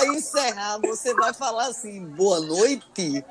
vai 0.00 0.16
encerrar, 0.16 0.78
você 0.78 1.14
vai 1.14 1.34
falar 1.34 1.66
assim, 1.66 2.04
boa 2.06 2.40
noite. 2.40 3.24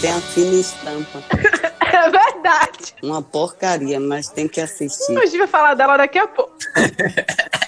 Tem 0.00 0.12
a 0.12 0.20
fina 0.20 0.54
estampa. 0.54 1.22
É 1.90 2.10
verdade. 2.10 2.94
Uma 3.02 3.22
porcaria, 3.22 3.98
mas 3.98 4.28
tem 4.28 4.46
que 4.46 4.60
assistir. 4.60 5.16
A 5.16 5.24
gente 5.24 5.38
vai 5.38 5.46
falar 5.48 5.74
dela 5.74 5.96
daqui 5.96 6.18
a 6.18 6.28
pouco. 6.28 6.52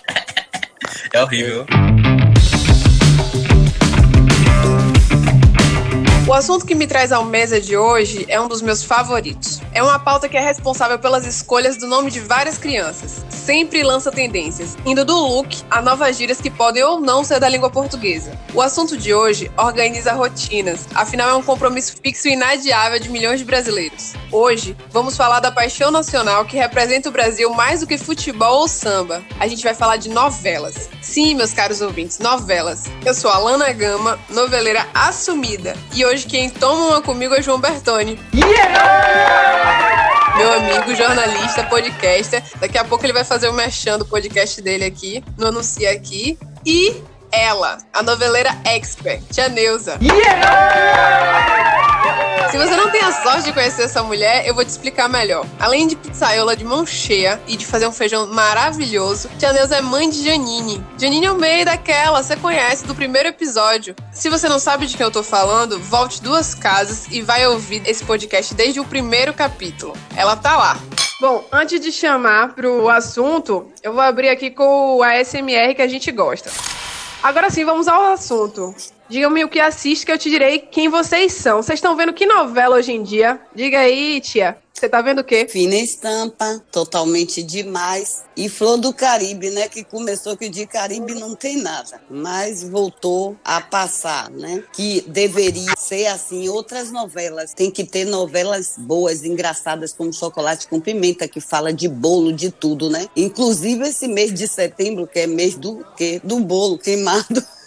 É 1.12 1.22
horrível. 1.24 1.66
O 6.28 6.32
assunto 6.32 6.64
que 6.64 6.76
me 6.76 6.86
traz 6.86 7.10
ao 7.10 7.24
mesa 7.24 7.60
de 7.60 7.76
hoje 7.76 8.24
é 8.28 8.40
um 8.40 8.46
dos 8.46 8.62
meus 8.62 8.84
favoritos. 8.84 9.60
É 9.72 9.82
uma 9.82 9.98
pauta 9.98 10.28
que 10.28 10.36
é 10.36 10.40
responsável 10.40 10.96
pelas 11.00 11.26
escolhas 11.26 11.76
do 11.76 11.88
nome 11.88 12.12
de 12.12 12.20
várias 12.20 12.56
crianças. 12.56 13.24
Sempre 13.44 13.82
lança 13.82 14.12
tendências, 14.12 14.76
indo 14.84 15.02
do 15.02 15.14
look 15.14 15.62
a 15.70 15.80
novas 15.80 16.16
gírias 16.16 16.40
que 16.40 16.50
podem 16.50 16.82
ou 16.84 17.00
não 17.00 17.24
ser 17.24 17.40
da 17.40 17.48
língua 17.48 17.70
portuguesa. 17.70 18.38
O 18.52 18.60
assunto 18.60 18.98
de 18.98 19.14
hoje 19.14 19.50
organiza 19.56 20.12
rotinas, 20.12 20.86
afinal 20.94 21.30
é 21.30 21.34
um 21.34 21.42
compromisso 21.42 21.96
fixo 22.02 22.28
e 22.28 22.32
inadiável 22.32 23.00
de 23.00 23.08
milhões 23.08 23.40
de 23.40 23.46
brasileiros. 23.46 24.12
Hoje, 24.30 24.76
vamos 24.90 25.16
falar 25.16 25.40
da 25.40 25.50
paixão 25.50 25.90
nacional 25.90 26.44
que 26.44 26.56
representa 26.56 27.08
o 27.08 27.12
Brasil 27.12 27.50
mais 27.54 27.80
do 27.80 27.86
que 27.86 27.96
futebol 27.96 28.60
ou 28.60 28.68
samba. 28.68 29.22
A 29.40 29.48
gente 29.48 29.64
vai 29.64 29.74
falar 29.74 29.96
de 29.96 30.10
novelas. 30.10 30.90
Sim, 31.00 31.34
meus 31.34 31.52
caros 31.52 31.80
ouvintes, 31.80 32.18
novelas. 32.18 32.84
Eu 33.04 33.14
sou 33.14 33.30
a 33.30 33.38
Lana 33.38 33.72
Gama, 33.72 34.18
noveleira 34.28 34.86
assumida, 34.92 35.74
e 35.94 36.04
hoje 36.04 36.26
quem 36.26 36.50
toma 36.50 36.88
uma 36.88 37.02
comigo 37.02 37.34
é 37.34 37.40
João 37.40 37.58
Bertoni. 37.58 38.18
Meu 40.36 40.52
amigo, 40.52 40.94
jornalista, 40.94 41.64
podcaster. 41.64 42.42
Daqui 42.58 42.78
a 42.78 42.84
pouco 42.84 43.04
ele 43.04 43.12
vai 43.12 43.24
fazer 43.24 43.48
o 43.48 43.52
merchan 43.52 43.98
do 43.98 44.06
podcast 44.06 44.60
dele 44.62 44.84
aqui, 44.84 45.22
no 45.36 45.48
Anuncia 45.48 45.90
Aqui. 45.90 46.38
E 46.64 47.02
ela, 47.32 47.78
a 47.92 48.02
noveleira 48.02 48.50
expert, 48.64 49.22
Tia 49.30 49.48
Neuza. 49.48 49.98
Se 52.50 52.58
você 52.58 52.76
não 52.76 52.90
tem 52.90 53.00
a 53.00 53.12
sorte 53.12 53.44
de 53.44 53.52
conhecer 53.52 53.82
essa 53.82 54.02
mulher, 54.02 54.44
eu 54.44 54.52
vou 54.52 54.64
te 54.64 54.68
explicar 54.70 55.08
melhor. 55.08 55.46
Além 55.58 55.86
de 55.86 55.94
pizzaiola 55.94 56.56
de 56.56 56.64
mão 56.64 56.84
cheia 56.84 57.40
e 57.46 57.56
de 57.56 57.64
fazer 57.64 57.86
um 57.86 57.92
feijão 57.92 58.26
maravilhoso, 58.26 59.30
Tia 59.38 59.52
Neuza 59.52 59.76
é 59.76 59.80
mãe 59.80 60.10
de 60.10 60.24
Janine. 60.24 60.84
Janine 60.98 61.26
Almeida, 61.26 61.70
aquela, 61.70 62.20
você 62.20 62.34
conhece 62.34 62.84
do 62.84 62.94
primeiro 62.94 63.28
episódio. 63.28 63.94
Se 64.12 64.28
você 64.28 64.48
não 64.48 64.58
sabe 64.58 64.86
de 64.86 64.96
quem 64.96 65.04
eu 65.04 65.12
tô 65.12 65.22
falando, 65.22 65.78
volte 65.78 66.20
duas 66.20 66.52
casas 66.52 67.06
e 67.12 67.22
vai 67.22 67.46
ouvir 67.46 67.82
esse 67.86 68.04
podcast 68.04 68.52
desde 68.52 68.80
o 68.80 68.84
primeiro 68.84 69.32
capítulo. 69.32 69.96
Ela 70.16 70.34
tá 70.34 70.56
lá. 70.56 70.76
Bom, 71.20 71.44
antes 71.52 71.80
de 71.80 71.92
chamar 71.92 72.54
pro 72.54 72.88
assunto, 72.88 73.70
eu 73.80 73.92
vou 73.92 74.02
abrir 74.02 74.28
aqui 74.28 74.50
com 74.50 74.96
o 74.96 75.02
ASMR 75.04 75.72
que 75.76 75.82
a 75.82 75.88
gente 75.88 76.10
gosta. 76.10 76.50
Agora 77.22 77.48
sim, 77.48 77.64
vamos 77.64 77.86
ao 77.86 78.12
assunto. 78.12 78.74
Digam-me 79.10 79.42
o 79.42 79.48
que 79.48 79.58
assiste 79.58 80.06
que 80.06 80.12
eu 80.12 80.18
te 80.18 80.30
direi 80.30 80.60
quem 80.60 80.88
vocês 80.88 81.32
são. 81.32 81.60
Vocês 81.60 81.78
estão 81.78 81.96
vendo 81.96 82.12
que 82.12 82.24
novela 82.24 82.76
hoje 82.76 82.92
em 82.92 83.02
dia? 83.02 83.40
Diga 83.52 83.80
aí, 83.80 84.20
tia. 84.20 84.56
Você 84.72 84.88
tá 84.88 85.02
vendo 85.02 85.18
o 85.18 85.24
quê? 85.24 85.48
Fina 85.50 85.74
estampa, 85.74 86.62
totalmente 86.70 87.42
demais. 87.42 88.22
E 88.36 88.48
Flor 88.48 88.78
do 88.78 88.94
Caribe, 88.94 89.50
né? 89.50 89.68
Que 89.68 89.82
começou 89.82 90.36
que 90.36 90.48
de 90.48 90.64
Caribe 90.64 91.12
não 91.16 91.34
tem 91.34 91.56
nada, 91.56 92.00
mas 92.08 92.62
voltou 92.62 93.36
a 93.44 93.60
passar, 93.60 94.30
né? 94.30 94.62
Que 94.72 95.00
deveria 95.08 95.74
ser 95.76 96.06
assim. 96.06 96.48
Outras 96.48 96.92
novelas 96.92 97.52
tem 97.52 97.68
que 97.68 97.82
ter 97.82 98.04
novelas 98.04 98.76
boas, 98.78 99.24
engraçadas, 99.24 99.92
como 99.92 100.12
Chocolate 100.12 100.68
com 100.68 100.80
Pimenta, 100.80 101.26
que 101.26 101.40
fala 101.40 101.72
de 101.72 101.88
bolo, 101.88 102.32
de 102.32 102.52
tudo, 102.52 102.88
né? 102.88 103.08
Inclusive 103.16 103.88
esse 103.88 104.06
mês 104.06 104.32
de 104.32 104.46
setembro, 104.46 105.08
que 105.08 105.18
é 105.18 105.26
mês 105.26 105.56
do 105.56 105.84
quê? 105.96 106.20
Do 106.22 106.38
bolo 106.38 106.78
queimado. 106.78 107.44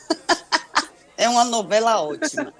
é 1.23 1.29
uma 1.29 1.45
novela 1.45 2.02
ótima. 2.02 2.53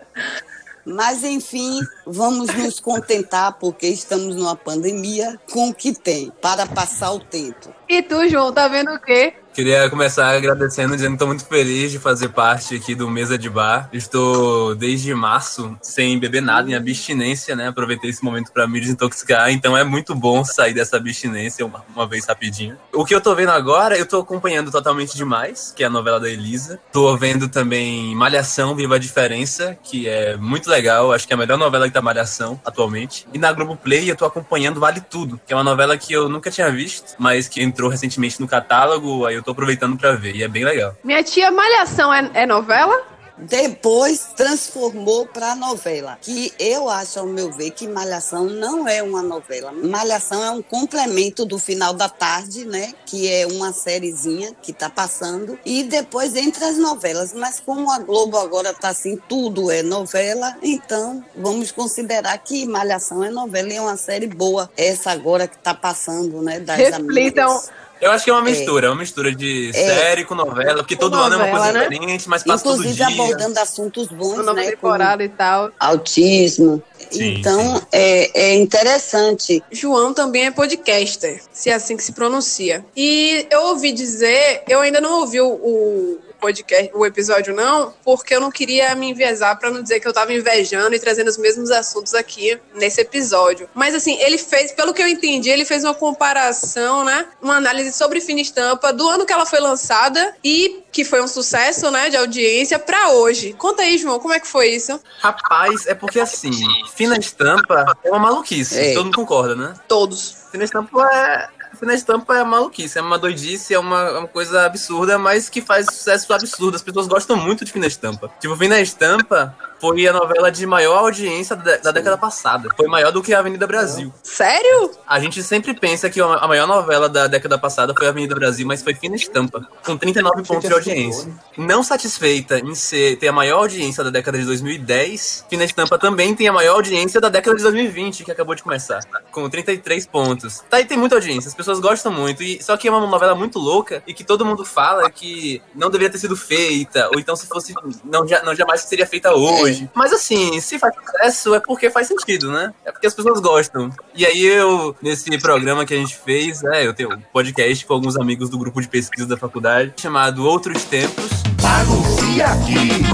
Mas, 0.86 1.24
enfim, 1.24 1.80
vamos 2.06 2.54
nos 2.56 2.80
contentar, 2.80 3.54
porque 3.54 3.88
estamos 3.88 4.36
numa 4.36 4.56
pandemia, 4.56 5.40
com 5.52 5.70
o 5.70 5.74
que 5.74 5.94
tem, 5.94 6.32
para 6.42 6.66
passar 6.66 7.12
o 7.12 7.20
tempo. 7.20 7.74
E 7.88 8.02
tu, 8.02 8.28
João, 8.28 8.52
tá 8.52 8.68
vendo 8.68 8.94
o 8.94 9.00
quê? 9.00 9.34
Queria 9.54 9.88
começar 9.88 10.36
agradecendo, 10.36 10.96
dizendo 10.96 11.10
que 11.10 11.16
estou 11.16 11.28
muito 11.28 11.46
feliz 11.46 11.92
de 11.92 12.00
fazer 12.00 12.30
parte 12.30 12.76
aqui 12.76 12.96
do 12.96 13.08
Mesa 13.08 13.38
de 13.38 13.52
Bar. 13.52 13.88
Estou 13.94 14.74
desde 14.74 15.14
março 15.14 15.78
sem 15.80 16.18
beber 16.18 16.42
nada, 16.42 16.72
em 16.72 16.74
abstinência, 16.74 17.56
né? 17.56 17.68
Aproveitei 17.68 18.10
esse 18.10 18.24
momento 18.24 18.52
para 18.52 18.68
me 18.68 18.80
desintoxicar, 18.80 19.52
então 19.52 19.78
é 19.78 19.84
muito 19.84 20.16
bom 20.16 20.44
sair 20.44 20.74
dessa 20.74 20.98
abstinência 20.98 21.64
uma, 21.64 21.86
uma, 21.96 22.08
vez 22.08 22.26
rapidinho. 22.26 22.76
O 22.92 23.06
que 23.06 23.14
eu 23.14 23.22
tô 23.22 23.36
vendo 23.36 23.52
agora, 23.52 23.96
eu 23.96 24.08
tô 24.08 24.22
acompanhando 24.22 24.72
Totalmente 24.72 25.16
Demais, 25.16 25.72
que 25.76 25.84
é 25.84 25.86
a 25.86 25.90
novela 25.90 26.20
da 26.20 26.30
Elisa. 26.32 26.80
Tô 26.92 27.16
vendo 27.16 27.48
também 27.48 28.16
Malhação, 28.16 28.76
Viva 28.76 28.96
a 28.96 29.00
Diferença, 29.00 29.78
que 29.84 30.10
é 30.10 30.36
muito 30.36 30.68
legal, 30.68 31.14
acho 31.14 31.28
que 31.28 31.34
é 31.34 31.36
a 31.36 31.40
melhor 31.40 31.60
novela 31.60 31.88
que 31.88 31.94
tá 31.94 32.02
Malhação 32.02 32.60
atualmente. 32.66 33.28
E 33.32 33.38
na 33.38 33.54
Globoplay 33.54 34.10
eu 34.10 34.16
tô 34.16 34.26
acompanhando 34.26 34.80
Vale 34.80 35.02
Tudo, 35.02 35.40
que 35.46 35.54
é 35.54 35.56
uma 35.56 35.64
novela 35.64 35.96
que 35.96 36.12
eu 36.12 36.28
nunca 36.28 36.50
tinha 36.50 36.72
visto, 36.72 37.14
mas 37.20 37.48
que 37.48 37.62
entrou 37.62 37.88
recentemente 37.88 38.42
no 38.42 38.48
catálogo, 38.48 39.28
aí 39.28 39.36
eu 39.36 39.43
tô 39.44 39.52
aproveitando 39.52 39.98
para 39.98 40.14
ver, 40.14 40.36
e 40.36 40.44
é 40.44 40.48
bem 40.48 40.64
legal. 40.64 40.96
Minha 41.04 41.24
tia 41.24 41.52
Malhação 41.52 42.14
é, 42.14 42.30
é 42.34 42.46
novela? 42.46 43.14
Depois 43.38 44.28
transformou 44.36 45.26
para 45.26 45.56
novela, 45.56 46.18
que 46.22 46.54
eu 46.60 46.88
acho, 46.88 47.20
ao 47.20 47.26
meu 47.26 47.52
ver, 47.52 47.72
que 47.72 47.88
Malhação 47.88 48.46
não 48.46 48.88
é 48.88 49.02
uma 49.02 49.24
novela. 49.24 49.72
Malhação 49.72 50.44
é 50.44 50.52
um 50.52 50.62
complemento 50.62 51.44
do 51.44 51.58
final 51.58 51.94
da 51.94 52.08
tarde, 52.08 52.64
né? 52.64 52.94
Que 53.06 53.32
é 53.32 53.48
uma 53.48 53.74
sériezinha 53.74 54.54
que 54.62 54.72
está 54.72 54.90
passando. 54.90 55.58
E 55.66 55.84
depois 55.84 56.36
entre 56.36 56.64
as 56.64 56.78
novelas. 56.78 57.34
Mas 57.34 57.60
como 57.60 57.92
a 57.92 58.00
Globo 58.00 58.38
agora 58.38 58.70
está 58.70 58.90
assim, 58.90 59.18
tudo 59.28 59.72
é 59.72 59.82
novela, 59.82 60.56
então 60.62 61.26
vamos 61.36 61.72
considerar 61.72 62.38
que 62.38 62.66
Malhação 62.66 63.24
é 63.24 63.32
novela 63.32 63.70
e 63.70 63.78
é 63.78 63.82
uma 63.82 63.98
série 63.98 64.28
boa. 64.28 64.70
Essa 64.78 65.12
agora 65.12 65.48
que 65.48 65.56
está 65.56 65.74
passando, 65.74 66.42
né? 66.42 66.60
Das 66.60 66.78
Reflitam. 66.78 67.50
amigas. 67.50 67.72
Eu 68.04 68.12
acho 68.12 68.26
que 68.26 68.30
é 68.30 68.34
uma 68.34 68.42
mistura, 68.42 68.88
é 68.88 68.90
uma 68.90 68.98
mistura 69.00 69.34
de 69.34 69.72
série 69.72 70.26
com 70.26 70.36
novela, 70.36 70.78
porque 70.80 70.96
todo 70.96 71.16
ano 71.16 71.36
é 71.36 71.38
uma 71.38 71.48
coisa 71.48 71.72
né? 71.72 71.88
diferente, 71.88 72.28
mas 72.28 72.44
passa 72.44 72.64
todo 72.64 72.80
Inclusive 72.80 72.96
dia. 72.96 73.24
abordando 73.24 73.60
assuntos 73.60 74.08
bons, 74.10 74.54
né? 74.54 74.72
temporada 74.72 75.24
e 75.24 75.30
tal. 75.30 75.72
Autismo. 75.80 76.84
Sim, 77.10 77.36
então, 77.36 77.82
É, 77.92 78.48
é 78.52 78.56
interessante. 78.56 79.64
João 79.72 80.14
também 80.14 80.48
é 80.48 80.52
podcaster, 80.52 81.42
se 81.52 81.70
é 81.70 81.74
assim 81.74 81.96
que 81.96 82.04
se 82.04 82.12
pronuncia. 82.12 82.86
E 82.96 83.48
eu 83.50 83.62
ouvi 83.68 83.94
dizer, 83.94 84.64
eu 84.68 84.82
ainda 84.82 85.00
não 85.00 85.22
ouvi 85.22 85.40
o, 85.40 85.48
o 85.48 86.20
podcast, 86.44 86.92
o 86.94 87.06
episódio 87.06 87.56
não, 87.56 87.94
porque 88.04 88.36
eu 88.36 88.42
não 88.42 88.52
queria 88.52 88.94
me 88.96 89.10
enviesar 89.12 89.58
para 89.58 89.72
não 89.72 89.82
dizer 89.82 90.02
que 90.02 90.08
eu 90.08 90.12
tava 90.12 90.34
invejando 90.34 90.94
e 90.94 91.00
trazendo 91.00 91.30
os 91.30 91.38
mesmos 91.38 91.72
assuntos 91.72 92.14
aqui 92.14 92.60
nesse 92.76 93.00
episódio. 93.00 93.70
Mas 93.74 93.96
assim, 93.96 94.20
ele 94.20 94.38
fez, 94.38 94.74
pelo 94.74 94.94
que 94.94 95.02
eu 95.02 95.08
entendi, 95.08 95.50
ele 95.50 95.64
fez 95.64 95.86
uma 95.86 95.94
comparação, 95.94 97.06
né? 97.06 97.26
Uma 97.42 97.56
análise 97.56 97.94
sobre 97.94 98.20
Fina 98.20 98.42
Estampa 98.42 98.92
do 98.92 99.08
ano 99.08 99.26
que 99.26 99.32
ela 99.32 99.46
foi 99.46 99.62
lançada 99.62 100.36
e 100.44 100.84
que 100.92 101.06
foi 101.06 101.22
um 101.22 101.28
sucesso, 101.28 101.90
né, 101.90 102.10
de 102.10 102.18
audiência 102.18 102.78
para 102.78 103.12
hoje. 103.12 103.54
Conta 103.54 103.82
aí, 103.84 103.98
João, 103.98 104.20
como 104.20 104.34
é 104.34 104.40
que 104.40 104.48
foi 104.48 104.68
isso? 104.68 105.00
Rapaz, 105.20 105.88
é 105.88 105.96
porque 105.96 106.20
assim, 106.20 106.52
fina 106.94 107.18
estampa 107.18 107.98
é 108.04 108.10
uma 108.10 108.20
maluquice, 108.20 108.78
É. 108.80 108.94
todo 108.94 109.06
mundo 109.06 109.16
concorda, 109.16 109.56
né? 109.56 109.74
Todos. 109.88 110.36
Fina 110.52 110.64
estampa 110.66 111.10
é. 111.16 111.63
Fina 111.80 111.94
estampa 111.94 112.38
é 112.38 112.44
maluquice, 112.44 112.98
é 112.98 113.02
uma 113.02 113.18
doidice, 113.18 113.74
é 113.74 113.80
uma, 113.80 114.00
é 114.02 114.18
uma 114.20 114.28
coisa 114.28 114.66
absurda, 114.66 115.18
mas 115.18 115.50
que 115.50 115.62
faz 115.62 115.88
sucesso 115.88 116.32
absurdo. 116.34 116.76
As 116.76 116.82
pessoas 116.82 117.08
gostam 117.08 117.36
muito 117.36 117.66
de 117.66 117.72
Fina 117.72 117.88
Estampa. 117.88 118.32
Tipo, 118.40 118.56
Fina 118.56 118.80
Estampa 118.80 119.56
foi 119.80 120.08
a 120.08 120.14
novela 120.14 120.52
de 120.52 120.66
maior 120.66 121.00
audiência 121.00 121.56
da, 121.56 121.78
da 121.78 121.92
década 121.92 122.18
passada. 122.18 122.70
Foi 122.76 122.88
maior 122.88 123.12
do 123.12 123.22
que 123.22 123.34
a 123.34 123.40
Avenida 123.40 123.68
Brasil. 123.68 124.14
Sério? 124.24 124.92
A 125.08 125.20
gente 125.20 125.42
sempre 125.44 125.74
pensa 125.74 126.10
que 126.10 126.22
a 126.22 126.48
maior 126.48 126.68
novela 126.68 127.10
da 127.10 127.28
década 127.28 127.58
passada 127.58 127.94
foi 127.98 128.08
a 128.08 128.10
Avenida 128.10 128.36
Brasil, 128.36 128.66
mas 128.66 128.82
foi 128.82 128.94
Fina 128.94 129.16
Estampa, 129.16 129.68
com 129.86 129.98
39 129.98 130.44
pontos 130.44 130.68
de 130.68 130.74
audiência. 130.74 131.32
Não 131.58 131.84
satisfeita 131.84 132.60
em 132.60 132.76
ser, 132.76 133.18
ter 133.18 133.28
a 133.28 133.34
maior 133.34 133.60
audiência 133.60 134.04
da 134.04 134.10
década 134.10 134.38
de 134.38 134.46
2010, 134.46 135.46
Fina 135.50 135.64
Estampa 135.64 135.98
também 135.98 136.36
tem 136.36 136.48
a 136.48 136.54
maior 136.54 136.76
audiência 136.76 137.20
da 137.20 137.30
década 137.30 137.56
de 137.58 137.64
2020, 137.64 138.24
que 138.24 138.32
acabou 138.32 138.56
de 138.56 138.64
começar, 138.64 139.00
com 139.32 139.50
33 139.50 140.06
pontos. 140.08 140.64
Tá 140.70 140.78
aí 140.78 140.86
tem 140.86 140.98
muita 140.98 141.16
audiência, 141.16 141.48
as 141.50 141.56
pessoas 141.56 141.80
gostam 141.80 142.12
muito, 142.12 142.42
e 142.44 142.62
só 142.62 142.78
que 142.78 142.88
é 142.88 142.92
uma 142.92 143.06
novela 143.06 143.36
muito 143.36 143.60
louca 143.60 144.04
e 144.08 144.14
que 144.14 144.24
todo 144.24 144.46
mundo 144.46 144.66
fala 144.66 145.10
que 145.10 145.62
não 145.76 145.90
deveria 145.90 146.12
ter 146.12 146.18
sido 146.18 146.36
feita, 146.36 147.10
ou 147.14 147.20
então 147.20 147.36
se 147.36 147.48
fosse, 147.48 147.74
não, 148.04 148.26
não 148.44 148.56
jamais 148.56 148.82
seria 148.82 149.06
feita 149.06 149.34
hoje. 149.34 149.63
Mas 149.94 150.14
assim, 150.14 150.60
se 150.60 150.80
faz 150.80 150.94
sucesso 150.96 151.56
é 151.56 151.60
porque 151.60 151.90
faz 151.90 152.08
sentido, 152.08 152.52
né? 152.52 152.74
É 152.86 152.92
porque 152.92 153.08
as 153.08 153.14
pessoas 153.14 153.40
gostam. 153.40 153.90
E 154.16 154.26
aí 154.26 154.46
eu, 154.46 154.96
nesse 155.02 155.38
programa 155.40 155.86
que 155.86 155.94
a 155.94 155.98
gente 155.98 156.16
fez, 156.16 156.62
né, 156.62 156.86
eu 156.86 156.94
tenho 156.94 157.14
um 157.14 157.22
podcast 157.32 157.86
com 157.86 157.94
alguns 157.94 158.18
amigos 158.18 158.50
do 158.50 158.58
grupo 158.58 158.82
de 158.82 158.88
pesquisa 158.88 159.28
da 159.28 159.38
faculdade, 159.38 159.94
chamado 159.98 160.46
Outros 160.46 160.84
Tempos. 160.84 161.44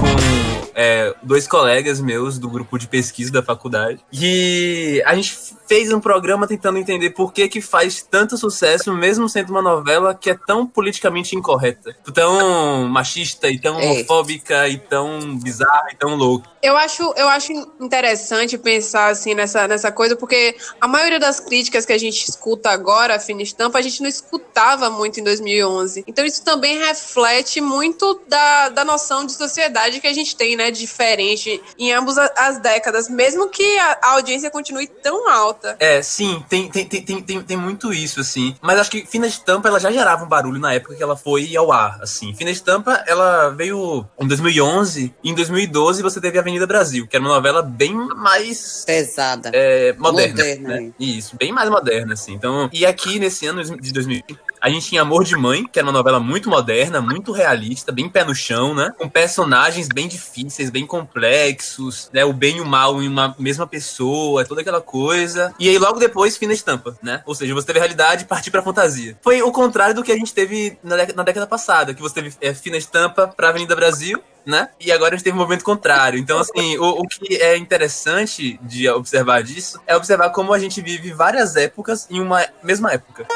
Com 0.00 0.49
é, 0.82 1.14
dois 1.22 1.46
colegas 1.46 2.00
meus 2.00 2.38
do 2.38 2.48
grupo 2.48 2.78
de 2.78 2.88
pesquisa 2.88 3.30
da 3.30 3.42
faculdade. 3.42 4.02
E 4.10 5.02
a 5.04 5.14
gente 5.14 5.36
fez 5.68 5.92
um 5.92 6.00
programa 6.00 6.48
tentando 6.48 6.78
entender 6.78 7.10
por 7.10 7.34
que 7.34 7.46
que 7.48 7.60
faz 7.60 8.02
tanto 8.02 8.38
sucesso, 8.38 8.92
mesmo 8.94 9.28
sendo 9.28 9.50
uma 9.50 9.60
novela 9.60 10.14
que 10.14 10.30
é 10.30 10.34
tão 10.34 10.66
politicamente 10.66 11.36
incorreta, 11.36 11.94
tão 12.14 12.88
machista 12.88 13.48
e 13.50 13.58
tão 13.58 13.78
é. 13.78 13.84
homofóbica 13.84 14.68
e 14.68 14.78
tão 14.78 15.38
bizarra 15.38 15.88
e 15.92 15.96
tão 15.96 16.16
louca. 16.16 16.48
Eu 16.62 16.76
acho, 16.76 17.02
eu 17.16 17.28
acho 17.28 17.52
interessante 17.78 18.58
pensar 18.58 19.10
assim 19.10 19.34
nessa, 19.34 19.68
nessa 19.68 19.92
coisa, 19.92 20.16
porque 20.16 20.56
a 20.80 20.88
maioria 20.88 21.18
das 21.18 21.40
críticas 21.40 21.86
que 21.86 21.92
a 21.92 21.98
gente 21.98 22.28
escuta 22.28 22.70
agora, 22.70 23.16
a 23.16 23.20
Fina 23.20 23.42
Estampa, 23.42 23.78
a 23.78 23.82
gente 23.82 24.00
não 24.00 24.08
escutava 24.08 24.90
muito 24.90 25.20
em 25.20 25.24
2011. 25.24 26.04
Então 26.06 26.24
isso 26.24 26.42
também 26.42 26.78
reflete 26.78 27.60
muito 27.60 28.20
da, 28.26 28.70
da 28.70 28.84
noção 28.84 29.24
de 29.24 29.32
sociedade 29.32 30.00
que 30.00 30.06
a 30.06 30.12
gente 30.12 30.34
tem, 30.34 30.56
né, 30.56 30.69
diferente 30.70 31.60
em 31.78 31.92
ambas 31.92 32.16
as 32.18 32.58
décadas, 32.60 33.08
mesmo 33.08 33.48
que 33.48 33.78
a, 33.78 33.98
audiência 34.10 34.50
continue 34.50 34.86
tão 34.86 35.28
alta 35.28 35.50
alta. 35.50 35.76
É, 35.78 36.02
sim, 36.02 36.42
tem, 36.48 36.68
tem, 36.68 36.86
tem, 36.86 37.22
tem, 37.22 37.42
tem, 37.42 37.56
muito 37.56 37.92
isso, 37.92 38.20
assim. 38.20 38.54
Mas 38.60 38.78
acho 38.78 38.90
que 38.90 39.04
Fina 39.06 39.26
Estampa, 39.26 39.68
ela 39.68 39.80
já 39.80 39.90
gerava 39.90 40.24
um 40.24 40.28
barulho 40.28 40.60
na 40.60 40.72
época 40.72 40.94
que 40.94 41.02
ela 41.02 41.16
foi 41.16 41.54
ao 41.56 41.72
ar, 41.72 41.98
assim. 42.02 42.34
Fina 42.34 42.50
Estampa, 42.50 43.04
ela 43.06 43.50
veio 43.50 44.06
em 44.18 44.26
2011, 44.26 45.14
e 45.22 45.30
em 45.30 45.34
2012 45.34 46.02
você 46.02 46.20
teve 46.20 46.38
Avenida 46.38 46.66
Brasil, 46.66 47.06
que 47.06 47.16
era 47.16 47.24
uma 47.24 47.34
novela 47.34 47.62
bem 47.62 47.94
mais... 47.94 48.84
Pesada. 48.86 49.50
É, 49.52 49.92
moderna, 49.98 50.34
moderna 50.34 50.80
né? 50.80 50.92
Isso, 50.98 51.36
bem 51.36 51.52
mais 51.52 51.68
moderna, 51.68 52.14
assim. 52.14 52.32
Então, 52.32 52.68
e 52.72 52.86
aqui, 52.86 53.18
nesse 53.18 53.46
ano 53.46 53.62
de 53.62 53.92
2020, 53.92 54.38
a 54.60 54.68
gente 54.68 54.88
tinha 54.88 55.02
Amor 55.02 55.24
de 55.24 55.36
Mãe, 55.36 55.66
que 55.66 55.78
era 55.78 55.86
uma 55.86 55.92
novela 55.92 56.20
muito 56.20 56.50
moderna, 56.50 57.00
muito 57.00 57.32
realista, 57.32 57.90
bem 57.90 58.08
pé 58.08 58.24
no 58.24 58.34
chão, 58.34 58.74
né? 58.74 58.92
Com 58.98 59.08
personagens 59.08 59.88
bem 59.88 60.06
difíceis, 60.06 60.68
bem 60.70 60.86
complexos, 60.86 62.10
né? 62.12 62.24
O 62.24 62.32
bem 62.32 62.58
e 62.58 62.60
o 62.60 62.66
mal 62.66 63.02
em 63.02 63.08
uma 63.08 63.34
mesma 63.38 63.66
pessoa, 63.66 64.44
toda 64.44 64.60
aquela 64.60 64.80
coisa. 64.80 65.54
E 65.58 65.68
aí 65.68 65.78
logo 65.78 65.98
depois, 65.98 66.36
fina 66.36 66.52
estampa, 66.52 66.96
né? 67.02 67.22
Ou 67.24 67.34
seja, 67.34 67.54
você 67.54 67.66
teve 67.66 67.78
a 67.78 67.82
realidade 67.82 68.24
e 68.24 68.26
partir 68.26 68.50
pra 68.50 68.62
fantasia. 68.62 69.16
Foi 69.22 69.40
o 69.42 69.50
contrário 69.50 69.94
do 69.94 70.02
que 70.02 70.12
a 70.12 70.16
gente 70.16 70.34
teve 70.34 70.78
na, 70.82 70.96
na 70.96 71.22
década 71.22 71.46
passada, 71.46 71.94
que 71.94 72.02
você 72.02 72.14
teve 72.14 72.34
é, 72.40 72.52
fina 72.52 72.76
estampa 72.76 73.28
pra 73.28 73.48
Avenida 73.48 73.74
Brasil, 73.74 74.22
né? 74.44 74.68
E 74.78 74.92
agora 74.92 75.14
a 75.14 75.16
gente 75.16 75.24
teve 75.24 75.36
um 75.36 75.40
movimento 75.40 75.64
contrário. 75.64 76.18
Então, 76.18 76.38
assim, 76.38 76.76
o, 76.78 77.00
o 77.00 77.08
que 77.08 77.36
é 77.36 77.56
interessante 77.56 78.58
de 78.62 78.88
observar 78.90 79.42
disso 79.42 79.80
é 79.86 79.96
observar 79.96 80.30
como 80.30 80.52
a 80.52 80.58
gente 80.58 80.82
vive 80.82 81.12
várias 81.12 81.56
épocas 81.56 82.06
em 82.10 82.20
uma 82.20 82.46
mesma 82.62 82.92
época. 82.92 83.26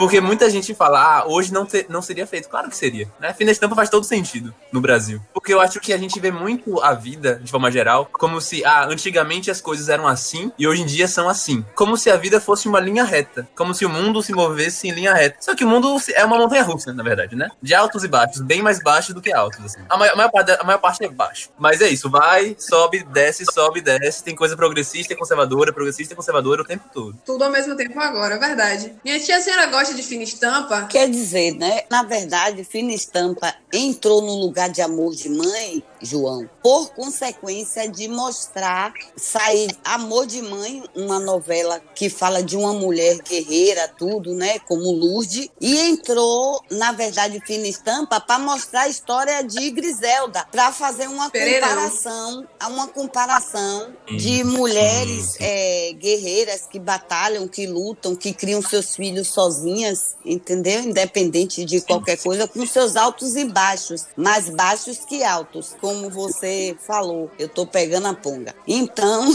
Porque 0.00 0.18
muita 0.18 0.48
gente 0.48 0.74
fala, 0.74 1.18
ah, 1.18 1.26
hoje 1.26 1.52
não, 1.52 1.66
ter, 1.66 1.84
não 1.90 2.00
seria 2.00 2.26
feito. 2.26 2.48
Claro 2.48 2.70
que 2.70 2.76
seria. 2.76 3.06
Né? 3.20 3.34
Fina 3.34 3.50
estampa 3.50 3.76
faz 3.76 3.90
todo 3.90 4.02
sentido 4.02 4.54
no 4.72 4.80
Brasil. 4.80 5.20
Porque 5.30 5.52
eu 5.52 5.60
acho 5.60 5.78
que 5.78 5.92
a 5.92 5.98
gente 5.98 6.18
vê 6.18 6.30
muito 6.30 6.80
a 6.80 6.94
vida, 6.94 7.38
de 7.44 7.50
forma 7.50 7.70
geral, 7.70 8.08
como 8.10 8.40
se, 8.40 8.64
ah, 8.64 8.86
antigamente 8.86 9.50
as 9.50 9.60
coisas 9.60 9.90
eram 9.90 10.08
assim 10.08 10.50
e 10.58 10.66
hoje 10.66 10.80
em 10.80 10.86
dia 10.86 11.06
são 11.06 11.28
assim. 11.28 11.62
Como 11.74 11.98
se 11.98 12.10
a 12.10 12.16
vida 12.16 12.40
fosse 12.40 12.66
uma 12.66 12.80
linha 12.80 13.04
reta. 13.04 13.46
Como 13.54 13.74
se 13.74 13.84
o 13.84 13.90
mundo 13.90 14.22
se 14.22 14.32
movesse 14.32 14.88
em 14.88 14.92
linha 14.92 15.12
reta. 15.12 15.36
Só 15.38 15.54
que 15.54 15.66
o 15.66 15.68
mundo 15.68 15.94
é 16.14 16.24
uma 16.24 16.38
montanha 16.38 16.62
russa, 16.62 16.94
na 16.94 17.02
verdade, 17.02 17.36
né? 17.36 17.50
De 17.60 17.74
altos 17.74 18.02
e 18.02 18.08
baixos, 18.08 18.40
bem 18.40 18.62
mais 18.62 18.82
baixos 18.82 19.14
do 19.14 19.20
que 19.20 19.30
altos. 19.30 19.62
Assim. 19.62 19.80
A, 19.86 19.98
maior, 19.98 20.14
a, 20.14 20.16
maior 20.16 20.30
parte, 20.30 20.50
a 20.52 20.64
maior 20.64 20.78
parte 20.78 21.04
é 21.04 21.10
baixo. 21.10 21.50
Mas 21.58 21.82
é 21.82 21.90
isso, 21.90 22.08
vai, 22.08 22.56
sobe, 22.58 23.04
desce, 23.04 23.44
sobe, 23.52 23.82
desce. 23.82 24.24
Tem 24.24 24.34
coisa 24.34 24.56
progressista 24.56 25.12
e 25.12 25.16
conservadora, 25.16 25.74
progressista 25.74 26.14
e 26.14 26.16
conservadora 26.16 26.62
o 26.62 26.64
tempo 26.64 26.84
todo. 26.90 27.18
Tudo 27.26 27.44
ao 27.44 27.50
mesmo 27.50 27.76
tempo 27.76 28.00
agora, 28.00 28.36
é 28.36 28.38
verdade. 28.38 28.94
Minha 29.04 29.20
tia, 29.20 29.36
a 29.36 29.40
senhora 29.42 29.66
gosta 29.66 29.89
de 29.94 30.02
fina 30.02 30.22
estampa? 30.22 30.86
Quer 30.86 31.08
dizer, 31.08 31.56
né? 31.56 31.82
Na 31.90 32.02
verdade, 32.02 32.64
fina 32.64 32.92
estampa 32.92 33.54
entrou 33.72 34.22
no 34.22 34.34
lugar 34.34 34.68
de 34.68 34.82
amor 34.82 35.14
de 35.14 35.28
mãe 35.28 35.82
João, 36.02 36.48
por 36.62 36.90
consequência 36.92 37.88
de 37.88 38.08
mostrar, 38.08 38.92
sair 39.16 39.68
Amor 39.84 40.26
de 40.26 40.42
Mãe, 40.42 40.82
uma 40.94 41.18
novela 41.18 41.80
que 41.94 42.08
fala 42.08 42.42
de 42.42 42.56
uma 42.56 42.72
mulher 42.72 43.18
guerreira, 43.18 43.88
tudo, 43.88 44.34
né, 44.34 44.58
como 44.60 44.90
Lourdes, 44.90 45.48
e 45.60 45.78
entrou, 45.78 46.62
na 46.70 46.92
verdade, 46.92 47.40
Fina 47.46 47.66
Estampa, 47.66 48.20
para 48.20 48.38
mostrar 48.38 48.82
a 48.82 48.88
história 48.88 49.42
de 49.42 49.70
Griselda, 49.70 50.46
para 50.50 50.72
fazer 50.72 51.08
uma 51.08 51.30
Pereirão. 51.30 51.68
comparação, 51.68 52.48
uma 52.68 52.88
comparação 52.88 53.92
de 54.06 54.44
mulheres 54.44 55.36
é, 55.38 55.92
guerreiras 55.94 56.66
que 56.70 56.78
batalham, 56.78 57.46
que 57.46 57.66
lutam, 57.66 58.14
que 58.14 58.32
criam 58.32 58.62
seus 58.62 58.96
filhos 58.96 59.28
sozinhas, 59.28 60.16
entendeu? 60.24 60.80
Independente 60.82 61.64
de 61.64 61.80
qualquer 61.80 62.16
coisa, 62.18 62.46
com 62.48 62.66
seus 62.66 62.96
altos 62.96 63.36
e 63.36 63.44
baixos, 63.44 64.06
mais 64.16 64.48
baixos 64.48 64.98
que 64.98 65.22
altos, 65.22 65.74
com 65.80 65.89
como 65.90 66.08
você 66.08 66.76
falou, 66.86 67.28
eu 67.36 67.46
estou 67.46 67.66
pegando 67.66 68.06
a 68.06 68.14
ponga. 68.14 68.54
Então, 68.66 69.28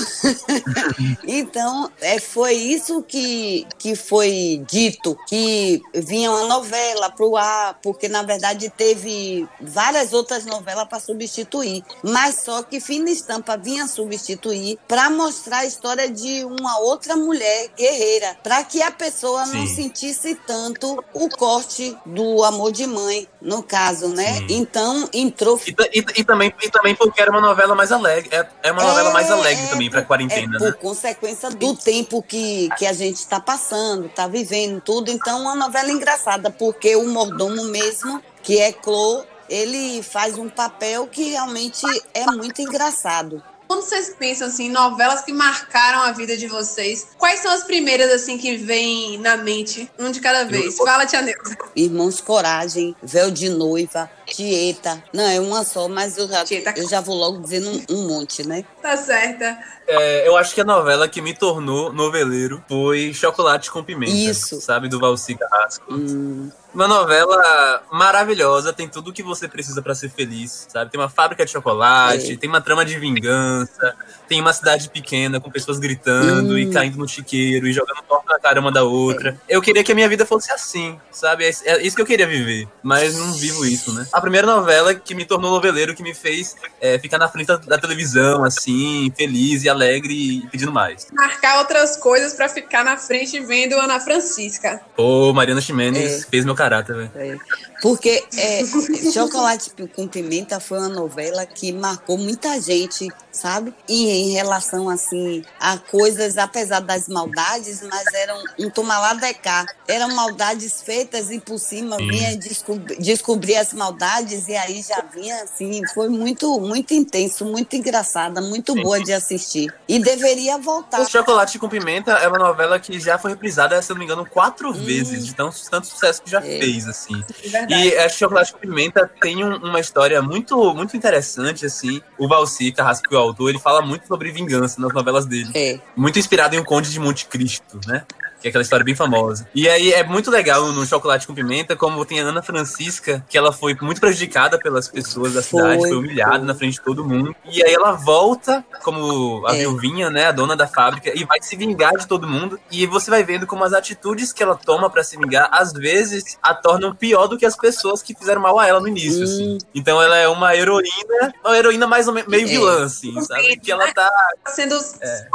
então 1.28 1.92
é, 2.00 2.18
foi 2.18 2.54
isso 2.54 3.04
que, 3.04 3.68
que 3.78 3.94
foi 3.94 4.64
dito, 4.66 5.18
que 5.28 5.82
vinha 5.94 6.32
uma 6.32 6.46
novela 6.46 7.10
para 7.10 7.26
o 7.26 7.36
ar, 7.36 7.78
porque 7.84 8.08
na 8.08 8.24
verdade 8.24 8.70
teve 8.70 9.46
várias 9.60 10.14
outras 10.14 10.46
novelas 10.46 10.88
para 10.88 11.00
substituir, 11.00 11.84
mas 12.02 12.44
só 12.46 12.64
que 12.64 12.80
Fina 12.80 13.12
Estampa 13.12 13.58
vinha 13.58 13.86
substituir 13.86 14.80
para 14.88 15.10
mostrar 15.10 15.60
a 15.60 15.66
história 15.66 16.10
de 16.10 16.46
uma 16.46 16.80
outra 16.80 17.18
mulher 17.18 17.70
guerreira, 17.78 18.38
para 18.42 18.64
que 18.64 18.82
a 18.82 18.92
pessoa 18.92 19.46
Sim. 19.46 19.58
não 19.58 19.68
sentisse 19.68 20.36
tanto 20.48 21.04
o 21.14 21.30
corte 21.30 21.98
do 22.06 22.44
amor 22.44 22.72
de 22.72 22.88
mãe, 22.88 23.28
no 23.42 23.62
caso, 23.62 24.08
né? 24.08 24.36
Sim. 24.38 24.46
Então 24.50 25.10
entrou. 25.14 25.60
E, 25.68 26.00
e, 26.00 26.06
e 26.22 26.24
também 26.24 26.45
também, 26.52 26.68
e 26.68 26.72
também 26.72 26.96
porque 26.96 27.22
era 27.22 27.32
uma 27.32 27.42
novela 27.42 27.76
mais 27.76 27.92
alegre. 27.92 28.30
É, 28.32 28.48
é 28.64 28.72
uma 28.72 28.84
novela 28.84 29.12
mais 29.12 29.30
alegre 29.30 29.64
é, 29.64 29.68
também 29.68 29.90
pra 29.90 30.02
quarentena, 30.02 30.56
é 30.56 30.60
por 30.60 30.72
né? 30.72 30.78
consequência 30.80 31.50
do 31.50 31.76
tempo 31.76 32.22
que, 32.22 32.70
que 32.78 32.86
a 32.86 32.94
gente 32.94 33.18
está 33.18 33.40
passando, 33.40 34.08
está 34.08 34.28
vivendo 34.28 34.82
tudo. 34.82 35.12
Então, 35.12 35.42
uma 35.42 35.56
novela 35.56 35.92
engraçada, 35.92 36.50
porque 36.50 36.96
o 36.96 37.08
mordomo 37.08 37.66
mesmo, 37.66 38.22
que 38.42 38.60
é 38.60 38.72
Clô, 38.72 39.24
ele 39.50 40.02
faz 40.02 40.38
um 40.38 40.50
papel 40.50 41.08
que 41.08 41.32
realmente 41.32 41.86
é 42.14 42.26
muito 42.26 42.62
engraçado. 42.62 43.44
Quando 43.68 43.82
vocês 43.82 44.16
pensam 44.18 44.48
assim, 44.48 44.70
novelas 44.70 45.22
que 45.22 45.34
marcaram 45.34 46.04
a 46.04 46.12
vida 46.12 46.38
de 46.38 46.48
vocês, 46.48 47.08
quais 47.18 47.40
são 47.40 47.52
as 47.52 47.64
primeiras 47.64 48.12
assim 48.12 48.38
que 48.38 48.56
vêm 48.58 49.18
na 49.18 49.38
mente? 49.38 49.90
Um 49.98 50.12
de 50.12 50.20
cada 50.20 50.46
vez. 50.46 50.78
Fala, 50.78 51.06
Tia 51.06 51.22
Neuza. 51.22 51.58
Irmãos 51.76 52.22
Coragem, 52.22 52.96
Véu 53.02 53.32
de 53.32 53.50
Noiva, 53.50 54.10
Tieta. 54.26 55.04
Não, 55.14 55.24
é 55.24 55.40
uma 55.40 55.64
só, 55.64 55.88
mas 55.88 56.18
eu 56.18 56.28
já, 56.28 56.44
eu 56.76 56.90
já 56.90 57.02
vou 57.02 57.16
logo 57.16 57.42
dizendo 57.42 57.70
um, 57.70 57.96
um 57.96 58.08
monte, 58.08 58.46
né? 58.48 58.64
Tá 58.82 58.98
certa. 58.98 59.58
É, 59.88 60.28
eu 60.28 60.36
acho 60.36 60.54
que 60.56 60.62
a 60.62 60.66
novela 60.66 61.08
que 61.08 61.22
me 61.22 61.34
tornou 61.34 61.94
noveleiro 61.94 62.64
foi 62.68 63.14
Chocolate 63.14 63.70
com 63.70 63.84
Pimenta. 63.84 64.12
Isso. 64.12 64.60
Sabe, 64.60 64.90
do 64.90 65.00
Valci 65.00 65.36
Carrasco. 65.36 65.94
Hum. 65.94 66.50
Uma 66.74 66.90
novela 66.90 67.84
maravilhosa, 67.90 68.74
tem 68.74 68.90
tudo 68.90 69.10
o 69.10 69.14
que 69.14 69.24
você 69.24 69.48
precisa 69.48 69.82
para 69.82 69.96
ser 69.96 70.10
feliz, 70.10 70.68
sabe? 70.70 70.92
Tem 70.92 71.00
uma 71.00 71.08
fábrica 71.08 71.46
de 71.46 71.52
chocolate, 71.52 72.34
é. 72.34 72.36
tem 72.36 72.50
uma 72.50 72.60
trama 72.60 72.84
de 72.84 73.00
vingança, 73.00 73.96
tem 74.28 74.42
uma 74.42 74.54
cidade 74.54 74.90
pequena 74.90 75.40
com 75.40 75.50
pessoas 75.50 75.80
gritando 75.80 76.54
hum. 76.54 76.58
e 76.58 76.72
caindo 76.72 76.98
no 76.98 77.08
chiqueiro 77.08 77.68
e 77.68 77.74
jogando 77.74 78.04
porta 78.04 78.34
na 78.34 78.40
cara 78.40 78.60
uma 78.60 78.72
da 78.72 78.84
outra. 78.84 79.40
Eu 79.48 79.62
queria 79.62 79.84
que 79.84 79.92
a 79.92 79.96
minha 79.96 80.10
vida 80.10 80.26
fosse 80.26 80.52
assim, 80.52 81.00
sabe? 81.12 81.46
É, 81.46 81.52
é 81.66 81.82
isso 81.82 81.96
que 81.96 82.02
eu 82.02 82.06
queria 82.06 82.28
viver, 82.28 82.68
mas 82.84 83.18
não 83.18 83.34
vivo 83.34 83.66
isso, 83.66 83.94
né? 83.94 84.08
A 84.12 84.22
primeira 84.22 84.48
novela 84.48 84.94
que 84.94 85.16
me 85.16 85.26
tornou 85.26 85.52
noveleiro, 85.52 85.96
que 85.96 86.04
me 86.04 86.14
fez 86.14 86.56
é, 86.82 86.98
ficar 87.00 87.18
na 87.18 87.28
frente 87.28 87.48
da, 87.48 87.78
televisão, 87.78 88.44
assim, 88.44 89.12
feliz 89.16 89.64
e 89.64 89.70
alegre 89.70 90.14
e 90.14 90.48
pedindo 90.48 90.72
mais. 90.72 91.08
Marcar 91.12 91.60
outras 91.60 91.98
coisas 91.98 92.34
para 92.34 92.50
ficar 92.50 92.84
na 92.84 92.98
frente 92.98 93.40
vendo 93.40 93.74
Ana 93.76 94.00
Francisca. 94.00 94.82
Ô, 94.98 95.34
Mariana 95.34 95.62
Ximenes 95.62 96.24
é. 96.24 96.28
fez 96.28 96.46
meu 96.46 96.56
caráter, 96.56 96.96
velho. 96.96 97.12
É. 97.16 97.38
Porque 97.82 98.24
é, 98.38 98.64
Chocolate 99.12 99.72
com 99.96 100.08
Pimenta 100.08 100.60
foi 100.60 100.80
uma 100.80 100.90
novela 100.90 101.46
que 101.46 101.72
marcou 101.72 102.18
muita 102.18 102.60
gente, 102.60 103.08
sabe? 103.32 103.74
E 103.88 104.10
em 104.10 104.32
relação, 104.32 104.90
assim, 104.90 105.44
a 105.60 105.78
coisas, 105.78 106.38
apesar 106.38 106.80
das 106.80 107.08
maldades, 107.08 107.82
mas 107.82 108.06
eram 108.14 108.42
um 108.60 108.70
tomar 108.70 109.00
lá 109.00 109.14
de 109.14 109.34
cá. 109.36 109.66
Eram 109.88 110.14
maldades 110.16 110.82
feitas 110.82 111.30
e 111.30 111.40
por 111.40 111.60
cima 111.60 111.98
Sim. 111.98 112.08
vinha 112.08 112.38
descobrir, 112.38 112.98
descobrir 112.98 113.56
as 113.58 113.74
maldades 113.74 114.48
e 114.48 114.56
aí 114.56 114.82
já 114.82 115.04
vinha, 115.14 115.44
assim, 115.44 115.82
foi 115.94 116.10
muito, 116.10 116.60
muito 116.60 116.94
intenso, 116.94 117.46
muito 117.46 117.76
engraçada, 117.76 118.42
muito 118.42 118.74
Sim. 118.74 118.82
boa 118.82 119.00
de 119.00 119.14
assistir. 119.14 119.74
E 119.88 120.00
deveria 120.00 120.58
voltar. 120.58 121.02
O 121.02 121.10
Chocolate 121.10 121.60
com 121.60 121.68
Pimenta 121.68 122.12
é 122.14 122.28
uma 122.28 122.40
novela 122.40 122.80
que 122.80 123.00
já 123.00 123.18
foi 123.18 123.32
reprisada, 123.32 123.82
se 123.82 123.90
não 123.90 123.98
me 123.98 124.06
engano, 124.06 124.26
quatro 124.26 124.70
hum. 124.70 124.74
vezes, 124.74 125.26
de 125.26 125.36
tão, 125.36 125.50
tanto 125.70 125.88
sucesso 125.88 126.22
que 126.22 126.30
já 126.30 126.40
é. 126.40 126.60
fez, 126.60 126.88
assim. 126.88 127.24
É 127.54 127.65
e 127.70 127.94
é, 127.94 128.10
Chocolate 128.10 128.54
Pimenta 128.56 129.10
tem 129.22 129.44
um, 129.44 129.56
uma 129.58 129.80
história 129.80 130.22
muito, 130.22 130.74
muito 130.74 130.96
interessante, 130.96 131.66
assim. 131.66 132.02
O 132.18 132.28
Valci 132.28 132.72
Carrasco, 132.72 133.14
o 133.14 133.18
autor, 133.18 133.50
ele 133.50 133.60
fala 133.60 133.82
muito 133.82 134.08
sobre 134.08 134.32
vingança 134.32 134.82
nas 134.82 134.94
novelas 134.94 135.26
dele. 135.26 135.50
É. 135.54 135.80
Muito 135.96 136.20
inspirado 136.20 136.56
em 136.56 136.60
O 136.60 136.66
Conde 136.66 136.92
de 136.92 137.00
Monte 137.00 137.26
Cristo, 137.26 137.80
né? 137.88 138.04
Que 138.46 138.50
é 138.50 138.50
aquela 138.50 138.62
história 138.62 138.84
bem 138.84 138.94
famosa. 138.94 139.48
E 139.56 139.68
aí 139.68 139.92
é 139.92 140.04
muito 140.04 140.30
legal 140.30 140.72
no 140.72 140.86
Chocolate 140.86 141.26
com 141.26 141.34
Pimenta, 141.34 141.76
como 141.76 142.06
tem 142.06 142.22
a 142.22 142.26
Ana 142.26 142.44
Francisca, 142.44 143.26
que 143.28 143.36
ela 143.38 143.52
foi 143.52 143.76
muito 143.82 144.00
prejudicada 144.00 144.60
pelas 144.60 144.88
pessoas 144.88 145.34
da 145.34 145.42
cidade, 145.42 145.80
foi, 145.80 145.90
foi 145.90 145.98
humilhada 145.98 146.46
na 146.46 146.54
frente 146.54 146.76
de 146.76 146.82
todo 146.82 147.04
mundo. 147.04 147.36
E 147.52 147.64
aí 147.64 147.74
ela 147.74 147.94
volta 147.94 148.64
como 148.84 149.46
a 149.48 149.56
é. 149.56 149.60
viuvinha, 149.60 150.12
né, 150.12 150.28
a 150.28 150.32
dona 150.32 150.56
da 150.56 150.68
fábrica, 150.68 151.12
e 151.18 151.24
vai 151.24 151.42
se 151.42 151.56
vingar 151.56 151.94
de 151.98 152.08
todo 152.08 152.28
mundo. 152.28 152.60
E 152.70 152.86
você 152.86 153.10
vai 153.10 153.24
vendo 153.24 153.48
como 153.48 153.64
as 153.64 153.74
atitudes 153.74 154.32
que 154.32 154.44
ela 154.44 154.56
toma 154.56 154.92
para 154.92 155.04
se 155.04 155.18
vingar, 155.18 155.50
às 155.52 155.74
vezes, 155.74 156.38
a 156.40 156.54
tornam 156.54 156.94
pior 156.94 157.26
do 157.26 157.40
que 157.40 157.48
as 157.48 157.58
pessoas 157.58 158.04
que 158.04 158.14
fizeram 158.14 158.42
mal 158.42 158.60
a 158.60 158.68
ela 158.68 158.80
no 158.80 158.88
início, 158.88 159.24
assim. 159.24 159.56
hum. 159.56 159.58
Então 159.74 160.00
ela 160.00 160.18
é 160.18 160.28
uma 160.28 160.56
heroína, 160.56 161.34
uma 161.44 161.58
heroína 161.58 161.88
mais 161.88 162.08
ou 162.08 162.14
menos 162.14 162.30
meio 162.30 162.44
é. 162.44 162.48
vilã, 162.48 162.86
assim, 162.86 163.20
sabe? 163.22 163.58
Que 163.58 163.72
ela 163.72 163.92
tá... 163.92 164.08
Sendo 164.50 164.76
é. 165.02 165.28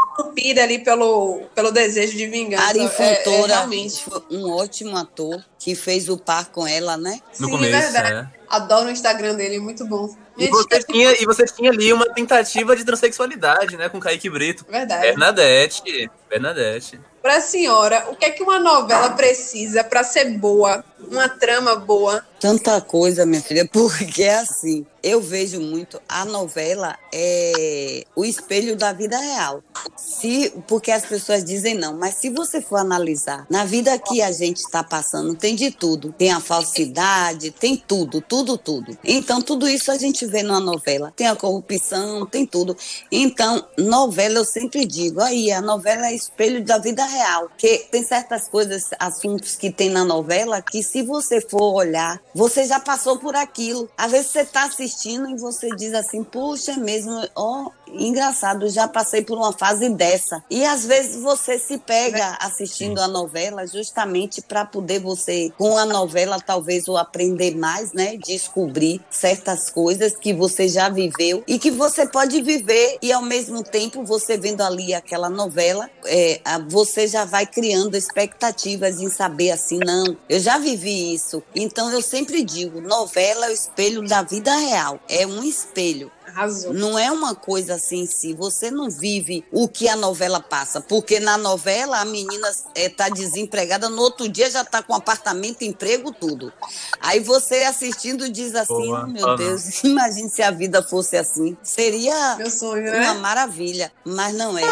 Ali 0.61 0.79
pelo, 0.79 1.43
pelo 1.55 1.71
desejo 1.71 2.17
de 2.17 2.27
vingança. 2.27 2.65
Ari 2.65 2.89
Fontoura, 2.89 3.53
é, 3.53 3.57
é 3.57 3.59
realmente. 3.59 4.05
um 4.31 4.51
ótimo 4.51 4.97
ator 4.97 5.45
que 5.59 5.75
fez 5.75 6.09
o 6.09 6.17
par 6.17 6.51
com 6.51 6.67
ela, 6.67 6.97
né? 6.97 7.21
No 7.39 7.47
Sim, 7.47 7.53
começo, 7.53 7.93
verdade. 7.93 8.29
É. 8.37 8.40
Adoro 8.51 8.89
o 8.89 8.91
Instagram 8.91 9.37
dele, 9.37 9.61
muito 9.61 9.87
bom. 9.87 10.13
E 10.37 10.49
você, 10.49 10.83
tinha, 10.83 11.13
e 11.23 11.25
você 11.25 11.45
tinha 11.45 11.71
ali 11.71 11.93
uma 11.93 12.07
tentativa 12.13 12.75
de 12.75 12.85
transexualidade, 12.85 13.77
né? 13.77 13.89
Com 13.89 14.01
Kaique 14.01 14.29
Brito. 14.29 14.67
Verdade. 14.69 15.03
Bernadette. 15.03 16.11
Bernadette. 16.29 16.99
Para 17.21 17.37
a 17.37 17.41
senhora, 17.41 18.07
o 18.11 18.17
que 18.17 18.25
é 18.25 18.31
que 18.31 18.43
uma 18.43 18.59
novela 18.59 19.11
precisa 19.11 19.85
para 19.85 20.03
ser 20.03 20.39
boa? 20.39 20.83
Uma 20.99 21.29
trama 21.29 21.77
boa? 21.77 22.25
Tanta 22.39 22.81
coisa, 22.81 23.27
minha 23.27 23.43
filha, 23.43 23.69
porque 23.71 24.23
é 24.23 24.39
assim. 24.39 24.87
Eu 25.03 25.21
vejo 25.21 25.61
muito 25.61 26.01
a 26.09 26.25
novela 26.25 26.97
é 27.13 28.05
o 28.15 28.25
espelho 28.25 28.77
da 28.77 28.93
vida 28.93 29.19
real. 29.19 29.63
Se, 29.97 30.51
porque 30.67 30.91
as 30.91 31.05
pessoas 31.05 31.45
dizem 31.45 31.75
não, 31.75 31.97
mas 31.97 32.15
se 32.15 32.31
você 32.31 32.61
for 32.61 32.77
analisar, 32.77 33.47
na 33.51 33.65
vida 33.65 33.99
que 33.99 34.23
a 34.23 34.33
gente 34.33 34.59
está 34.59 34.83
passando, 34.83 35.35
tem 35.35 35.55
de 35.55 35.71
tudo. 35.71 36.15
Tem 36.17 36.33
a 36.33 36.41
falsidade, 36.41 37.51
tem 37.51 37.77
tudo, 37.77 38.21
tudo, 38.23 38.40
tudo. 38.59 38.97
Então, 39.05 39.41
tudo 39.41 39.69
isso 39.69 39.91
a 39.91 39.97
gente 39.97 40.27
vê 40.27 40.43
numa 40.43 40.61
novela. 40.61 41.13
Tem 41.17 41.27
a 41.27 41.37
corrupção, 41.37 42.27
tem 42.27 42.47
tudo. 42.47 42.77
Então, 43.11 43.65
novela, 43.79 44.39
eu 44.39 44.45
sempre 44.45 44.85
digo, 44.85 45.21
aí, 45.21 45.51
a 45.51 45.61
novela 45.61 46.07
é 46.07 46.15
espelho 46.15 46.65
da 46.65 46.79
vida 46.79 47.05
real. 47.05 47.51
Que 47.57 47.87
tem 47.91 48.03
certas 48.03 48.49
coisas, 48.49 48.91
assuntos 48.99 49.57
que 49.57 49.71
tem 49.71 49.91
na 49.91 50.05
novela 50.05 50.63
que 50.63 50.83
se 50.83 51.03
você 51.03 51.41
for 51.41 51.75
olhar, 51.75 52.21
você 52.35 52.65
já 52.65 52.81
passou 52.81 53.19
por 53.19 53.35
aquilo. 53.35 53.89
Às 53.97 54.11
vezes 54.13 54.31
você 54.31 54.41
está 54.41 54.65
assistindo 54.65 55.29
e 55.29 55.37
você 55.37 55.69
diz 55.77 55.95
assim, 55.95 56.23
puxa, 56.23 56.73
é 56.73 56.77
mesmo, 56.77 57.21
ó, 57.35 57.71
engraçado, 57.95 58.69
já 58.69 58.87
passei 58.89 59.23
por 59.23 59.37
uma 59.37 59.53
fase 59.53 59.89
dessa. 59.89 60.43
E 60.51 60.65
às 60.65 60.85
vezes 60.85 61.23
você 61.23 61.59
se 61.59 61.79
pega 61.79 62.39
assistindo 62.41 63.01
a 63.01 63.09
novela 63.09 63.67
justamente 63.67 64.43
para 64.43 64.65
poder 64.65 65.01
você, 65.01 65.53
com 65.57 65.77
a 65.77 65.85
novela, 65.85 66.41
talvez 66.41 66.89
o 66.89 66.97
aprender 66.97 67.57
mais, 67.57 67.93
né? 67.93 68.17
Descobrir 68.17 69.01
certas 69.11 69.71
coisas 69.71 70.17
que 70.17 70.33
você 70.33 70.69
já 70.69 70.89
viveu 70.89 71.43
e 71.47 71.59
que 71.59 71.71
você 71.71 72.07
pode 72.07 72.41
viver 72.43 72.99
e 73.03 73.13
ao 73.13 73.23
mesmo 73.23 73.63
tempo 73.63 74.05
você 74.05 74.37
vendo 74.37 74.63
ali 74.63 74.95
aquela 74.95 75.29
novela, 75.29 75.89
é, 76.05 76.41
você 76.69 77.07
já 77.07 77.25
vai 77.25 77.47
criando 77.47 77.97
expectativas 77.97 79.01
em 79.01 79.09
saber 79.09 79.51
assim, 79.51 79.79
não, 79.79 80.17
eu 80.29 80.41
já 80.41 80.59
vivi 80.59 81.15
isso. 81.15 81.43
Então 81.55 81.91
eu 81.91 82.03
sempre 82.03 82.43
digo, 82.43 82.81
novela 82.81 83.47
é 83.47 83.51
o 83.51 83.53
espelho 83.53 84.07
da 84.07 84.23
vida 84.23 84.55
real, 84.55 85.01
é 85.09 85.27
um 85.27 85.43
espelho. 85.43 86.11
Arrasou. 86.31 86.73
Não 86.73 86.99
é 86.99 87.11
uma 87.11 87.35
coisa 87.35 87.75
assim, 87.75 88.07
se 88.07 88.33
você 88.33 88.71
não 88.71 88.89
vive 88.89 89.45
o 89.53 89.69
que 89.69 89.89
a 89.89 89.97
novela 89.97 90.41
passa, 90.41 90.81
porque 90.81 91.21
na 91.21 91.37
novela 91.37 91.99
a 91.99 92.05
menina 92.05 92.51
está 92.75 93.07
é, 93.07 93.11
desempregada, 93.11 93.89
no 93.89 94.01
outro 94.01 94.29
dia 94.29 94.51
já 94.51 94.63
está 94.63 94.83
com 94.83 94.95
apartamento, 94.95 95.63
emprego, 95.63 96.13
tudo. 96.13 96.53
Aí 97.01 97.21
você 97.21 97.65
assistindo 97.65 98.29
diz 98.29 98.55
assim, 98.55 98.93
oh, 98.93 99.07
meu 99.07 99.37
Deus, 99.37 99.83
imagine 99.85 100.29
se 100.31 100.43
a 100.43 100.51
vida 100.51 100.83
fosse 100.83 101.17
assim. 101.17 101.57
Seria 101.63 102.39
sonho, 102.49 102.91
uma 102.91 103.15
né? 103.15 103.21
maravilha, 103.21 103.93
mas 104.05 104.35
não 104.35 104.57
é. 104.59 104.63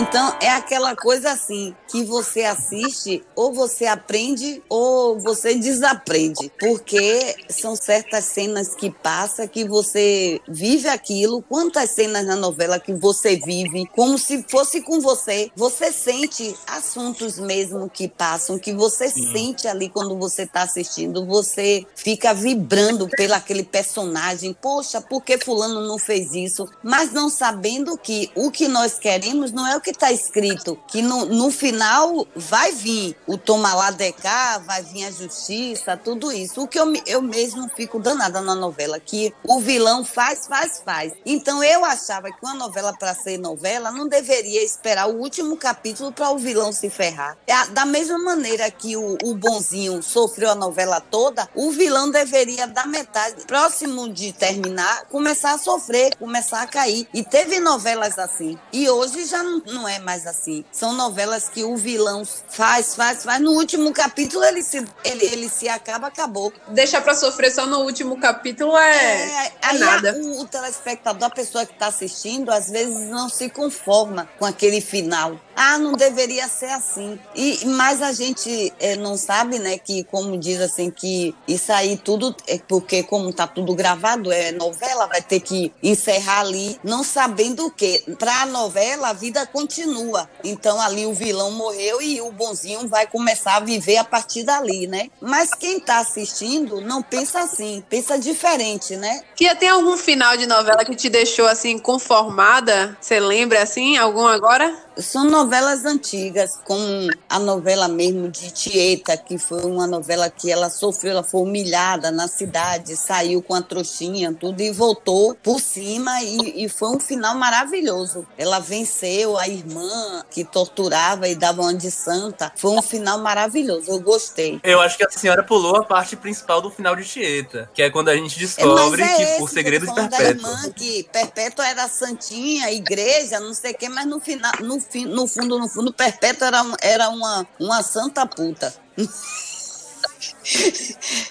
Então 0.00 0.34
é 0.40 0.48
aquela 0.48 0.96
coisa 0.96 1.32
assim 1.32 1.76
que 1.86 2.02
você 2.04 2.42
assiste 2.42 3.22
ou 3.36 3.52
você 3.52 3.84
aprende 3.84 4.62
ou 4.66 5.20
você 5.20 5.54
desaprende, 5.54 6.50
porque 6.58 7.36
são 7.50 7.76
certas 7.76 8.24
cenas 8.24 8.74
que 8.74 8.90
passa 8.90 9.46
que 9.46 9.62
você 9.62 10.40
vive 10.48 10.88
aquilo. 10.88 11.42
Quantas 11.42 11.90
cenas 11.90 12.24
na 12.24 12.34
novela 12.34 12.80
que 12.80 12.94
você 12.94 13.36
vive 13.36 13.84
como 13.94 14.16
se 14.16 14.42
fosse 14.48 14.80
com 14.80 15.00
você? 15.00 15.50
Você 15.54 15.92
sente 15.92 16.56
assuntos 16.66 17.38
mesmo 17.38 17.90
que 17.90 18.08
passam, 18.08 18.58
que 18.58 18.72
você 18.72 19.10
Sim. 19.10 19.30
sente 19.32 19.68
ali 19.68 19.90
quando 19.90 20.16
você 20.16 20.44
está 20.44 20.62
assistindo. 20.62 21.26
Você 21.26 21.84
fica 21.94 22.32
vibrando 22.32 23.06
pelo 23.06 23.34
aquele 23.34 23.64
personagem. 23.64 24.54
Poxa, 24.54 24.98
por 25.02 25.22
que 25.22 25.36
fulano 25.36 25.86
não 25.86 25.98
fez 25.98 26.32
isso? 26.32 26.66
Mas 26.82 27.12
não 27.12 27.28
sabendo 27.28 27.98
que 27.98 28.30
o 28.34 28.50
que 28.50 28.66
nós 28.66 28.98
queremos 28.98 29.52
não 29.52 29.66
é 29.66 29.76
o 29.76 29.80
que 29.80 29.89
está 29.90 30.12
escrito, 30.12 30.78
que 30.86 31.02
no, 31.02 31.26
no 31.26 31.50
final 31.50 32.26
vai 32.34 32.72
vir 32.72 33.16
o 33.26 33.36
toma 33.36 33.74
lá 33.74 33.90
de 33.90 34.12
cá, 34.12 34.58
vai 34.58 34.82
vir 34.82 35.04
a 35.04 35.10
justiça, 35.10 35.96
tudo 35.96 36.32
isso. 36.32 36.62
O 36.62 36.68
que 36.68 36.78
eu, 36.78 36.92
eu 37.06 37.22
mesmo 37.22 37.68
fico 37.76 37.98
danada 37.98 38.40
na 38.40 38.54
novela, 38.54 38.98
que 38.98 39.32
o 39.44 39.60
vilão 39.60 40.04
faz, 40.04 40.46
faz, 40.46 40.82
faz. 40.84 41.12
Então 41.24 41.62
eu 41.62 41.84
achava 41.84 42.30
que 42.30 42.38
uma 42.42 42.54
novela 42.54 42.92
para 42.92 43.14
ser 43.14 43.38
novela 43.38 43.90
não 43.90 44.08
deveria 44.08 44.62
esperar 44.62 45.08
o 45.08 45.18
último 45.18 45.56
capítulo 45.56 46.12
para 46.12 46.30
o 46.30 46.38
vilão 46.38 46.72
se 46.72 46.90
ferrar. 46.90 47.36
É, 47.46 47.66
da 47.68 47.84
mesma 47.84 48.18
maneira 48.18 48.70
que 48.70 48.96
o, 48.96 49.16
o 49.22 49.34
bonzinho 49.34 50.02
sofreu 50.02 50.50
a 50.50 50.54
novela 50.54 51.00
toda, 51.00 51.48
o 51.54 51.70
vilão 51.70 52.10
deveria 52.10 52.66
da 52.66 52.86
metade, 52.86 53.44
próximo 53.46 54.08
de 54.12 54.32
terminar, 54.32 55.06
começar 55.06 55.52
a 55.52 55.58
sofrer, 55.58 56.16
começar 56.16 56.62
a 56.62 56.66
cair. 56.66 57.08
E 57.12 57.22
teve 57.22 57.60
novelas 57.60 58.18
assim. 58.18 58.58
E 58.72 58.88
hoje 58.88 59.24
já 59.24 59.42
não, 59.42 59.62
não 59.66 59.79
é 59.88 59.98
mais 59.98 60.26
assim. 60.26 60.64
São 60.72 60.92
novelas 60.92 61.48
que 61.48 61.64
o 61.64 61.76
vilão 61.76 62.24
faz, 62.24 62.94
faz, 62.94 63.24
faz. 63.24 63.40
No 63.40 63.52
último 63.52 63.92
capítulo 63.92 64.44
ele 64.44 64.62
se, 64.62 64.84
ele, 65.04 65.24
ele 65.24 65.48
se 65.48 65.68
acaba, 65.68 66.08
acabou. 66.08 66.52
Deixar 66.68 67.00
para 67.02 67.14
sofrer 67.14 67.50
só 67.50 67.66
no 67.66 67.80
último 67.80 68.18
capítulo 68.18 68.76
é, 68.76 69.46
é, 69.46 69.52
é 69.62 69.72
nada. 69.74 70.14
o, 70.16 70.40
o 70.40 70.46
telespectador, 70.46 71.28
a 71.28 71.30
pessoa 71.30 71.66
que 71.66 71.72
está 71.72 71.86
assistindo, 71.86 72.50
às 72.50 72.70
vezes 72.70 73.08
não 73.08 73.28
se 73.28 73.48
conforma 73.48 74.28
com 74.38 74.44
aquele 74.44 74.80
final. 74.80 75.40
Ah, 75.62 75.76
não 75.76 75.92
deveria 75.92 76.48
ser 76.48 76.70
assim. 76.70 77.18
E 77.36 77.66
mas 77.66 78.00
a 78.00 78.12
gente 78.12 78.72
é, 78.80 78.96
não 78.96 79.14
sabe, 79.14 79.58
né, 79.58 79.76
que 79.76 80.02
como 80.04 80.38
diz 80.38 80.58
assim 80.58 80.90
que 80.90 81.34
isso 81.46 81.70
aí 81.70 81.98
tudo 81.98 82.34
é 82.46 82.58
porque 82.66 83.02
como 83.02 83.30
tá 83.30 83.46
tudo 83.46 83.74
gravado 83.74 84.32
é 84.32 84.52
novela, 84.52 85.06
vai 85.06 85.20
ter 85.20 85.40
que 85.40 85.70
encerrar 85.82 86.40
ali, 86.40 86.80
não 86.82 87.04
sabendo 87.04 87.66
o 87.66 87.70
que. 87.70 88.02
Para 88.18 88.40
a 88.40 88.46
novela 88.46 89.10
a 89.10 89.12
vida 89.12 89.46
continua. 89.48 90.30
Então 90.42 90.80
ali 90.80 91.04
o 91.04 91.12
vilão 91.12 91.50
morreu 91.50 92.00
e 92.00 92.22
o 92.22 92.32
bonzinho 92.32 92.88
vai 92.88 93.06
começar 93.06 93.56
a 93.56 93.60
viver 93.60 93.98
a 93.98 94.04
partir 94.04 94.44
dali, 94.44 94.86
né? 94.86 95.10
Mas 95.20 95.50
quem 95.50 95.76
está 95.76 95.98
assistindo 95.98 96.80
não 96.80 97.02
pensa 97.02 97.40
assim, 97.40 97.84
pensa 97.86 98.18
diferente, 98.18 98.96
né? 98.96 99.20
Que 99.36 99.54
tem 99.56 99.68
algum 99.68 99.98
final 99.98 100.38
de 100.38 100.46
novela 100.46 100.86
que 100.86 100.96
te 100.96 101.10
deixou 101.10 101.46
assim 101.46 101.78
conformada? 101.78 102.96
Você 102.98 103.20
lembra 103.20 103.62
assim 103.62 103.98
algum 103.98 104.26
agora? 104.26 104.74
São 105.02 105.24
novelas 105.24 105.84
antigas, 105.84 106.58
como 106.64 107.08
a 107.28 107.38
novela 107.38 107.88
mesmo 107.88 108.28
de 108.28 108.50
Tieta, 108.50 109.16
que 109.16 109.38
foi 109.38 109.62
uma 109.62 109.86
novela 109.86 110.28
que 110.30 110.50
ela 110.50 110.68
sofreu, 110.70 111.12
ela 111.12 111.22
foi 111.22 111.42
humilhada 111.42 112.10
na 112.10 112.28
cidade, 112.28 112.96
saiu 112.96 113.42
com 113.42 113.54
a 113.54 113.62
trouxinha, 113.62 114.32
tudo, 114.32 114.60
e 114.60 114.70
voltou 114.70 115.34
por 115.34 115.60
cima, 115.60 116.22
e, 116.22 116.64
e 116.64 116.68
foi 116.68 116.90
um 116.90 117.00
final 117.00 117.34
maravilhoso. 117.34 118.26
Ela 118.36 118.58
venceu 118.58 119.36
a 119.38 119.48
irmã 119.48 120.24
que 120.30 120.44
torturava 120.44 121.28
e 121.28 121.34
dava 121.34 121.62
uma 121.62 121.74
de 121.74 121.90
santa. 121.90 122.52
Foi 122.56 122.70
um 122.72 122.82
final 122.82 123.18
maravilhoso, 123.18 123.90
eu 123.90 124.00
gostei. 124.00 124.60
Eu 124.62 124.80
acho 124.80 124.96
que 124.96 125.04
a 125.04 125.10
senhora 125.10 125.42
pulou 125.42 125.76
a 125.76 125.84
parte 125.84 126.16
principal 126.16 126.60
do 126.60 126.70
final 126.70 126.94
de 126.96 127.04
Tieta, 127.04 127.70
que 127.72 127.82
é 127.82 127.90
quando 127.90 128.08
a 128.08 128.16
gente 128.16 128.38
descobre 128.38 129.02
é, 129.02 129.22
é 129.22 129.36
que 129.36 129.42
o 129.42 129.48
segredo 129.48 129.86
de 129.86 129.94
Perpétua. 129.94 130.18
Da 130.18 130.24
irmã, 130.24 130.70
que 130.74 131.04
Perpétua 131.04 131.66
era 131.66 131.88
santinha, 131.88 132.70
igreja, 132.70 133.40
não 133.40 133.54
sei 133.54 133.72
o 133.72 133.74
quê, 133.74 133.88
mas 133.88 134.06
no 134.06 134.20
final, 134.20 134.52
no 134.60 134.80
no 135.06 135.26
fundo, 135.26 135.58
no 135.58 135.68
fundo, 135.68 135.92
Perpétua 135.92 136.48
era, 136.48 136.62
era 136.80 137.08
uma, 137.08 137.46
uma 137.58 137.82
santa 137.82 138.26
puta. 138.26 138.72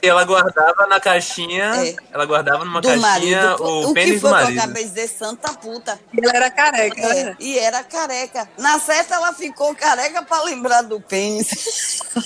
ela 0.02 0.24
guardava 0.24 0.88
na 0.88 1.00
caixinha. 1.00 1.76
É. 1.84 1.96
Ela 2.12 2.26
guardava 2.26 2.66
numa 2.66 2.82
do 2.82 2.88
caixinha 2.88 3.08
marido. 3.08 3.64
o, 3.64 3.90
o 3.90 3.94
pênis 3.94 4.14
que 4.14 4.20
foi 4.20 4.30
do 4.30 4.34
marido. 4.34 4.52
Que 4.52 4.58
eu 4.58 4.64
acabei 4.64 4.84
de 4.84 4.90
dizer 4.90 5.08
santa 5.08 5.54
puta. 5.54 6.00
E 6.14 6.24
ela 6.24 6.36
era 6.36 6.52
careca. 6.52 7.02
É, 7.02 7.24
né? 7.26 7.36
E 7.40 7.60
era 7.60 7.84
careca. 7.84 8.50
Na 8.58 8.80
certa, 8.80 9.16
ela 9.16 9.34
ficou 9.34 9.76
careca 9.76 10.22
pra 10.24 10.44
lembrar 10.44 10.82
do 10.84 11.02
pênis. 11.02 12.02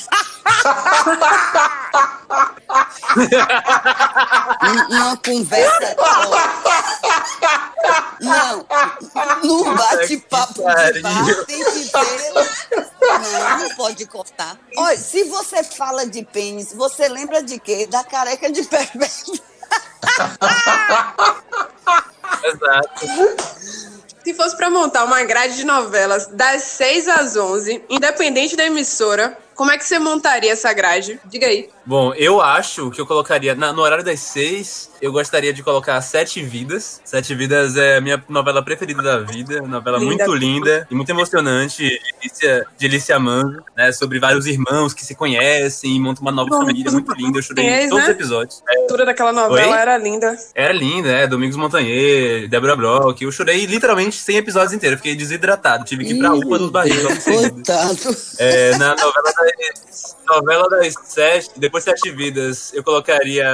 uma 4.90 5.18
conversa. 5.18 5.96
Não, 8.24 8.66
No 9.44 9.76
bate-papo 9.76 10.64
de 10.94 11.02
bar 11.02 11.46
tem 11.46 11.64
que 11.64 11.90
ter. 11.90 12.34
Não, 13.02 13.60
não 13.60 13.76
pode 13.76 14.06
cortar. 14.06 14.58
Olha, 14.78 14.98
se 14.98 15.24
você 15.26 15.64
fala 15.64 16.06
de 16.06 16.24
pênis, 16.24 16.74
você 16.74 17.08
lembra 17.10 17.44
de 17.44 17.60
quê? 17.60 17.86
Da 17.88 18.04
careca 18.04 18.52
de 18.52 18.64
perverso. 18.64 19.34
Exato. 22.44 23.06
Se 24.24 24.34
fosse 24.34 24.56
para 24.56 24.70
montar 24.70 25.04
uma 25.04 25.22
grade 25.24 25.58
de 25.58 25.66
novelas 25.66 26.28
das 26.28 26.64
6 26.64 27.10
às 27.10 27.36
11, 27.36 27.84
independente 27.90 28.56
da 28.56 28.66
emissora, 28.66 29.38
como 29.54 29.72
é 29.72 29.78
que 29.78 29.86
você 29.86 30.00
montaria 30.00 30.54
essa 30.54 30.72
grade? 30.72 31.20
Diga 31.26 31.48
aí. 31.48 31.70
Bom, 31.86 32.14
eu 32.14 32.42
acho 32.42 32.90
que 32.92 33.02
eu 33.02 33.06
colocaria 33.06 33.54
na, 33.56 33.74
no 33.74 33.82
horário 33.82 34.06
das 34.06 34.22
seis, 34.22 34.90
eu 35.02 35.12
gostaria 35.12 35.52
de 35.52 35.62
colocar 35.62 36.00
Sete 36.02 36.42
Vidas. 36.42 37.02
Sete 37.04 37.36
Vidas 37.36 37.76
é 37.76 37.98
a 37.98 38.02
minha 38.02 38.24
novela 38.30 38.64
preferida 38.64 39.02
da 39.02 39.20
vida, 39.20 39.62
novela 39.62 39.98
linda. 39.98 40.26
muito 40.26 40.34
linda 40.34 40.88
e 40.90 40.96
muito 40.96 41.10
emocionante, 41.10 42.00
de 42.78 42.86
Alicia 42.86 43.20
Manso, 43.20 43.62
né, 43.76 43.92
sobre 43.92 44.18
vários 44.18 44.48
irmãos 44.48 44.94
que 44.94 45.04
se 45.04 45.14
conhecem 45.14 45.98
e 45.98 46.00
montam 46.00 46.22
uma 46.22 46.32
nova 46.32 46.50
família 46.50 46.90
muito 46.90 47.12
linda. 47.14 47.40
Eu 47.40 47.44
chorei 47.44 47.66
em 47.66 47.90
todos 47.90 48.06
né? 48.06 48.12
os 48.12 48.16
episódios. 48.16 48.64
A 48.68 48.80
altura 48.80 49.06
daquela 49.06 49.34
novela 49.34 49.74
Oi? 49.74 49.82
era 49.82 49.98
linda. 49.98 50.38
Era 50.56 50.74
linda, 50.74 51.10
é, 51.10 51.28
Domingos 51.28 51.58
Montanher, 51.58 52.48
Débora 52.48 52.78
Brock. 52.78 53.22
Eu 53.22 53.32
chorei 53.32 53.66
literalmente 53.66 54.16
100 54.16 54.38
episódios 54.38 54.74
inteiros, 54.74 55.00
fiquei 55.00 55.16
desidratado, 55.16 55.84
tive 55.84 56.06
que 56.06 56.14
ir 56.14 56.20
pra 56.20 56.34
UPA 56.34 56.60
dos 56.60 56.70
barris. 56.70 57.24
Coitado. 57.24 58.18
É, 58.40 58.78
na 58.78 58.96
novela 58.96 59.34
das, 59.36 60.16
novela 60.28 60.70
das 60.70 60.94
sete, 61.04 61.52
depois 61.58 61.84
Sete 61.84 62.12
Vidas, 62.12 62.74
eu 62.74 62.84
colocaria 62.84 63.46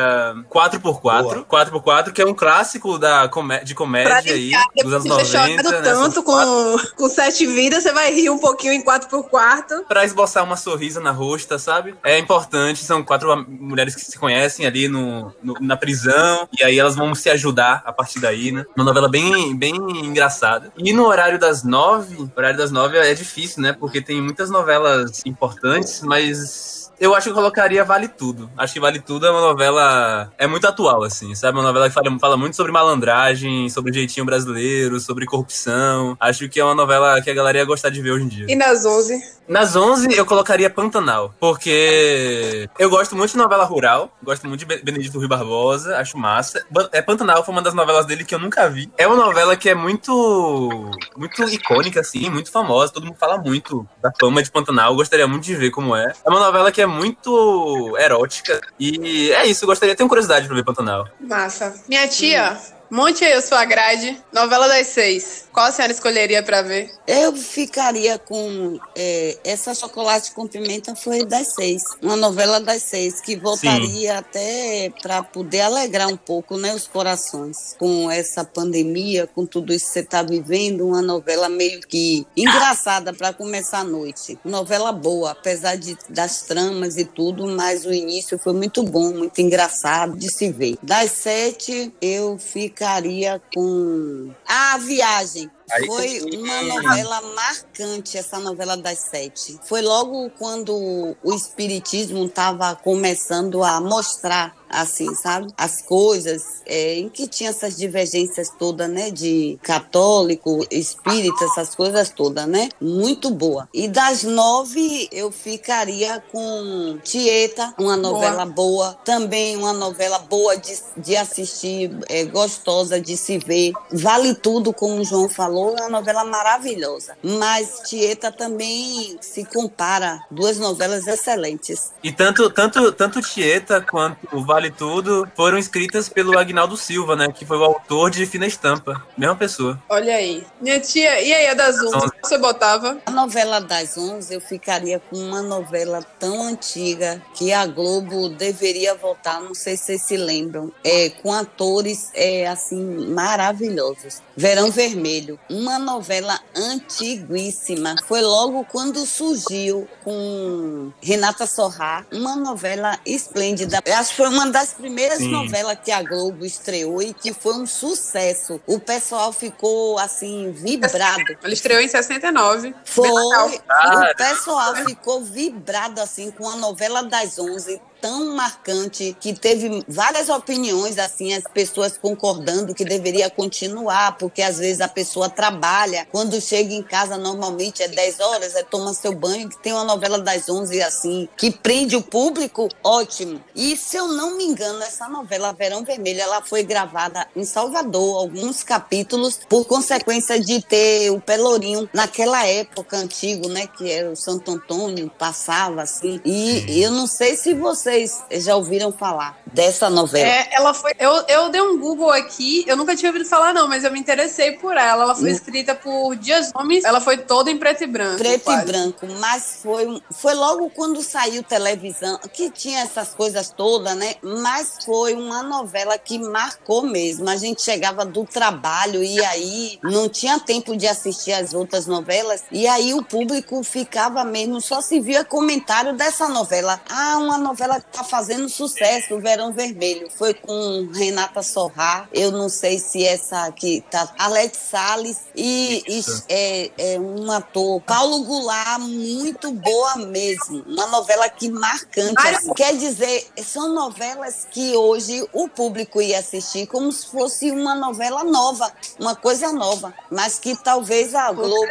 4x4. 0.49 1.45
4x4, 1.45 2.11
que 2.11 2.21
é 2.21 2.25
um 2.25 2.33
clássico 2.33 2.97
da 2.97 3.27
comé 3.27 3.63
de 3.63 3.73
comédia 3.73 4.33
aí, 4.33 4.51
dos 4.81 4.93
anos 4.93 5.05
90. 5.05 5.63
Né, 5.63 5.81
tanto 5.81 6.23
com, 6.23 6.77
com 6.95 7.09
Sete 7.09 7.45
Vidas, 7.45 7.83
você 7.83 7.91
vai 7.91 8.13
rir 8.13 8.29
um 8.29 8.37
pouquinho 8.37 8.73
em 8.73 8.83
4x4. 8.83 9.85
Pra 9.87 10.05
esboçar 10.05 10.43
uma 10.43 10.57
sorrisa 10.57 10.99
na 10.99 11.11
rosta, 11.11 11.57
sabe? 11.57 11.95
É 12.03 12.17
importante, 12.17 12.83
são 12.83 13.03
quatro 13.03 13.45
mulheres 13.47 13.95
que 13.95 14.01
se 14.01 14.17
conhecem 14.17 14.65
ali 14.65 14.87
no, 14.87 15.33
no, 15.41 15.55
na 15.59 15.75
prisão, 15.75 16.47
e 16.57 16.63
aí 16.63 16.79
elas 16.79 16.95
vão 16.95 17.13
se 17.15 17.29
ajudar 17.29 17.81
a 17.85 17.91
partir 17.91 18.19
daí, 18.19 18.51
né? 18.51 18.65
Uma 18.75 18.85
novela 18.85 19.09
bem, 19.09 19.55
bem 19.55 19.75
engraçada. 19.75 20.71
E 20.77 20.93
no 20.93 21.05
horário 21.05 21.39
das 21.39 21.63
nove, 21.63 22.29
horário 22.35 22.57
das 22.57 22.71
nove 22.71 22.97
é 22.97 23.13
difícil, 23.13 23.61
né? 23.61 23.73
Porque 23.73 24.01
tem 24.01 24.21
muitas 24.21 24.49
novelas 24.49 25.21
importantes, 25.25 26.01
mas 26.01 26.68
eu 26.99 27.15
acho 27.15 27.25
que 27.25 27.29
eu 27.29 27.35
colocaria 27.35 27.83
Vale 27.83 28.07
Tudo. 28.07 28.49
Acho 28.57 28.73
que 28.73 28.79
Vale 28.79 28.99
Tudo 28.99 29.25
é 29.25 29.31
uma 29.31 29.41
novela. 29.41 30.31
É 30.37 30.45
muito 30.47 30.67
atual, 30.67 31.03
assim, 31.03 31.33
sabe? 31.35 31.57
Uma 31.57 31.63
novela 31.63 31.87
que 31.87 31.93
fala, 31.93 32.19
fala 32.19 32.37
muito 32.37 32.55
sobre 32.55 32.71
malandragem, 32.71 33.69
sobre 33.69 33.93
jeitinho 33.93 34.25
brasileiro, 34.25 34.99
sobre 34.99 35.25
corrupção. 35.25 36.17
Acho 36.19 36.49
que 36.49 36.59
é 36.59 36.63
uma 36.63 36.75
novela 36.75 37.21
que 37.21 37.29
a 37.29 37.33
galera 37.33 37.59
ia 37.59 37.65
gostar 37.65 37.89
de 37.89 38.01
ver 38.01 38.11
hoje 38.11 38.25
em 38.25 38.27
dia. 38.27 38.45
E 38.49 38.55
nas 38.55 38.85
11? 38.85 39.39
Nas 39.49 39.75
11 39.75 40.15
eu 40.15 40.27
colocaria 40.27 40.69
Pantanal, 40.69 41.33
porque 41.39 42.69
eu 42.77 42.87
gosto 42.87 43.15
muito 43.15 43.31
de 43.31 43.37
novela 43.37 43.63
rural, 43.63 44.15
gosto 44.21 44.47
muito 44.47 44.63
de 44.63 44.83
Benedito 44.83 45.17
Rui 45.17 45.27
Barbosa, 45.27 45.97
acho 45.97 46.15
massa. 46.19 46.63
É 46.91 47.01
Pantanal 47.01 47.43
foi 47.43 47.51
uma 47.51 47.61
das 47.63 47.73
novelas 47.73 48.05
dele 48.05 48.23
que 48.23 48.35
eu 48.35 48.37
nunca 48.37 48.69
vi. 48.69 48.91
É 48.95 49.07
uma 49.07 49.15
novela 49.15 49.57
que 49.57 49.67
é 49.67 49.73
muito 49.73 50.91
muito 51.17 51.43
icônica 51.45 51.99
assim, 51.99 52.29
muito 52.29 52.51
famosa, 52.51 52.93
todo 52.93 53.07
mundo 53.07 53.17
fala 53.19 53.39
muito 53.39 53.87
da 53.99 54.11
fama 54.21 54.43
de 54.43 54.51
Pantanal, 54.51 54.91
eu 54.91 54.97
gostaria 54.97 55.27
muito 55.27 55.45
de 55.45 55.55
ver 55.55 55.71
como 55.71 55.95
é. 55.95 56.13
É 56.23 56.29
uma 56.29 56.39
novela 56.39 56.71
que 56.71 56.79
é 56.79 56.85
muito 56.89 57.97
erótica 57.97 58.59
e 58.79 59.31
é 59.31 59.45
isso, 59.45 59.63
eu 59.63 59.67
gostaria, 59.67 59.95
tenho 59.95 60.09
curiosidade 60.09 60.47
pra 60.47 60.55
ver 60.55 60.63
Pantanal. 60.63 61.07
Massa. 61.19 61.75
Minha 61.87 62.07
tia, 62.07 62.53
hum. 62.53 62.78
Monte 62.89 63.23
aí 63.23 63.33
a 63.33 63.41
sua 63.41 63.63
grade, 63.65 64.17
novela 64.33 64.67
das 64.67 64.87
seis. 64.87 65.47
Qual 65.51 65.65
a 65.65 65.71
senhora 65.71 65.91
escolheria 65.91 66.41
para 66.41 66.61
ver? 66.61 66.91
Eu 67.07 67.35
ficaria 67.35 68.17
com 68.17 68.79
é, 68.95 69.37
essa 69.43 69.73
chocolate 69.73 70.31
com 70.31 70.47
pimenta 70.47 70.95
foi 70.95 71.25
das 71.25 71.53
seis, 71.53 71.81
uma 72.01 72.15
novela 72.15 72.59
das 72.59 72.83
seis 72.83 73.19
que 73.21 73.35
voltaria 73.35 74.11
Sim. 74.11 74.17
até 74.17 74.93
para 75.01 75.23
poder 75.23 75.61
alegrar 75.61 76.07
um 76.07 76.17
pouco, 76.17 76.57
né, 76.57 76.73
os 76.73 76.87
corações 76.87 77.75
com 77.77 78.09
essa 78.09 78.43
pandemia, 78.43 79.27
com 79.27 79.45
tudo 79.45 79.73
isso 79.73 79.87
que 79.87 79.93
você 79.93 79.99
está 79.99 80.23
vivendo, 80.23 80.87
uma 80.87 81.01
novela 81.01 81.49
meio 81.49 81.81
que 81.81 82.25
engraçada 82.37 83.13
para 83.13 83.33
começar 83.33 83.79
a 83.79 83.83
noite, 83.83 84.37
novela 84.45 84.91
boa, 84.91 85.31
apesar 85.31 85.75
de 85.75 85.97
das 86.09 86.43
tramas 86.43 86.97
e 86.97 87.05
tudo, 87.05 87.47
mas 87.47 87.85
o 87.85 87.93
início 87.93 88.37
foi 88.39 88.53
muito 88.53 88.83
bom, 88.83 89.11
muito 89.11 89.39
engraçado 89.41 90.15
de 90.15 90.31
se 90.31 90.51
ver. 90.51 90.77
Das 90.81 91.11
sete 91.11 91.93
eu 92.01 92.37
ficaria 92.79 93.41
com 93.53 94.33
a 94.47 94.77
viagem 94.77 95.51
Aí 95.71 95.85
Foi 95.85 96.21
uma 96.35 96.61
novela 96.63 97.21
marcante, 97.35 98.17
essa 98.17 98.39
novela 98.39 98.75
das 98.75 98.99
sete. 99.09 99.59
Foi 99.65 99.81
logo 99.81 100.29
quando 100.31 101.15
o 101.23 101.33
espiritismo 101.33 102.25
estava 102.25 102.75
começando 102.75 103.63
a 103.63 103.79
mostrar 103.79 104.55
assim, 104.69 105.13
sabe? 105.15 105.47
As 105.57 105.81
coisas 105.81 106.61
é, 106.65 106.95
em 106.95 107.09
que 107.09 107.27
tinha 107.27 107.49
essas 107.49 107.75
divergências 107.75 108.49
todas, 108.49 108.89
né? 108.89 109.09
De 109.09 109.59
católico, 109.61 110.65
espírita, 110.69 111.45
essas 111.45 111.73
coisas 111.73 112.09
todas, 112.09 112.47
né? 112.47 112.69
Muito 112.79 113.29
boa. 113.29 113.67
E 113.73 113.87
das 113.87 114.23
nove, 114.23 115.09
eu 115.11 115.31
ficaria 115.31 116.23
com 116.31 116.99
Tieta, 117.03 117.73
uma 117.77 117.97
novela 117.97 118.45
boa. 118.45 118.89
boa. 118.89 118.97
Também 119.03 119.57
uma 119.57 119.73
novela 119.73 120.19
boa 120.19 120.55
de, 120.55 120.77
de 120.97 121.15
assistir, 121.15 121.91
é, 122.07 122.23
gostosa 122.25 122.99
de 122.99 123.17
se 123.17 123.37
ver. 123.39 123.73
Vale 123.91 124.35
Tudo, 124.35 124.71
como 124.73 125.01
o 125.01 125.05
João 125.05 125.27
falou, 125.27 125.75
é 125.77 125.81
uma 125.81 125.89
novela 125.89 126.23
maravilhosa. 126.23 127.17
Mas 127.23 127.81
Tieta 127.87 128.31
também 128.31 129.17
se 129.21 129.43
compara, 129.45 130.23
duas 130.29 130.57
novelas 130.57 131.07
excelentes. 131.07 131.91
E 132.03 132.11
tanto, 132.11 132.49
tanto, 132.49 132.91
tanto 132.91 133.21
Tieta 133.21 133.81
quanto 133.81 134.17
o 134.31 134.43
Vale 134.45 134.58
Vale 134.59 134.71
Tudo 134.71 135.25
foram 135.37 135.57
escritas 135.57 136.09
pelo 136.09 136.37
Agnaldo 136.37 136.75
Silva, 136.75 137.15
né? 137.15 137.31
Que 137.31 137.45
foi 137.45 137.57
o 137.57 137.63
autor 137.63 138.11
de 138.11 138.25
Fina 138.25 138.45
Estampa. 138.45 139.01
Mesma 139.17 139.37
pessoa. 139.37 139.81
Olha 139.87 140.13
aí. 140.13 140.45
Minha 140.59 140.81
tia, 140.81 141.21
e 141.21 141.33
aí 141.33 141.47
a 141.47 141.53
das 141.53 141.77
11, 141.81 142.09
você 142.21 142.37
botava? 142.37 142.97
A 143.05 143.11
novela 143.11 143.61
das 143.61 143.97
11, 143.97 144.33
eu 144.33 144.41
ficaria 144.41 144.99
com 144.99 145.15
uma 145.15 145.41
novela 145.41 146.03
tão 146.19 146.43
antiga 146.43 147.21
que 147.33 147.53
a 147.53 147.65
Globo 147.65 148.27
deveria 148.27 148.95
voltar, 148.95 149.39
não 149.39 149.53
sei 149.53 149.77
se 149.77 149.85
vocês 149.85 150.01
se 150.01 150.17
lembram, 150.17 150.73
é, 150.83 151.09
com 151.09 151.31
atores 151.31 152.11
é, 152.13 152.45
assim 152.45 153.07
maravilhosos. 153.07 154.21
Verão 154.35 154.71
Vermelho, 154.71 155.39
uma 155.49 155.79
novela 155.79 156.37
antiguíssima. 156.53 157.95
Foi 158.05 158.21
logo 158.21 158.65
quando 158.65 159.05
surgiu 159.05 159.87
com 160.03 160.91
Renata 161.01 161.45
Sorrá, 161.47 162.05
uma 162.11 162.35
novela 162.35 162.99
esplêndida. 163.05 163.79
Eu 163.85 163.95
acho 163.95 164.09
que 164.09 164.17
foi 164.17 164.27
uma 164.27 164.48
das 164.49 164.73
primeiras 164.73 165.19
Sim. 165.19 165.31
novelas 165.31 165.77
que 165.83 165.91
a 165.91 166.01
Globo 166.01 166.45
estreou 166.45 167.01
e 167.01 167.13
que 167.13 167.33
foi 167.33 167.53
um 167.53 167.65
sucesso. 167.65 168.61
O 168.65 168.79
pessoal 168.79 169.31
ficou 169.31 169.97
assim 169.99 170.51
vibrado. 170.51 171.37
Ele 171.43 171.53
estreou 171.53 171.81
em 171.81 171.87
69. 171.87 172.73
Foi. 172.85 173.09
O 173.09 174.15
pessoal 174.15 174.75
ficou 174.75 175.23
vibrado 175.23 175.99
assim 175.99 176.31
com 176.31 176.49
a 176.49 176.55
novela 176.55 177.03
das 177.03 177.37
11 177.37 177.81
tão 178.01 178.35
marcante 178.35 179.15
que 179.19 179.33
teve 179.33 179.83
várias 179.87 180.29
opiniões 180.29 180.97
assim 180.97 181.33
as 181.33 181.43
pessoas 181.43 181.97
concordando 181.97 182.73
que 182.73 182.85
deveria 182.85 183.29
continuar 183.29 184.17
porque 184.17 184.41
às 184.41 184.57
vezes 184.57 184.81
a 184.81 184.87
pessoa 184.87 185.29
trabalha 185.29 186.07
quando 186.11 186.39
chega 186.39 186.73
em 186.73 186.83
casa 186.83 187.17
normalmente 187.17 187.83
é 187.83 187.87
10 187.87 188.19
horas 188.19 188.55
é 188.55 188.63
toma 188.63 188.93
seu 188.93 189.13
banho 189.13 189.49
que 189.49 189.61
tem 189.61 189.73
uma 189.73 189.83
novela 189.83 190.19
das 190.19 190.49
11 190.49 190.81
assim 190.81 191.27
que 191.37 191.51
prende 191.51 191.95
o 191.95 192.01
público 192.01 192.69
ótimo. 192.83 193.41
E 193.55 193.75
se 193.75 193.97
eu 193.97 194.07
não 194.07 194.37
me 194.37 194.45
engano 194.45 194.81
essa 194.83 195.07
novela 195.07 195.53
Verão 195.53 195.83
Vermelho 195.83 196.21
ela 196.21 196.41
foi 196.41 196.63
gravada 196.63 197.27
em 197.35 197.43
Salvador 197.43 198.17
alguns 198.17 198.63
capítulos 198.63 199.39
por 199.49 199.65
consequência 199.65 200.39
de 200.39 200.61
ter 200.61 201.11
o 201.11 201.19
Pelourinho 201.19 201.89
naquela 201.93 202.45
época 202.45 202.97
antigo 202.97 203.49
né 203.49 203.67
que 203.67 203.89
era 203.91 204.11
o 204.11 204.15
Santo 204.15 204.51
Antônio 204.51 205.11
passava 205.17 205.81
assim. 205.81 206.21
E 206.23 206.81
eu 206.81 206.91
não 206.91 207.07
sei 207.07 207.35
se 207.35 207.53
você 207.53 207.88
vocês 207.89 208.23
já 208.43 208.55
ouviram 208.55 208.91
falar 208.91 209.37
dessa 209.47 209.89
novela? 209.89 210.27
É, 210.27 210.53
ela 210.53 210.73
foi. 210.73 210.91
Eu, 210.99 211.11
eu 211.27 211.49
dei 211.49 211.61
um 211.61 211.79
Google 211.79 212.11
aqui, 212.11 212.63
eu 212.67 212.77
nunca 212.77 212.95
tinha 212.95 213.09
ouvido 213.09 213.27
falar, 213.27 213.53
não, 213.53 213.67
mas 213.67 213.83
eu 213.83 213.91
me 213.91 213.99
interessei 213.99 214.51
por 214.53 214.77
ela. 214.77 215.03
Ela 215.03 215.15
foi 215.15 215.31
hum. 215.31 215.33
escrita 215.33 215.73
por 215.73 216.15
Dias 216.15 216.51
Gomes, 216.51 216.83
ela 216.83 217.01
foi 217.01 217.17
toda 217.17 217.49
em 217.49 217.57
preto 217.57 217.83
e 217.83 217.87
branco. 217.87 218.17
Preto 218.17 218.43
quase. 218.43 218.61
e 218.61 218.65
branco, 218.65 219.07
mas 219.19 219.59
foi, 219.63 220.01
foi 220.11 220.33
logo 220.35 220.69
quando 220.69 221.01
saiu 221.01 221.41
televisão, 221.41 222.19
que 222.31 222.51
tinha 222.51 222.81
essas 222.81 223.09
coisas 223.13 223.49
todas, 223.49 223.95
né? 223.95 224.15
Mas 224.21 224.77
foi 224.85 225.15
uma 225.15 225.41
novela 225.41 225.97
que 225.97 226.19
marcou 226.19 226.83
mesmo. 226.83 227.29
A 227.29 227.35
gente 227.35 227.61
chegava 227.61 228.05
do 228.05 228.25
trabalho 228.25 229.03
e 229.03 229.23
aí 229.25 229.79
não 229.83 230.07
tinha 230.07 230.39
tempo 230.39 230.77
de 230.77 230.87
assistir 230.87 231.33
as 231.33 231.53
outras 231.53 231.87
novelas, 231.87 232.43
e 232.51 232.67
aí 232.67 232.93
o 232.93 233.03
público 233.03 233.63
ficava 233.63 234.23
mesmo, 234.23 234.61
só 234.61 234.81
se 234.81 234.99
via 234.99 235.23
comentário 235.23 235.93
dessa 235.93 236.27
novela. 236.27 236.79
Ah, 236.89 237.17
uma 237.17 237.37
novela 237.37 237.78
tá 237.81 238.03
fazendo 238.03 238.47
sucesso, 238.49 239.15
o 239.15 239.21
Verão 239.21 239.53
Vermelho. 239.53 240.09
Foi 240.09 240.33
com 240.33 240.89
Renata 240.93 241.41
Sorrá. 241.43 242.07
Eu 242.13 242.31
não 242.31 242.49
sei 242.49 242.79
se 242.79 243.05
essa 243.05 243.45
aqui 243.45 243.83
tá. 243.89 244.13
Alex 244.17 244.57
Salles 244.69 245.17
e, 245.35 245.83
e 245.87 246.01
é, 246.29 246.71
é, 246.77 246.99
um 246.99 247.31
ator. 247.31 247.81
Paulo 247.81 248.23
Goulart, 248.23 248.79
muito 248.79 249.51
boa 249.51 249.95
mesmo. 249.97 250.63
Uma 250.67 250.87
novela 250.87 251.29
que 251.29 251.49
marcante. 251.49 252.27
Assim. 252.27 252.53
Quer 252.53 252.75
dizer, 252.77 253.27
são 253.43 253.73
novelas 253.73 254.47
que 254.49 254.75
hoje 254.75 255.27
o 255.33 255.47
público 255.47 256.01
ia 256.01 256.19
assistir 256.19 256.67
como 256.67 256.91
se 256.91 257.07
fosse 257.07 257.51
uma 257.51 257.75
novela 257.75 258.23
nova, 258.23 258.71
uma 258.99 259.15
coisa 259.15 259.51
nova. 259.51 259.93
Mas 260.11 260.39
que 260.39 260.55
talvez 260.55 261.15
a 261.15 261.31
Globo 261.31 261.67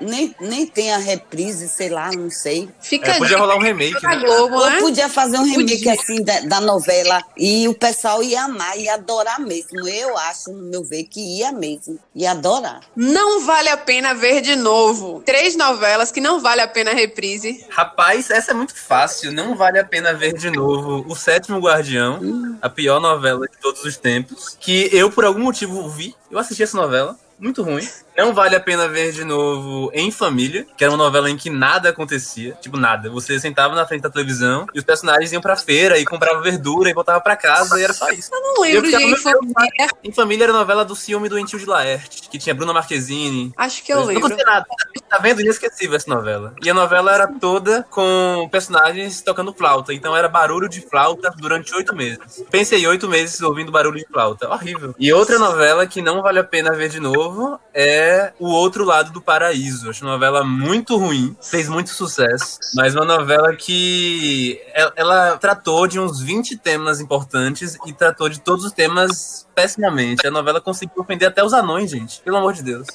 nem, 0.00 0.34
nem 0.40 0.66
tenha 0.66 0.98
reprise, 0.98 1.68
sei 1.68 1.88
lá, 1.88 2.10
não 2.10 2.30
sei. 2.30 2.68
Fica 2.80 3.12
é, 3.12 3.18
podia 3.18 3.38
rolar 3.38 3.56
um 3.56 3.60
remake. 3.60 4.02
Né? 4.02 4.16
Globo, 4.16 4.66
né? 4.66 4.80
podia 4.80 5.08
fazer 5.08 5.38
um 5.38 5.44
remake 5.50 5.88
assim 5.88 6.22
da, 6.22 6.40
da, 6.40 6.60
novela 6.60 7.22
e 7.36 7.68
o 7.68 7.74
pessoal 7.74 8.22
ia 8.22 8.44
amar, 8.44 8.78
ia 8.78 8.94
adorar 8.94 9.40
mesmo. 9.40 9.86
Eu 9.88 10.16
acho, 10.16 10.52
no 10.52 10.62
meu 10.62 10.84
ver, 10.84 11.04
que 11.04 11.38
ia 11.38 11.52
mesmo. 11.52 11.98
Ia 12.14 12.32
adorar. 12.32 12.80
Não 12.94 13.44
vale 13.44 13.68
a 13.68 13.76
pena 13.76 14.14
ver 14.14 14.40
de 14.40 14.56
novo. 14.56 15.22
Três 15.24 15.56
novelas 15.56 16.10
que 16.10 16.20
não 16.20 16.40
vale 16.40 16.60
a 16.60 16.68
pena 16.68 16.92
reprise. 16.92 17.64
Rapaz, 17.70 18.30
essa 18.30 18.52
é 18.52 18.54
muito 18.54 18.74
fácil. 18.74 19.32
Não 19.32 19.56
vale 19.56 19.78
a 19.78 19.84
pena 19.84 20.12
ver 20.12 20.32
de 20.34 20.50
novo 20.50 21.04
O 21.08 21.16
Sétimo 21.16 21.58
Guardião, 21.58 22.18
hum. 22.22 22.58
a 22.60 22.68
pior 22.68 23.00
novela 23.00 23.46
de 23.46 23.56
todos 23.58 23.84
os 23.84 23.96
tempos. 23.96 24.56
Que 24.60 24.88
eu, 24.92 25.10
por 25.10 25.24
algum 25.24 25.40
motivo, 25.40 25.88
vi. 25.88 26.14
Eu 26.30 26.38
assisti 26.38 26.62
essa 26.62 26.76
novela 26.76 27.18
muito 27.40 27.62
ruim. 27.62 27.88
Não 28.16 28.34
vale 28.34 28.54
a 28.54 28.60
pena 28.60 28.88
ver 28.88 29.12
de 29.12 29.24
novo 29.24 29.90
Em 29.94 30.10
Família, 30.10 30.66
que 30.76 30.84
era 30.84 30.92
uma 30.92 31.02
novela 31.02 31.30
em 31.30 31.36
que 31.36 31.48
nada 31.48 31.88
acontecia. 31.88 32.52
Tipo, 32.60 32.76
nada. 32.76 33.08
Você 33.10 33.38
sentava 33.40 33.74
na 33.74 33.86
frente 33.86 34.02
da 34.02 34.10
televisão 34.10 34.66
e 34.74 34.78
os 34.78 34.84
personagens 34.84 35.32
iam 35.32 35.40
pra 35.40 35.56
feira 35.56 35.98
e 35.98 36.04
compravam 36.04 36.42
verdura 36.42 36.90
e 36.90 36.94
voltavam 36.94 37.20
pra 37.22 37.36
casa 37.36 37.78
e 37.78 37.82
era 37.82 37.92
só 37.92 38.10
isso. 38.10 38.30
Eu 38.32 38.40
não 38.40 38.60
lembro 38.62 38.90
de 38.90 38.96
Em 38.96 39.16
Família. 39.16 39.88
Em 40.04 40.12
Família 40.12 40.44
era 40.44 40.52
novela 40.52 40.84
do 40.84 40.94
ciúme 40.94 41.28
doentio 41.28 41.58
de 41.58 41.66
Laerte, 41.66 42.28
que 42.28 42.38
tinha 42.38 42.54
Bruna 42.54 42.72
Marquezine. 42.72 43.52
Acho 43.56 43.82
que 43.82 43.92
eu 43.92 44.00
lembro. 44.00 44.14
Não 44.14 44.26
acontecia 44.26 44.44
nada. 44.44 44.66
Tá 45.08 45.18
vendo? 45.18 45.40
Inesquecível 45.40 45.96
essa 45.96 46.12
novela. 46.12 46.54
E 46.62 46.68
a 46.68 46.74
novela 46.74 47.12
era 47.12 47.26
toda 47.26 47.84
com 47.90 48.48
personagens 48.50 49.22
tocando 49.22 49.52
flauta. 49.52 49.94
Então 49.94 50.16
era 50.16 50.28
barulho 50.28 50.68
de 50.68 50.80
flauta 50.80 51.32
durante 51.36 51.74
oito 51.74 51.94
meses. 51.94 52.44
Pensei 52.50 52.86
oito 52.86 53.08
meses 53.08 53.40
ouvindo 53.40 53.72
barulho 53.72 53.98
de 53.98 54.06
flauta. 54.06 54.48
Horrível. 54.48 54.94
E 54.98 55.12
outra 55.12 55.38
novela 55.38 55.86
que 55.86 56.02
não 56.02 56.22
vale 56.22 56.38
a 56.38 56.44
pena 56.44 56.72
ver 56.72 56.88
de 56.88 57.00
novo 57.00 57.58
é 57.72 57.99
o 58.38 58.48
Outro 58.48 58.84
Lado 58.84 59.12
do 59.12 59.20
Paraíso. 59.20 59.90
Acho 59.90 60.04
uma 60.04 60.12
novela 60.12 60.44
muito 60.44 60.96
ruim, 60.96 61.36
fez 61.40 61.68
muito 61.68 61.90
sucesso, 61.90 62.58
mas 62.74 62.94
uma 62.94 63.04
novela 63.04 63.54
que 63.54 64.60
ela, 64.74 64.92
ela 64.96 65.38
tratou 65.38 65.86
de 65.86 65.98
uns 65.98 66.20
20 66.20 66.56
temas 66.58 67.00
importantes 67.00 67.76
e 67.86 67.92
tratou 67.92 68.28
de 68.28 68.40
todos 68.40 68.64
os 68.64 68.72
temas 68.72 69.46
pessimamente. 69.54 70.26
A 70.26 70.30
novela 70.30 70.60
conseguiu 70.60 71.02
ofender 71.02 71.28
até 71.28 71.44
os 71.44 71.52
anões, 71.52 71.90
gente. 71.90 72.20
Pelo 72.20 72.38
amor 72.38 72.54
de 72.54 72.62
Deus. 72.62 72.86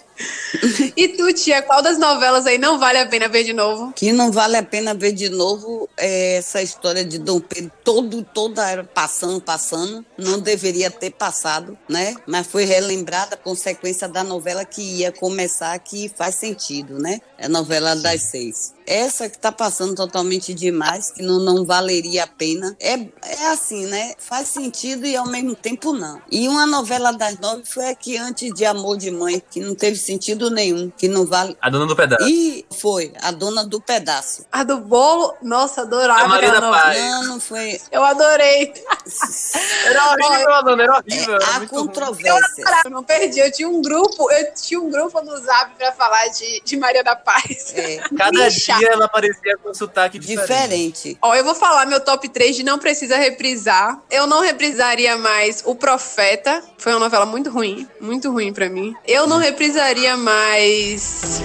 e 0.96 1.10
tu, 1.10 1.32
tia, 1.34 1.62
qual 1.62 1.82
das 1.82 1.98
novelas 1.98 2.46
aí 2.46 2.58
não 2.58 2.80
vale 2.80 2.98
a 3.00 3.08
pena 3.08 3.28
ver 3.28 3.44
de 3.44 3.54
novo? 3.54 3.94
Que 3.94 4.12
não 4.12 4.32
vale 4.32 4.58
a 4.58 4.63
pena 4.63 4.94
ver 4.94 5.12
de 5.12 5.30
novo 5.30 5.89
é 5.98 6.38
essa 6.38 6.62
história 6.62 7.04
de 7.04 7.20
Dom 7.20 7.39
Pedro 7.39 7.72
todo, 7.84 8.24
toda 8.24 8.68
era 8.68 8.84
passando, 8.84 9.39
passando. 9.41 10.06
Não 10.18 10.39
deveria 10.39 10.89
ter 10.89 11.12
passado, 11.12 11.78
né? 11.88 12.15
Mas 12.26 12.48
foi 12.48 12.65
relembrada 12.65 13.36
a 13.36 13.38
consequência 13.38 14.08
da 14.08 14.24
novela 14.24 14.65
que 14.65 14.94
ia 14.95 15.12
começar, 15.12 15.77
que 15.79 16.10
faz 16.10 16.36
sentido, 16.36 16.99
né? 16.99 17.19
É 17.38 17.45
a 17.45 17.49
novela 17.49 17.95
das 17.95 18.21
seis. 18.23 18.75
Essa 18.86 19.30
que 19.30 19.38
tá 19.38 19.52
passando 19.52 19.95
totalmente 19.95 20.54
demais, 20.54 21.12
que 21.12 21.21
não, 21.21 21.39
não 21.39 21.65
valeria 21.65 22.24
a 22.24 22.28
pena. 22.28 22.76
É, 22.80 22.93
é 22.93 23.48
assim, 23.48 23.86
né? 23.88 24.13
Faz 24.17 24.48
sentido 24.48 25.06
e 25.06 25.15
ao 25.15 25.28
mesmo 25.28 25.56
tempo 25.56 25.93
não. 25.93 26.21
E 26.32 26.48
uma 26.48 26.65
novela 26.65 27.12
das 27.12 27.39
nove 27.39 27.63
foi 27.65 27.89
a 27.89 27.95
que 27.95 28.17
antes 28.17 28.54
de 28.54 28.65
Amor 28.65 28.98
de 28.98 29.12
Mãe, 29.12 29.41
que 29.50 29.60
não 29.60 29.76
teve 29.76 29.98
sentido 29.98 30.50
nenhum, 30.50 30.91
que 30.95 31.08
não 31.08 31.26
vale. 31.26 31.58
A 31.62 31.69
dona 31.69 31.86
do 31.86 31.95
pedaço. 31.95 32.28
E 32.28 32.65
foi, 32.80 33.12
a 33.21 33.32
dona 33.32 33.65
do 33.65 33.82
pedaço. 33.82 34.45
A 34.52 34.63
do 34.63 34.78
bolo, 34.78 35.34
nossa, 35.41 35.82
adorava. 35.82 36.24
A 36.24 36.28
Marina 36.28 36.62
Paz. 36.62 37.00
Não, 37.00 37.24
não 37.24 37.39
foi. 37.39 37.80
Eu 37.91 38.04
adorei. 38.04 38.74
era 39.86 40.12
horrível, 40.12 40.63
dona, 40.63 40.84
era 40.84 40.98
horrível. 40.98 41.38
É, 41.38 41.45
há 41.45 41.67
controvérsia. 41.67 42.63
Eu, 42.86 42.91
não 42.91 43.04
perdi, 43.04 43.39
eu 43.39 43.52
tinha 43.52 43.67
um 43.67 43.82
grupo, 43.82 44.32
eu 44.32 44.54
tinha 44.54 44.80
um 44.80 44.89
grupo 44.89 45.21
no 45.21 45.38
Zap 45.38 45.76
pra 45.76 45.91
falar 45.91 46.28
de, 46.28 46.62
de 46.63 46.78
Maria 46.78 47.04
da 47.04 47.15
Paz. 47.15 47.74
É. 47.76 47.98
Cada 48.17 48.50
dia 48.78 48.90
ela 48.90 49.06
aparecia 49.06 49.58
com 49.58 49.74
sotaque 49.74 50.20
diferente. 50.20 50.42
diferente. 50.42 51.18
Ó, 51.22 51.36
eu 51.36 51.44
vou 51.44 51.56
falar 51.56 51.86
meu 51.86 52.00
top 52.00 52.28
3 52.30 52.56
de 52.56 52.64
não 52.64 52.80
precisa 52.80 53.18
reprisar. 53.18 54.00
Eu 54.10 54.28
não 54.28 54.42
reprisaria 54.42 55.18
mais 55.18 55.64
O 55.66 55.76
Profeta. 55.76 56.64
Foi 56.78 56.94
uma 56.94 57.00
novela 57.00 57.26
muito 57.26 57.50
ruim. 57.50 57.88
Muito 58.00 58.32
ruim 58.32 58.54
para 58.54 58.70
mim. 58.70 58.96
Eu 59.08 59.28
não 59.28 59.38
reprisaria 59.38 60.16
mais. 60.18 61.42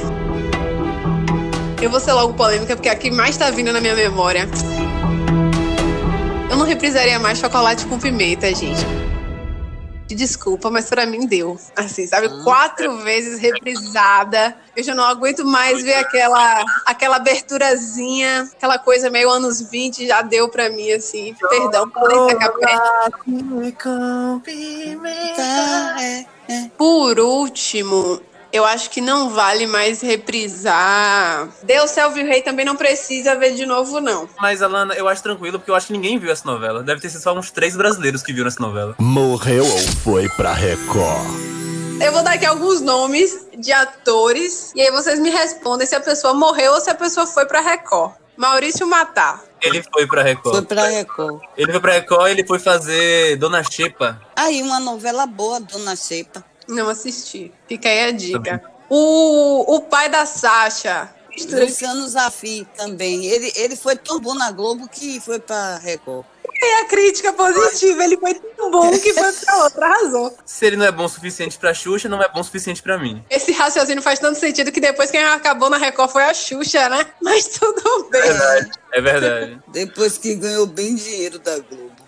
Eu 1.82 1.88
vou 1.88 1.98
ser 1.98 2.12
logo 2.12 2.34
polêmica, 2.34 2.76
porque 2.76 2.88
é 2.88 2.92
a 2.92 2.96
que 2.96 3.10
mais 3.10 3.36
tá 3.36 3.50
vindo 3.50 3.72
na 3.72 3.80
minha 3.80 3.94
memória. 3.94 4.48
Eu 6.50 6.56
não 6.56 6.66
reprisaria 6.66 7.18
mais 7.18 7.38
chocolate 7.38 7.86
com 7.86 7.98
pimenta, 7.98 8.54
gente 8.54 9.09
desculpa, 10.14 10.70
mas 10.70 10.88
para 10.88 11.06
mim 11.06 11.26
deu. 11.26 11.58
Assim, 11.76 12.06
sabe? 12.06 12.26
Ah. 12.26 12.44
Quatro 12.44 12.98
vezes 12.98 13.38
reprisada. 13.38 14.56
Eu 14.76 14.82
já 14.82 14.94
não 14.94 15.04
aguento 15.04 15.44
mais 15.44 15.82
ver 15.82 15.94
aquela, 15.94 16.64
aquela 16.86 17.16
aberturazinha, 17.16 18.48
aquela 18.56 18.78
coisa 18.78 19.10
meio 19.10 19.30
anos 19.30 19.60
20, 19.60 20.06
já 20.06 20.22
deu 20.22 20.48
para 20.48 20.70
mim, 20.70 20.90
assim. 20.92 21.34
Perdão 21.48 21.88
por 21.88 22.12
Por 26.76 27.20
último, 27.20 28.20
eu 28.52 28.64
acho 28.64 28.90
que 28.90 29.00
não 29.00 29.30
vale 29.30 29.66
mais 29.66 30.00
reprisar. 30.00 31.48
Deus, 31.62 31.90
Céu 31.90 32.16
e 32.16 32.22
Rei 32.22 32.42
também 32.42 32.64
não 32.64 32.76
precisa 32.76 33.34
ver 33.36 33.54
de 33.54 33.64
novo, 33.64 34.00
não. 34.00 34.28
Mas, 34.40 34.62
Alana, 34.62 34.94
eu 34.94 35.08
acho 35.08 35.22
tranquilo, 35.22 35.58
porque 35.58 35.70
eu 35.70 35.74
acho 35.74 35.88
que 35.88 35.92
ninguém 35.92 36.18
viu 36.18 36.30
essa 36.30 36.44
novela. 36.44 36.82
Deve 36.82 37.00
ter 37.00 37.10
sido 37.10 37.22
só 37.22 37.32
uns 37.32 37.50
três 37.50 37.76
brasileiros 37.76 38.22
que 38.22 38.32
viram 38.32 38.48
essa 38.48 38.60
novela. 38.60 38.94
Morreu 38.98 39.64
ou 39.64 39.78
foi 40.02 40.28
pra 40.30 40.52
Record? 40.52 41.50
Eu 42.02 42.12
vou 42.12 42.22
dar 42.22 42.32
aqui 42.32 42.46
alguns 42.46 42.80
nomes 42.80 43.46
de 43.58 43.72
atores, 43.72 44.72
e 44.74 44.80
aí 44.80 44.90
vocês 44.90 45.20
me 45.20 45.28
respondem 45.28 45.86
se 45.86 45.94
a 45.94 46.00
pessoa 46.00 46.32
morreu 46.32 46.72
ou 46.72 46.80
se 46.80 46.88
a 46.88 46.94
pessoa 46.94 47.26
foi 47.26 47.44
pra 47.44 47.60
Record. 47.60 48.12
Maurício 48.36 48.86
Matar. 48.86 49.44
Ele 49.60 49.84
foi 49.92 50.06
pra 50.06 50.22
Record. 50.22 50.56
Foi 50.56 50.64
pra 50.64 50.86
Record. 50.86 51.42
Ele 51.58 51.70
foi 51.70 51.80
pra 51.80 51.92
Record 51.92 52.28
e 52.28 52.30
ele 52.30 52.46
foi 52.46 52.58
fazer 52.58 53.36
Dona 53.36 53.62
Xepa. 53.62 54.18
Aí, 54.34 54.62
uma 54.62 54.80
novela 54.80 55.26
boa, 55.26 55.60
Dona 55.60 55.94
Xepa. 55.94 56.42
Não 56.70 56.88
assisti. 56.88 57.52
Fica 57.68 57.88
aí 57.88 58.04
a 58.04 58.10
dica. 58.10 58.62
O, 58.88 59.76
o 59.76 59.80
pai 59.82 60.08
da 60.08 60.26
Sasha. 60.26 61.14
Luciano 61.48 62.06
Zafi 62.08 62.66
também. 62.76 63.24
Ele, 63.26 63.52
ele 63.56 63.76
foi 63.76 63.96
tão 63.96 64.20
bom 64.20 64.34
na 64.34 64.50
Globo 64.50 64.88
que 64.88 65.20
foi 65.20 65.38
pra 65.38 65.78
Record. 65.78 66.24
E 66.62 66.82
a 66.82 66.84
crítica 66.84 67.32
positiva, 67.32 68.04
ele 68.04 68.18
foi 68.18 68.34
tão 68.34 68.70
bom 68.70 68.90
que 68.90 69.14
foi 69.14 69.32
pra 69.32 69.64
outra, 69.64 69.86
razão. 69.86 70.34
Se 70.44 70.66
ele 70.66 70.76
não 70.76 70.84
é 70.84 70.92
bom 70.92 71.04
o 71.04 71.08
suficiente 71.08 71.56
pra 71.56 71.72
Xuxa, 71.72 72.08
não 72.08 72.22
é 72.22 72.28
bom 72.28 72.40
o 72.40 72.44
suficiente 72.44 72.82
pra 72.82 72.98
mim. 72.98 73.24
Esse 73.30 73.50
raciocínio 73.52 74.02
faz 74.02 74.18
tanto 74.18 74.38
sentido 74.38 74.70
que 74.70 74.80
depois 74.80 75.10
quem 75.10 75.22
acabou 75.22 75.70
na 75.70 75.78
Record 75.78 76.10
foi 76.10 76.24
a 76.24 76.34
Xuxa, 76.34 76.88
né? 76.90 77.06
Mas 77.22 77.46
tudo 77.46 78.10
bem. 78.10 78.20
É 78.20 78.26
verdade, 78.32 78.70
é 78.92 79.00
verdade. 79.00 79.60
Depois 79.68 80.18
que 80.18 80.34
ganhou 80.34 80.66
bem 80.66 80.94
dinheiro 80.94 81.38
da 81.38 81.58
Globo. 81.60 81.99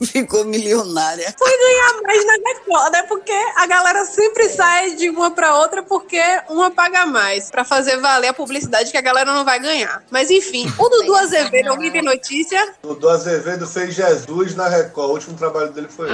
ficou 0.06 0.44
milionária. 0.44 1.34
Foi 1.38 1.50
ganhar 1.50 2.02
mais 2.02 2.26
na 2.26 2.32
Record, 2.32 2.92
né? 2.92 3.02
Porque 3.04 3.32
a 3.56 3.66
galera 3.66 4.04
sempre 4.04 4.48
sai 4.48 4.94
de 4.96 5.10
uma 5.10 5.30
para 5.30 5.56
outra 5.56 5.82
porque 5.82 6.20
uma 6.48 6.70
paga 6.70 7.06
mais 7.06 7.50
para 7.50 7.64
fazer 7.64 7.98
valer 7.98 8.28
a 8.28 8.34
publicidade 8.34 8.90
que 8.90 8.96
a 8.96 9.02
galera 9.02 9.32
não 9.32 9.44
vai 9.44 9.58
ganhar. 9.58 10.02
Mas 10.10 10.30
enfim, 10.30 10.72
o 10.78 10.88
Dudu 10.88 11.14
Azevedo, 11.14 11.68
alguém 11.68 11.90
tem 11.90 12.02
notícia? 12.02 12.74
O 12.82 12.88
Dudu 12.88 13.08
Azevedo 13.08 13.66
fez 13.66 13.94
Jesus 13.94 14.54
na 14.54 14.68
Record. 14.68 15.10
O 15.10 15.12
último 15.12 15.36
trabalho 15.36 15.72
dele 15.72 15.88
foi 15.88 16.08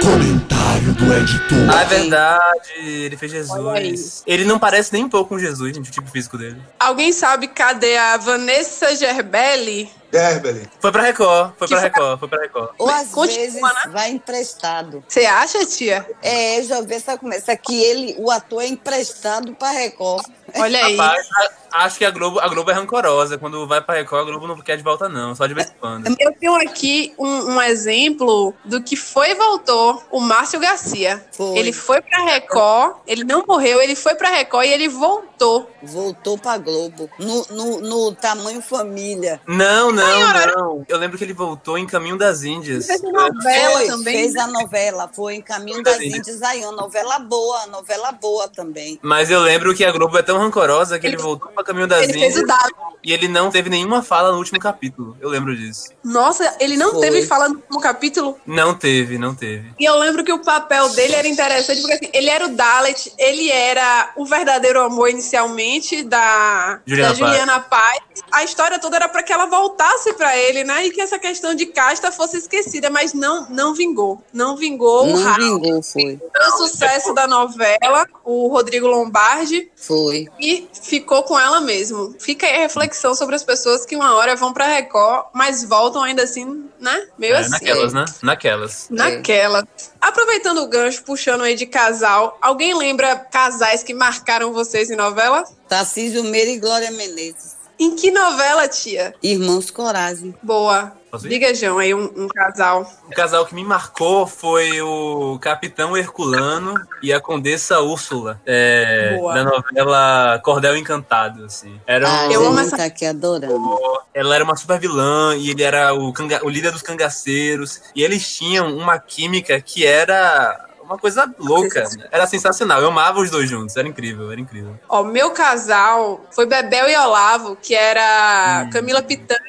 Comentário 0.00 0.92
do 0.94 1.14
editor. 1.14 1.58
Ah, 1.72 1.82
é 1.82 1.84
verdade. 1.84 2.72
Ele 2.76 3.16
fez 3.16 3.32
Jesus. 3.32 4.22
Ele 4.26 4.44
não 4.44 4.58
parece 4.58 4.92
nem 4.92 5.04
um 5.04 5.08
pouco 5.08 5.30
com 5.30 5.38
Jesus, 5.38 5.74
gente, 5.74 5.88
o 5.88 5.92
tipo 5.92 6.10
físico 6.10 6.36
dele. 6.36 6.60
Alguém 6.78 7.12
sabe 7.12 7.48
cadê 7.48 7.96
a 7.96 8.16
Vanessa 8.16 8.94
Gerbelli? 8.96 9.90
Gerbeli. 10.18 10.68
Foi 10.80 10.92
pra 10.92 11.02
Record, 11.02 11.52
foi 11.58 11.68
pra 11.68 11.80
Record, 11.80 12.20
foi 12.20 12.28
pra 12.28 12.40
Record. 12.40 12.70
Ou 12.78 12.88
às 12.88 13.08
Continua, 13.08 13.40
vezes 13.40 13.60
né? 13.60 13.70
vai 13.88 14.10
emprestado. 14.10 15.04
Você 15.08 15.26
acha, 15.26 15.66
tia? 15.66 16.06
É, 16.22 16.60
eu 16.60 16.64
já 16.64 16.80
vi 16.80 16.94
essa 16.94 17.18
começa 17.18 17.56
que 17.56 17.82
ele, 17.82 18.14
o 18.18 18.30
ator 18.30 18.62
é 18.62 18.66
emprestado 18.66 19.54
pra 19.54 19.70
Record. 19.70 20.24
Olha 20.56 20.84
aí. 20.84 20.96
Rapaz, 20.96 21.28
acho 21.74 21.98
que 21.98 22.04
a 22.04 22.10
Globo, 22.10 22.40
a 22.40 22.48
Globo 22.48 22.70
é 22.70 22.74
rancorosa. 22.74 23.36
Quando 23.38 23.66
vai 23.66 23.80
pra 23.80 23.96
Record, 23.96 24.22
a 24.22 24.30
Globo 24.30 24.46
não 24.46 24.56
quer 24.60 24.76
de 24.76 24.82
volta, 24.82 25.08
não. 25.08 25.34
Só 25.34 25.46
de 25.46 25.54
vez 25.54 25.68
em 25.68 25.74
quando. 25.80 26.16
Eu 26.18 26.32
tenho 26.32 26.54
aqui 26.54 27.12
um, 27.18 27.54
um 27.54 27.62
exemplo 27.62 28.54
do 28.64 28.82
que 28.82 28.96
foi 28.96 29.30
e 29.30 29.34
voltou 29.34 30.02
o 30.10 30.20
Márcio 30.20 30.60
Garcia. 30.60 31.24
Foi. 31.32 31.58
Ele 31.58 31.72
foi 31.72 32.00
pra 32.00 32.24
Record, 32.24 32.96
ele 33.06 33.24
não 33.24 33.44
morreu, 33.46 33.80
ele 33.82 33.96
foi 33.96 34.14
pra 34.14 34.28
Record 34.30 34.66
e 34.66 34.72
ele 34.72 34.88
voltou. 34.88 35.70
Voltou 35.82 36.38
pra 36.38 36.56
Globo. 36.56 37.10
No, 37.18 37.46
no, 37.50 37.80
no 37.80 38.14
tamanho 38.14 38.62
família. 38.62 39.40
Não, 39.46 39.90
não, 39.90 40.32
não. 40.32 40.84
Eu 40.88 40.98
lembro 40.98 41.18
que 41.18 41.24
ele 41.24 41.34
voltou 41.34 41.76
em 41.76 41.86
Caminho 41.86 42.16
das 42.16 42.42
Índias. 42.44 42.86
Fez 42.86 43.02
uma 43.02 43.28
novela 43.28 43.78
Foi, 43.78 43.86
também. 43.86 44.14
fez 44.14 44.36
a 44.36 44.46
novela. 44.46 45.10
Foi 45.12 45.34
em 45.34 45.42
Caminho 45.42 45.82
das 45.82 46.00
Índias 46.00 46.42
aí. 46.42 46.62
Uma 46.62 46.72
novela 46.72 47.18
boa, 47.18 47.66
novela 47.66 48.12
boa 48.12 48.48
também. 48.48 48.98
Mas 49.02 49.30
eu 49.30 49.40
lembro 49.40 49.74
que 49.74 49.84
a 49.84 49.92
Globo 49.92 50.16
é 50.16 50.22
tão 50.22 50.38
rancorosa 50.38 50.98
que 50.98 51.06
ele, 51.06 51.16
voltou 51.16 51.50
pra 51.50 51.63
Caminho 51.64 51.86
das 51.86 52.02
Ele 52.04 52.12
fez 52.12 52.36
o 52.36 52.46
dado. 52.46 52.72
e 53.02 53.12
ele 53.12 53.28
não 53.28 53.50
teve 53.50 53.68
nenhuma 53.70 54.02
fala 54.02 54.30
no 54.32 54.38
último 54.38 54.58
capítulo. 54.58 55.16
Eu 55.20 55.28
lembro 55.28 55.56
disso. 55.56 55.90
Nossa, 56.04 56.56
ele 56.60 56.76
não 56.76 56.92
Foi. 56.92 57.00
teve 57.00 57.26
fala 57.26 57.48
no 57.48 57.56
último 57.56 57.80
capítulo. 57.80 58.38
Não 58.46 58.74
teve, 58.74 59.18
não 59.18 59.34
teve. 59.34 59.72
E 59.78 59.84
eu 59.84 59.96
lembro 59.98 60.22
que 60.24 60.32
o 60.32 60.38
papel 60.42 60.88
dele 60.90 61.14
era 61.14 61.26
interessante, 61.28 61.80
porque 61.80 61.94
assim, 61.94 62.10
ele 62.12 62.28
era 62.30 62.46
o 62.46 62.50
Dalet, 62.54 63.12
ele 63.18 63.50
era 63.50 64.12
o 64.16 64.24
verdadeiro 64.26 64.80
amor 64.82 65.08
inicialmente 65.10 66.02
da 66.02 66.80
Juliana 66.86 67.08
da 67.10 67.14
Juliana 67.14 67.60
Paz. 67.60 68.00
A 68.30 68.44
história 68.44 68.78
toda 68.78 68.96
era 68.96 69.08
para 69.08 69.22
que 69.22 69.32
ela 69.32 69.46
voltasse 69.46 70.12
para 70.14 70.36
ele, 70.36 70.64
né? 70.64 70.86
E 70.86 70.90
que 70.90 71.00
essa 71.00 71.18
questão 71.18 71.54
de 71.54 71.66
casta 71.66 72.12
fosse 72.12 72.36
esquecida, 72.38 72.90
mas 72.90 73.12
não, 73.12 73.46
não 73.50 73.74
vingou. 73.74 74.22
Não 74.32 74.56
vingou 74.56 75.04
o 75.04 75.10
Não 75.10 75.22
raio. 75.22 75.60
vingou, 75.60 75.82
foi. 75.82 76.18
O 76.48 76.56
sucesso 76.58 77.12
da 77.14 77.26
novela, 77.26 78.06
o 78.24 78.48
Rodrigo 78.48 78.86
Lombardi, 78.86 79.70
Foi. 79.76 80.26
e 80.40 80.68
ficou 80.82 81.22
com 81.24 81.38
ela 81.38 81.53
mesmo. 81.60 82.14
Fica 82.18 82.46
aí 82.46 82.56
a 82.56 82.58
reflexão 82.60 83.14
sobre 83.14 83.34
as 83.34 83.42
pessoas 83.42 83.84
que 83.86 83.96
uma 83.96 84.14
hora 84.14 84.36
vão 84.36 84.52
pra 84.52 84.66
Record, 84.66 85.26
mas 85.32 85.64
voltam 85.64 86.02
ainda 86.02 86.22
assim, 86.22 86.68
né? 86.80 87.06
Meio 87.18 87.34
É, 87.34 87.38
assim. 87.38 87.50
naquelas, 87.50 87.92
né? 87.92 88.04
Naquelas. 88.22 88.86
Naquela. 88.90 89.66
Aproveitando 90.00 90.58
o 90.62 90.66
gancho, 90.68 91.02
puxando 91.02 91.42
aí 91.42 91.54
de 91.54 91.66
casal, 91.66 92.38
alguém 92.40 92.74
lembra 92.76 93.16
casais 93.16 93.82
que 93.82 93.94
marcaram 93.94 94.52
vocês 94.52 94.90
em 94.90 94.96
novela? 94.96 95.44
Tarcísio 95.68 96.22
Meira 96.24 96.50
e 96.50 96.58
Glória 96.58 96.90
Menezes. 96.90 97.54
Em 97.78 97.96
que 97.96 98.10
novela, 98.10 98.68
tia? 98.68 99.14
Irmãos 99.22 99.70
Coragem. 99.70 100.34
Boa. 100.42 100.92
Posso 101.14 101.26
ir? 101.26 101.30
Diga, 101.30 101.54
João, 101.54 101.78
aí 101.78 101.94
um, 101.94 102.04
um 102.16 102.28
casal. 102.28 102.90
O 103.06 103.14
casal 103.14 103.46
que 103.46 103.54
me 103.54 103.62
marcou 103.64 104.26
foi 104.26 104.80
o 104.82 105.38
Capitão 105.40 105.96
Herculano 105.96 106.74
e 107.02 107.12
a 107.12 107.20
Condessa 107.20 107.80
Úrsula, 107.80 108.40
é, 108.44 109.16
da 109.32 109.44
novela 109.44 110.40
Cordel 110.44 110.76
Encantado, 110.76 111.44
assim. 111.44 111.80
Era 111.86 112.08
Ah, 112.08 112.26
um- 112.28 112.32
Eu 112.32 112.42
eu 112.42 112.48
amo 112.48 112.58
essa- 112.60 112.76
tá 112.76 112.84
aqui 112.84 113.06
adorando. 113.06 113.70
ela 114.12 114.34
era 114.34 114.42
uma 114.44 114.56
super 114.56 114.78
vilã 114.80 115.36
e 115.36 115.50
ele 115.50 115.62
era 115.62 115.94
o, 115.94 116.12
canga- 116.12 116.44
o 116.44 116.48
líder 116.48 116.72
dos 116.72 116.82
cangaceiros. 116.82 117.80
E 117.94 118.02
eles 118.02 118.36
tinham 118.36 118.76
uma 118.76 118.98
química 118.98 119.60
que 119.60 119.86
era 119.86 120.66
uma 120.82 120.98
coisa 120.98 121.32
louca. 121.38 121.84
Era 122.10 122.26
sensacional. 122.26 122.80
Eu 122.80 122.88
amava 122.88 123.20
os 123.20 123.30
dois 123.30 123.48
juntos. 123.48 123.76
Era 123.76 123.86
incrível, 123.88 124.30
era 124.30 124.40
incrível. 124.40 124.78
Ó, 124.88 125.02
meu 125.02 125.30
casal 125.30 126.24
foi 126.32 126.44
Bebel 126.46 126.88
e 126.88 126.96
Olavo, 126.96 127.56
que 127.56 127.74
era 127.74 128.68
Camila 128.72 129.00
Pitanga 129.02 129.40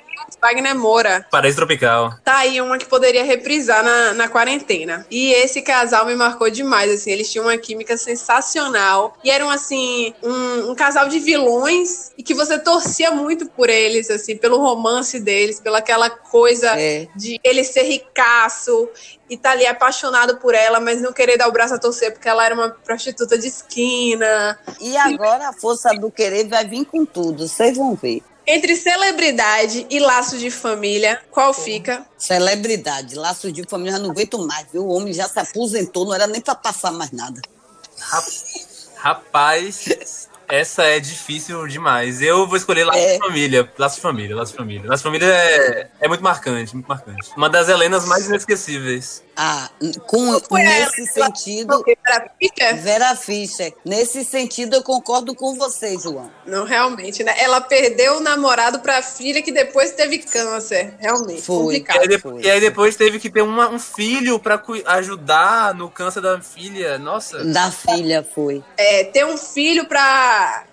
Wagner 0.41 0.75
Moura. 0.75 1.25
Paraíso 1.31 1.57
Tropical. 1.57 2.13
Tá 2.23 2.37
aí 2.37 2.59
uma 2.61 2.77
que 2.77 2.85
poderia 2.85 3.23
reprisar 3.23 3.83
na, 3.83 4.13
na 4.13 4.29
quarentena. 4.29 5.05
E 5.09 5.31
esse 5.33 5.61
casal 5.61 6.05
me 6.05 6.15
marcou 6.15 6.49
demais, 6.49 6.91
assim. 6.91 7.11
Eles 7.11 7.31
tinham 7.31 7.45
uma 7.45 7.57
química 7.57 7.97
sensacional. 7.97 9.17
E 9.23 9.29
eram, 9.29 9.49
assim, 9.49 10.13
um, 10.23 10.71
um 10.71 10.75
casal 10.75 11.07
de 11.07 11.19
vilões 11.19 12.11
e 12.17 12.23
que 12.23 12.33
você 12.33 12.59
torcia 12.59 13.11
muito 13.11 13.47
por 13.47 13.69
eles, 13.69 14.09
assim, 14.09 14.35
pelo 14.37 14.57
romance 14.57 15.19
deles, 15.19 15.59
pela 15.59 15.79
aquela 15.79 16.09
coisa 16.09 16.69
É. 16.79 17.07
de 17.15 17.39
ele 17.43 17.63
ser 17.63 17.83
ricaço 17.83 18.89
e 19.29 19.37
tá 19.37 19.51
ali 19.51 19.65
apaixonado 19.65 20.37
por 20.37 20.53
ela, 20.53 20.79
mas 20.79 21.01
não 21.01 21.11
querer 21.13 21.37
dar 21.37 21.47
o 21.47 21.51
braço 21.51 21.73
a 21.73 21.79
torcer 21.79 22.11
porque 22.11 22.27
ela 22.27 22.45
era 22.45 22.53
uma 22.55 22.69
prostituta 22.69 23.37
de 23.37 23.47
esquina. 23.47 24.57
E 24.79 24.95
agora 24.97 25.49
a 25.49 25.53
força 25.53 25.89
do 25.93 26.11
querer 26.11 26.47
vai 26.47 26.65
vir 26.65 26.85
com 26.85 27.05
tudo, 27.05 27.47
vocês 27.47 27.77
vão 27.77 27.95
ver. 27.95 28.21
Entre 28.47 28.75
celebridade 28.75 29.87
e 29.89 29.99
laço 29.99 30.37
de 30.37 30.51
família, 30.51 31.19
qual 31.31 31.51
fica? 31.51 32.05
Celebridade, 32.17 33.15
laço 33.15 33.51
de 33.51 33.63
família, 33.63 33.93
já 33.93 33.99
não 33.99 34.11
aguento 34.11 34.37
mais, 34.45 34.67
viu? 34.71 34.85
O 34.85 34.93
homem 34.93 35.13
já 35.13 35.27
se 35.27 35.39
aposentou, 35.39 36.05
não 36.05 36.13
era 36.13 36.27
nem 36.27 36.39
pra 36.39 36.53
passar 36.53 36.91
mais 36.91 37.11
nada. 37.11 37.41
Rapaz, 38.97 40.29
essa 40.49 40.83
é 40.83 40.99
difícil 40.99 41.65
demais. 41.67 42.21
Eu 42.21 42.47
vou 42.47 42.57
escolher 42.57 42.83
Laço 42.85 42.99
É. 42.99 43.13
de 43.13 43.19
Família. 43.19 43.71
Laço 43.77 43.95
de 43.95 44.01
Família, 44.01 44.35
Laço 44.35 44.51
de 44.51 44.57
Família. 44.57 44.89
Laço 44.89 45.03
de 45.03 45.07
Família 45.09 45.27
é, 45.27 45.87
é 46.01 46.07
muito 46.07 46.23
marcante, 46.23 46.73
muito 46.73 46.87
marcante. 46.87 47.29
Uma 47.35 47.49
das 47.49 47.69
Helenas 47.69 48.05
mais 48.05 48.27
inesquecíveis. 48.27 49.23
Ah, 49.37 49.69
com, 50.07 50.31
nesse 50.53 51.19
ela- 51.19 51.25
sentido, 51.27 51.83
Era 52.07 52.29
Fischer? 52.39 52.77
Vera 52.81 53.15
Fischer, 53.17 53.73
nesse 53.83 54.23
sentido 54.23 54.77
eu 54.77 54.81
concordo 54.83 55.35
com 55.35 55.53
você, 55.55 55.97
João. 55.99 56.31
Não, 56.45 56.63
realmente, 56.63 57.21
né? 57.21 57.33
Ela 57.37 57.59
perdeu 57.59 58.17
o 58.17 58.19
namorado 58.21 58.79
pra 58.79 59.01
filha 59.01 59.41
que 59.41 59.51
depois 59.51 59.91
teve 59.91 60.19
câncer. 60.19 60.93
Realmente, 60.99 61.41
Foi. 61.41 61.75
E 61.75 61.79
complicado. 61.79 62.01
aí, 62.01 62.07
de- 62.07 62.17
foi. 62.19 62.41
e 62.43 62.49
aí 62.49 62.59
depois 62.61 62.95
teve 62.95 63.19
que 63.19 63.29
ter 63.29 63.41
uma- 63.41 63.67
um 63.69 63.77
filho 63.79 64.39
pra 64.39 64.57
cui- 64.57 64.83
ajudar 64.85 65.73
no 65.75 65.89
câncer 65.89 66.21
da 66.21 66.39
filha. 66.39 66.97
Nossa. 66.97 67.43
Da 67.43 67.69
filha 67.71 68.25
foi. 68.33 68.63
É, 68.77 69.03
ter 69.03 69.25
um 69.25 69.37
filho 69.37 69.85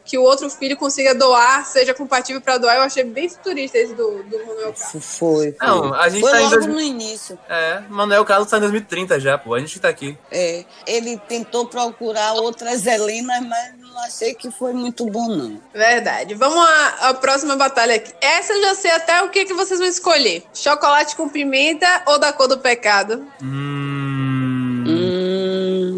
que 0.04 0.18
o 0.18 0.22
outro 0.22 0.48
filho 0.50 0.76
consiga 0.76 1.14
doar, 1.14 1.64
seja 1.66 1.94
compatível 1.94 2.40
pra 2.40 2.58
doar, 2.58 2.76
eu 2.76 2.82
achei 2.82 3.04
bem 3.04 3.28
futurista 3.28 3.78
esse 3.78 3.94
do, 3.94 4.22
do 4.24 4.36
Romeu 4.38 4.72
Carlos. 4.72 4.80
Foi. 4.90 5.52
foi. 5.52 5.56
Não, 5.60 5.94
a 5.94 6.08
gente 6.08 6.20
foi 6.20 6.30
tá 6.30 6.38
logo 6.38 6.50
2000 6.50 6.74
no 6.74 6.80
início. 6.80 7.38
É, 7.48 7.82
Manuel 7.88 8.24
Carlos 8.24 8.48
tá 8.48 8.58
em 8.58 8.60
2030 8.60 9.20
já, 9.20 9.38
pô. 9.38 9.54
A 9.54 9.60
gente 9.60 9.78
tá 9.80 9.88
aqui. 9.88 10.18
É, 10.30 10.64
ele 10.86 11.16
tentou 11.28 11.66
procurar 11.66 12.34
outras 12.34 12.86
Helenas, 12.86 13.40
mas 13.46 13.74
não 13.78 13.98
achei 14.04 14.34
que 14.34 14.50
foi 14.50 14.72
muito 14.72 15.06
bom, 15.06 15.28
não. 15.28 15.60
Verdade. 15.72 16.34
Vamos 16.34 16.58
à, 16.58 17.08
à 17.10 17.14
próxima 17.14 17.56
batalha 17.56 17.94
aqui. 17.94 18.12
Essa 18.20 18.52
eu 18.52 18.62
já 18.62 18.74
sei 18.74 18.90
até 18.90 19.22
o 19.22 19.30
que, 19.30 19.44
que 19.44 19.54
vocês 19.54 19.78
vão 19.78 19.88
escolher. 19.88 20.44
Chocolate 20.52 21.16
com 21.16 21.28
pimenta 21.28 22.02
ou 22.06 22.18
da 22.18 22.32
cor 22.32 22.48
do 22.48 22.58
pecado? 22.58 23.26
Hum. 23.42 24.61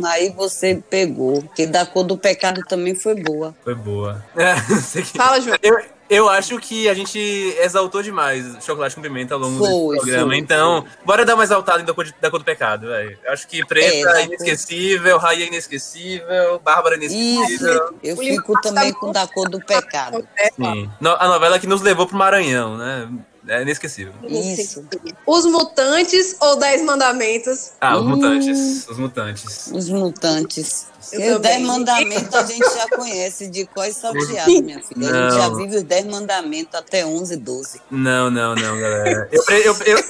Aí 0.06 0.30
você 0.30 0.82
pegou. 0.90 1.42
Que 1.54 1.66
da 1.66 1.84
cor 1.86 2.04
do 2.04 2.16
pecado 2.18 2.60
também 2.68 2.94
foi 2.94 3.14
boa. 3.14 3.54
Foi 3.64 3.74
boa. 3.74 4.24
É, 4.36 4.54
Fala, 5.16 5.40
João. 5.40 5.56
Eu, 5.62 5.78
eu 6.10 6.28
acho 6.28 6.58
que 6.58 6.88
a 6.88 6.94
gente 6.94 7.18
exaltou 7.58 8.02
demais 8.02 8.62
chocolate 8.64 8.94
com 8.94 9.00
pimenta 9.02 9.34
ao 9.34 9.40
longo 9.40 9.58
Foi, 9.58 9.94
desse 9.96 10.06
programa. 10.06 10.26
foi, 10.32 10.36
então, 10.38 10.84
bora 11.04 11.24
dar 11.24 11.34
uma 11.34 11.44
exaltada 11.44 11.82
da 11.82 11.94
cor, 11.94 12.04
de- 12.04 12.14
da 12.20 12.30
cor 12.30 12.38
do 12.38 12.44
pecado, 12.44 12.88
velho. 12.88 13.18
Eu 13.24 13.32
Acho 13.32 13.48
que 13.48 13.64
preta 13.64 14.10
É, 14.18 14.20
é, 14.20 14.24
inesquecível, 14.26 15.16
raia 15.18 15.44
é 15.44 15.46
inesquecível, 15.46 16.60
Bárbara 16.62 16.96
é 16.96 17.06
Isso, 17.06 17.14
inesquecível. 17.14 17.94
eu 18.02 18.14
O 18.14 18.18
fico 18.18 18.60
também 18.60 18.92
tá 18.92 18.98
com 19.00 19.12
da 19.12 19.26
cor 19.26 19.48
do 19.48 19.58
pecado. 19.60 20.26
Sim. 20.56 20.90
A 21.18 21.26
novela 21.28 21.58
que 21.58 21.66
nos 21.66 21.80
levou 21.80 22.06
pro 22.06 22.16
Maranhão, 22.16 22.76
né? 22.76 23.08
É 23.46 23.60
inesquecível. 23.62 24.12
Isso, 24.26 24.84
Os 25.26 25.44
Mutantes 25.44 26.34
ou 26.40 26.56
Dez 26.56 26.82
Mandamentos? 26.82 27.72
Ah, 27.80 27.96
os 27.98 28.02
Hum. 28.04 28.08
mutantes. 28.08 28.88
Os 28.88 28.98
mutantes. 28.98 29.66
os 29.72 29.88
mutantes. 29.90 30.86
Os 31.12 31.40
dez 31.40 31.60
mandamentos 31.60 32.34
a 32.34 32.44
gente 32.46 32.64
já 32.64 32.88
conhece 32.88 33.46
de 33.48 33.66
qual 33.66 33.92
salteado, 33.92 34.50
minha 34.62 34.80
filha. 34.82 35.10
A 35.10 35.22
gente 35.30 35.34
já 35.38 35.48
Não. 35.50 35.56
vive 35.56 35.76
os 35.76 35.82
dez 35.82 36.06
mandamentos 36.06 36.74
até 36.74 37.04
11, 37.04 37.36
12. 37.36 37.80
Não, 37.90 38.30
não, 38.30 38.54
não, 38.54 38.80
galera. 38.80 39.28
Eu, 39.30 39.44
eu, 39.50 39.76
eu, 39.84 40.04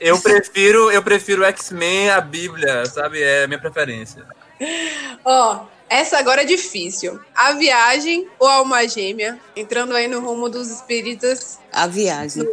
eu 0.00 0.20
prefiro, 0.22 0.90
eu 0.90 1.02
prefiro 1.02 1.44
X-Men 1.44 2.08
à 2.08 2.22
Bíblia, 2.22 2.86
sabe? 2.86 3.22
É 3.22 3.44
a 3.44 3.46
minha 3.46 3.60
preferência. 3.60 4.24
Ó, 5.24 5.66
essa 5.94 6.18
agora 6.18 6.42
é 6.42 6.44
difícil. 6.44 7.20
A 7.34 7.52
Viagem 7.52 8.26
ou 8.38 8.48
a 8.48 8.54
Alma 8.54 8.86
Gêmea? 8.88 9.38
Entrando 9.54 9.94
aí 9.94 10.08
no 10.08 10.20
rumo 10.20 10.48
dos 10.48 10.68
espíritas. 10.68 11.58
A 11.72 11.86
viagem. 11.86 12.44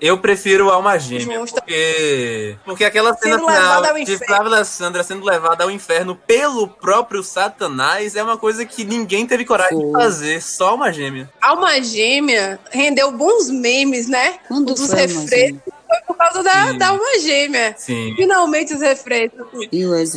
Eu 0.00 0.18
prefiro 0.18 0.70
Alma 0.70 0.98
Gêmea, 0.98 1.40
porque, 1.40 2.56
porque 2.64 2.84
aquela 2.84 3.14
cena 3.14 3.36
Sendo 3.36 3.46
levada 3.46 3.66
final 3.66 3.84
ao 3.86 3.94
de 3.94 4.02
inferno. 4.02 4.26
Flávia 4.26 4.56
Alessandra 4.56 5.02
sendo 5.02 5.24
levada 5.24 5.64
ao 5.64 5.70
inferno 5.70 6.14
pelo 6.14 6.68
próprio 6.68 7.22
Satanás 7.22 8.14
é 8.14 8.22
uma 8.22 8.36
coisa 8.36 8.64
que 8.66 8.84
ninguém 8.84 9.26
teve 9.26 9.44
coragem 9.44 9.78
de 9.78 9.92
fazer, 9.92 10.42
só 10.42 10.68
Alma 10.70 10.92
Gêmea. 10.92 11.30
Alma 11.40 11.80
Gêmea 11.82 12.58
rendeu 12.70 13.10
bons 13.12 13.48
memes, 13.48 14.06
né? 14.06 14.38
Quando 14.48 14.70
Um 14.70 14.74
dos 14.74 14.90
refrescos 14.90 15.62
foi 15.88 15.98
por 16.06 16.16
causa 16.16 16.42
da, 16.42 16.68
Sim. 16.72 16.78
da 16.78 16.88
Alma 16.88 17.18
Gêmea. 17.20 17.74
Sim. 17.78 18.14
Finalmente 18.16 18.74
os 18.74 18.80
refrescos. 18.80 19.46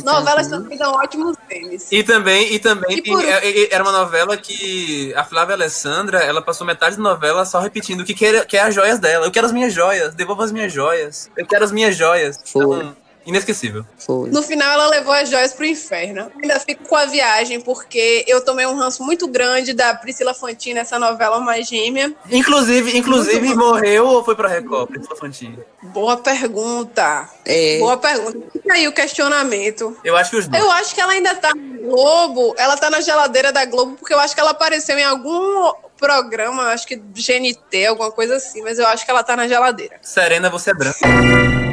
Novelas 0.04 0.48
também 0.48 0.76
dão 0.76 0.92
ótimos 0.94 1.36
memes. 1.48 1.86
E 1.90 2.02
também, 2.02 2.52
e 2.52 2.58
também 2.58 2.98
E 2.98 3.02
tem- 3.02 3.12
por- 3.12 3.24
é- 3.24 3.48
é- 3.48 3.74
era 3.74 3.82
uma 3.82 3.92
novela 3.92 4.36
que 4.36 5.12
a 5.14 5.24
Flávia 5.24 5.54
Alessandra, 5.54 6.18
ela 6.18 6.42
passou 6.42 6.66
metade 6.66 6.96
da 6.96 7.02
novela 7.02 7.44
só 7.44 7.60
repetindo 7.60 8.00
o 8.00 8.04
que 8.04 8.14
quer, 8.14 8.44
quer 8.46 8.60
as 8.60 8.74
joias 8.74 8.98
dela. 8.98 9.26
Eu 9.26 9.30
quero 9.30 9.46
as 9.46 9.52
minhas 9.52 9.72
joias, 9.72 10.14
devolva 10.14 10.44
as 10.44 10.52
minhas 10.52 10.72
joias. 10.72 11.30
Eu 11.36 11.46
quero 11.46 11.64
as 11.64 11.72
minhas 11.72 11.96
joias. 11.96 12.38
Foi. 12.44 12.64
Então, 12.64 12.96
Inesquecível. 13.26 13.84
Foi. 13.98 14.30
No 14.30 14.42
final, 14.42 14.70
ela 14.72 14.86
levou 14.88 15.12
as 15.12 15.28
joias 15.28 15.52
pro 15.52 15.64
inferno. 15.64 16.30
Ainda 16.42 16.58
fico 16.60 16.88
com 16.88 16.96
a 16.96 17.06
viagem, 17.06 17.60
porque 17.60 18.24
eu 18.26 18.44
tomei 18.44 18.66
um 18.66 18.74
ranço 18.76 19.02
muito 19.04 19.28
grande 19.28 19.72
da 19.72 19.94
Priscila 19.94 20.32
Fantini 20.32 20.74
nessa 20.74 20.98
novela 20.98 21.38
Uma 21.38 21.60
Gêmea. 21.62 22.12
Inclusive, 22.30 22.96
inclusive 22.96 23.54
morreu 23.54 24.06
ou 24.06 24.24
foi 24.24 24.34
pra 24.34 24.48
Record, 24.48 24.88
Priscila 24.88 25.16
Fantini? 25.16 25.58
Boa 25.82 26.16
pergunta. 26.16 27.28
É. 27.44 27.78
Boa 27.78 27.96
pergunta. 27.96 28.38
Fica 28.52 28.74
aí 28.74 28.88
o 28.88 28.92
questionamento. 28.92 29.96
Eu 30.04 30.16
acho 30.16 30.30
que 30.30 30.36
os 30.36 30.48
dois. 30.48 30.62
Eu 30.62 30.70
acho 30.72 30.94
que 30.94 31.00
ela 31.00 31.12
ainda 31.12 31.34
tá 31.34 31.52
no 31.54 31.90
Globo. 31.90 32.54
Ela 32.56 32.76
tá 32.76 32.90
na 32.90 33.00
geladeira 33.00 33.52
da 33.52 33.64
Globo, 33.64 33.96
porque 33.96 34.14
eu 34.14 34.20
acho 34.20 34.34
que 34.34 34.40
ela 34.40 34.50
apareceu 34.50 34.98
em 34.98 35.04
algum 35.04 35.72
programa, 36.00 36.68
acho 36.68 36.86
que 36.86 36.96
GNT, 36.96 37.86
alguma 37.86 38.10
coisa 38.10 38.36
assim, 38.36 38.62
mas 38.62 38.78
eu 38.78 38.86
acho 38.86 39.04
que 39.04 39.10
ela 39.10 39.22
tá 39.22 39.36
na 39.36 39.46
geladeira. 39.46 39.96
Serena, 40.00 40.48
você 40.48 40.70
é 40.70 40.74
branca. 40.74 41.69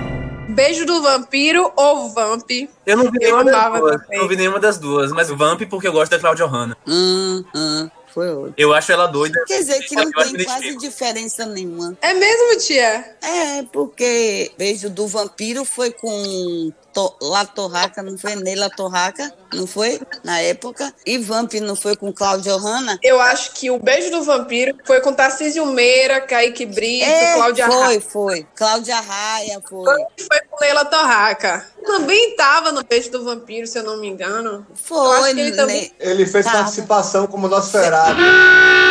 Beijo 0.47 0.85
do 0.85 1.01
Vampiro 1.01 1.71
ou 1.75 2.09
Vamp? 2.09 2.49
Eu 2.85 2.97
não 2.97 3.11
vi 3.11 3.17
Eu 3.21 3.43
nenhuma 3.43 3.51
das 3.51 3.79
duas. 3.79 4.01
Não 4.09 4.27
vi 4.27 4.35
nenhuma 4.35 4.59
das 4.59 4.77
duas, 4.77 5.11
mas 5.11 5.29
Vamp 5.29 5.61
porque 5.69 5.87
eu 5.87 5.91
gosto 5.91 6.11
da 6.11 6.19
Claudia 6.19 6.45
Hanna. 6.45 6.77
Hum, 6.87 7.43
hum, 7.53 7.89
foi 8.13 8.29
outro. 8.29 8.53
Eu 8.57 8.73
acho 8.73 8.91
ela 8.91 9.07
doida. 9.07 9.43
Quer 9.45 9.59
dizer 9.59 9.79
que 9.81 9.95
não 9.95 10.03
Eu 10.03 10.11
acho 10.15 10.33
tem 10.33 10.45
quase 10.45 10.77
diferença 10.77 11.45
nenhuma. 11.45 11.97
É 12.01 12.13
mesmo, 12.13 12.59
tia? 12.59 13.15
É, 13.21 13.63
porque 13.71 14.51
Beijo 14.57 14.89
do 14.89 15.05
Vampiro 15.07 15.65
foi 15.65 15.91
com 15.91 16.71
to, 16.97 17.13
La 17.21 17.45
Torraca, 17.45 18.01
não 18.01 18.17
foi? 18.17 18.33
Neila 18.35 18.71
Torraca, 18.71 19.31
não 19.53 19.67
foi? 19.67 19.99
Na 20.23 20.39
época. 20.41 20.91
E 21.05 21.19
Vamp 21.19 21.53
não 21.61 21.75
foi 21.75 21.95
com 21.95 22.11
Cláudia 22.11 22.55
Hanna? 22.55 22.97
Eu 23.03 23.21
acho 23.21 23.51
que 23.53 23.69
o 23.69 23.77
Beijo 23.77 24.09
do 24.09 24.23
Vampiro 24.23 24.75
foi 24.83 24.99
com 25.01 25.13
Tarcísio 25.13 25.63
Meira, 25.67 26.19
Kaique 26.21 26.65
Brito, 26.65 27.05
É, 27.05 27.35
Cláudia 27.35 27.67
foi, 27.67 27.77
Raia. 27.79 28.01
foi. 28.01 28.47
Cláudia 28.55 28.99
Raia, 28.99 29.61
foi. 29.69 29.85
Foi 30.17 30.39
com 30.49 30.59
Leila 30.59 30.85
Torraca. 30.85 31.65
Também 31.85 32.35
tava 32.35 32.71
no 32.71 32.83
Beijo 32.83 33.11
do 33.11 33.23
Vampiro, 33.23 33.67
se 33.67 33.77
eu 33.77 33.83
não 33.83 33.97
me 33.97 34.07
engano. 34.07 34.65
Eu 34.69 34.75
Foi, 34.75 35.19
acho 35.19 35.35
que 35.35 35.39
ele 35.41 35.51
também- 35.55 35.81
né? 35.83 35.89
Ele 35.99 36.25
fez 36.25 36.45
Tá. 36.45 36.51
participação 36.53 37.27
como 37.27 37.47
nosso 37.47 37.71
Ferrari, 37.71 38.17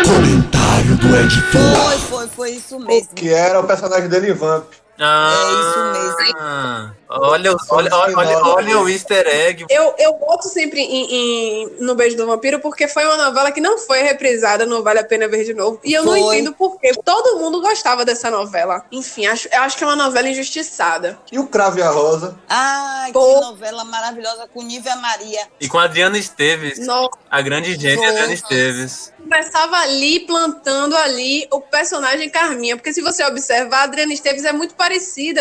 Comentário 0.04 0.96
do 0.96 1.16
editor. 1.16 1.76
Foi, 1.84 1.98
foi, 1.98 2.28
foi 2.28 2.50
isso 2.52 2.78
mesmo. 2.78 3.08
que 3.14 3.28
era 3.32 3.58
o 3.60 3.64
personagem 3.66 4.08
dele 4.08 4.32
Vamp. 4.32 4.64
Ah, 4.98 5.32
É 5.32 5.60
isso 5.60 5.92
mesmo. 5.92 6.96
Olha, 7.08 7.52
o- 7.52 7.56
olha, 7.70 7.94
olha, 7.94 8.16
olha, 8.18 8.38
olha 8.38 8.78
o 8.80 8.88
easter 8.88 9.26
egg. 9.28 9.64
Eu, 9.70 9.94
eu 9.96 10.14
boto 10.14 10.48
sempre 10.48 10.80
em, 10.80 11.06
em- 11.14 11.76
no 11.80 11.94
Beijo 11.94 12.16
do 12.16 12.26
Vampiro 12.26 12.58
porque 12.60 12.88
foi 12.88 13.04
uma 13.04 13.16
novela 13.16 13.52
que 13.52 13.60
não 13.60 13.78
foi 13.78 14.02
reprisada 14.02 14.66
no 14.66 14.82
Vale 14.82 14.98
a 15.00 15.04
Pena 15.04 15.28
Ver 15.28 15.44
de 15.44 15.54
Novo. 15.54 15.80
E 15.84 15.92
eu 15.92 16.02
não 16.02 16.12
Foi. 16.12 16.20
entendo 16.38 16.52
por 16.52 16.80
quê. 16.80 16.90
Todo 17.04 17.38
mundo 17.38 17.60
gostava 17.60 18.04
dessa 18.04 18.28
novela. 18.30 18.84
Enfim, 18.90 19.26
acho, 19.26 19.48
eu 19.52 19.60
acho 19.62 19.76
que 19.78 19.84
é 19.84 19.86
uma 19.86 19.94
novela 19.96 20.28
injustiçada. 20.28 21.16
E 21.30 21.38
o 21.38 21.46
Cravo 21.46 21.78
e 21.78 21.82
a 21.82 21.90
Rosa. 21.90 22.36
Ai, 22.48 23.12
Pô. 23.12 23.34
que 23.40 23.46
novela 23.46 23.84
maravilhosa 23.84 24.48
com 24.52 24.62
Nívia 24.62 24.96
Maria. 24.96 25.46
E 25.60 25.68
com 25.68 25.78
a 25.78 25.84
Adriana 25.84 26.18
Esteves. 26.18 26.84
Nossa, 26.84 27.10
A 27.30 27.40
grande 27.40 27.74
gente. 27.78 28.04
Adriana 28.04 28.32
Esteves. 28.32 29.12
começava 29.22 29.76
ali, 29.76 30.20
plantando 30.26 30.96
ali 30.96 31.46
o 31.52 31.60
personagem 31.60 32.28
Carminha. 32.28 32.76
Porque 32.76 32.92
se 32.92 33.00
você 33.00 33.24
observar, 33.24 33.80
a 33.80 33.84
Adriana 33.84 34.12
Esteves 34.12 34.44
é 34.44 34.52
muito 34.52 34.74
parecida 34.74 34.85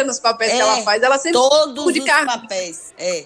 nos 0.04 0.20
papéis 0.20 0.52
que 0.52 0.58
É, 0.58 0.62
ela 0.62 0.82
faz. 0.84 1.02
Ela 1.04 1.18
sempre 1.18 1.34
Todos 1.40 1.94
de 1.94 2.00
os 2.02 2.06
carne. 2.06 2.28
papéis. 2.28 2.94
É. 2.98 3.26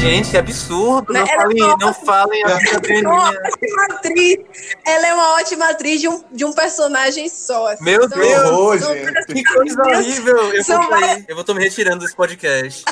Gente, 0.00 0.36
que 0.36 0.36
absurdo. 0.40 1.12
Não 1.12 1.22
Né, 1.24 1.30
era 1.30 1.42
falem, 1.42 1.76
não 1.78 1.94
falem 1.94 2.44
a 2.44 2.48
Ela 2.48 2.58
é 2.58 2.60
ótima 3.08 3.84
atriz. 3.90 4.38
Ela 4.86 5.06
é 5.06 5.14
uma 5.14 5.34
ótima 5.34 5.68
atriz 5.70 6.00
de 6.00 6.08
um, 6.08 6.22
de 6.32 6.44
um 6.44 6.52
personagem 6.52 7.28
só. 7.28 7.68
assim. 7.68 7.84
Meu 7.84 8.08
São- 8.08 8.18
Deus. 8.18 8.80
São-. 8.82 8.94
Que 9.34 9.44
coisa 9.44 9.82
horrível. 9.82 10.54
Eu 10.54 10.64
São 10.64 10.82
vou. 10.82 10.98
Eu 11.28 11.34
vou 11.34 11.44
tô 11.44 11.54
me 11.54 11.62
retirando 11.62 12.00
desse 12.00 12.14
podcast. 12.16 12.84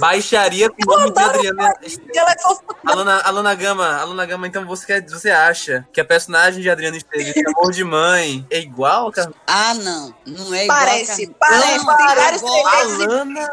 Baixaria 0.00 0.68
com 0.70 0.76
o 0.92 0.98
nome 0.98 1.10
de 1.12 1.18
Adriana 1.20 1.68
é. 1.82 1.88
Aluna, 2.90 3.20
Aluna 3.20 3.54
Gama, 3.54 3.96
Aluna 3.96 4.26
Gama, 4.26 4.46
então 4.46 4.64
você, 4.66 4.86
quer, 4.86 5.06
você 5.08 5.30
acha 5.30 5.86
que 5.92 6.00
a 6.00 6.04
personagem 6.04 6.62
de 6.62 6.70
Adriana 6.70 6.96
Esteves, 6.96 7.34
de 7.34 7.46
Amor 7.46 7.72
de 7.72 7.84
Mãe, 7.84 8.46
é 8.50 8.58
igual, 8.58 9.10
cara? 9.12 9.32
Ah, 9.46 9.74
não. 9.74 10.14
Não 10.26 10.54
é 10.54 10.64
igual. 10.64 10.78
Parece, 10.78 11.26
parece. 11.38 11.84
Não, 11.84 11.96
Tem 11.96 12.06
é 12.06 12.14
vários. 12.14 12.42
Alana! 12.42 13.50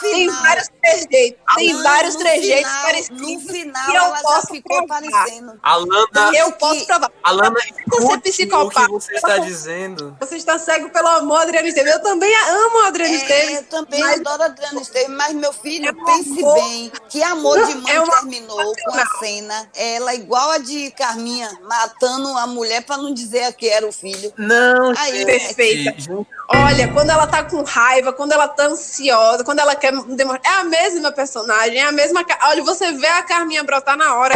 Tem 0.00 0.28
vários 0.28 0.68
trejeitos. 0.80 1.40
Tem 1.56 1.72
Não, 1.72 1.82
vários 1.82 2.14
no 2.14 2.20
trejeitos 2.20 2.70
final- 2.70 2.82
parecidos. 2.84 3.20
No 3.22 3.40
final, 3.40 3.90
E 3.90 3.96
eu 3.96 4.02
ela 4.04 4.16
já 4.16 4.22
posso 4.22 4.46
ficou 4.48 4.86
provar. 4.86 5.02
parecendo. 5.10 5.58
Alana, 5.62 6.36
Eu 6.36 6.52
que- 6.52 6.58
posso 6.58 6.86
provar. 6.86 7.10
Alana, 7.22 7.50
Você 7.50 7.66
é 7.66 7.70
escute 7.70 8.14
o 8.16 8.20
psicopata. 8.20 8.86
que 8.86 8.92
você 8.92 9.14
está 9.14 9.38
dizendo. 9.38 10.16
Você 10.20 10.36
está 10.36 10.58
cego 10.58 10.90
pelo 10.90 11.08
amor, 11.08 11.40
Adriana 11.42 11.66
Esteves. 11.68 11.92
Eu 11.92 12.02
também 12.02 12.32
amo 12.48 12.84
a 12.84 12.88
Adriana 12.88 13.12
É, 13.14 13.16
Esteves. 13.16 13.56
eu 13.56 13.64
também 13.64 14.00
mas- 14.00 14.20
adoro 14.20 14.42
a 14.42 14.46
Adriana 14.46 14.80
Esteves, 14.80 15.08
mas 15.16 15.32
meu 15.34 15.52
filho, 15.52 15.75
É 15.84 15.90
um 15.90 16.04
pense 16.04 16.38
amor. 16.38 16.54
bem, 16.54 16.92
que 17.08 17.22
Amor 17.22 17.66
de 17.66 17.74
Mãe 17.74 17.94
É 17.94 18.00
uma 18.00 18.20
terminou 18.20 18.72
com 18.84 18.98
a 18.98 19.06
cena, 19.18 19.68
ela 19.74 20.14
igual 20.14 20.50
a 20.50 20.58
de 20.58 20.90
Carminha, 20.92 21.50
matando 21.62 22.28
a 22.38 22.46
mulher 22.46 22.82
pra 22.84 22.96
não 22.96 23.12
dizer 23.12 23.52
que 23.54 23.68
era 23.68 23.86
o 23.86 23.92
filho. 23.92 24.32
Não, 24.38 24.94
Aí, 24.96 25.18
gente, 25.18 25.26
perfeita. 25.26 26.00
gente, 26.00 26.26
Olha, 26.48 26.88
quando 26.92 27.10
ela 27.10 27.26
tá 27.26 27.42
com 27.42 27.62
raiva, 27.62 28.12
quando 28.12 28.32
ela 28.32 28.46
tá 28.46 28.66
ansiosa, 28.66 29.42
quando 29.44 29.58
ela 29.58 29.74
quer 29.74 29.92
demonstrar. 29.92 30.40
É 30.44 30.60
a 30.60 30.64
mesma 30.64 31.10
personagem, 31.10 31.78
é 31.78 31.82
a 31.82 31.92
mesma. 31.92 32.24
Olha, 32.44 32.62
você 32.62 32.92
vê 32.92 33.08
a 33.08 33.22
Carminha 33.22 33.64
brotar 33.64 33.96
na 33.96 34.14
hora. 34.14 34.34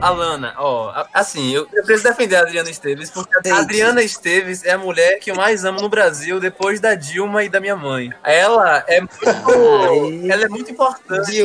Alana, 0.00 0.54
ó, 0.56 1.06
assim, 1.12 1.50
eu, 1.50 1.66
eu 1.72 1.82
preciso 1.82 2.04
defender 2.04 2.36
a 2.36 2.42
Adriana 2.42 2.70
Esteves, 2.70 3.10
porque 3.10 3.50
a. 3.50 3.56
Adriana 3.58 4.00
Esteves 4.02 4.64
é 4.64 4.72
a 4.72 4.78
mulher 4.78 5.18
que 5.18 5.30
eu 5.30 5.34
mais 5.34 5.64
amo 5.64 5.80
no 5.80 5.88
Brasil, 5.88 6.38
depois 6.38 6.78
da 6.78 6.94
Dilma 6.94 7.42
e 7.42 7.48
da 7.48 7.58
minha 7.58 7.74
mãe. 7.74 8.12
Ela 8.22 8.84
é 8.86 9.00
muito, 9.00 10.32
ela 10.32 10.44
é 10.44 10.48
muito 10.48 10.70
importante. 10.70 11.36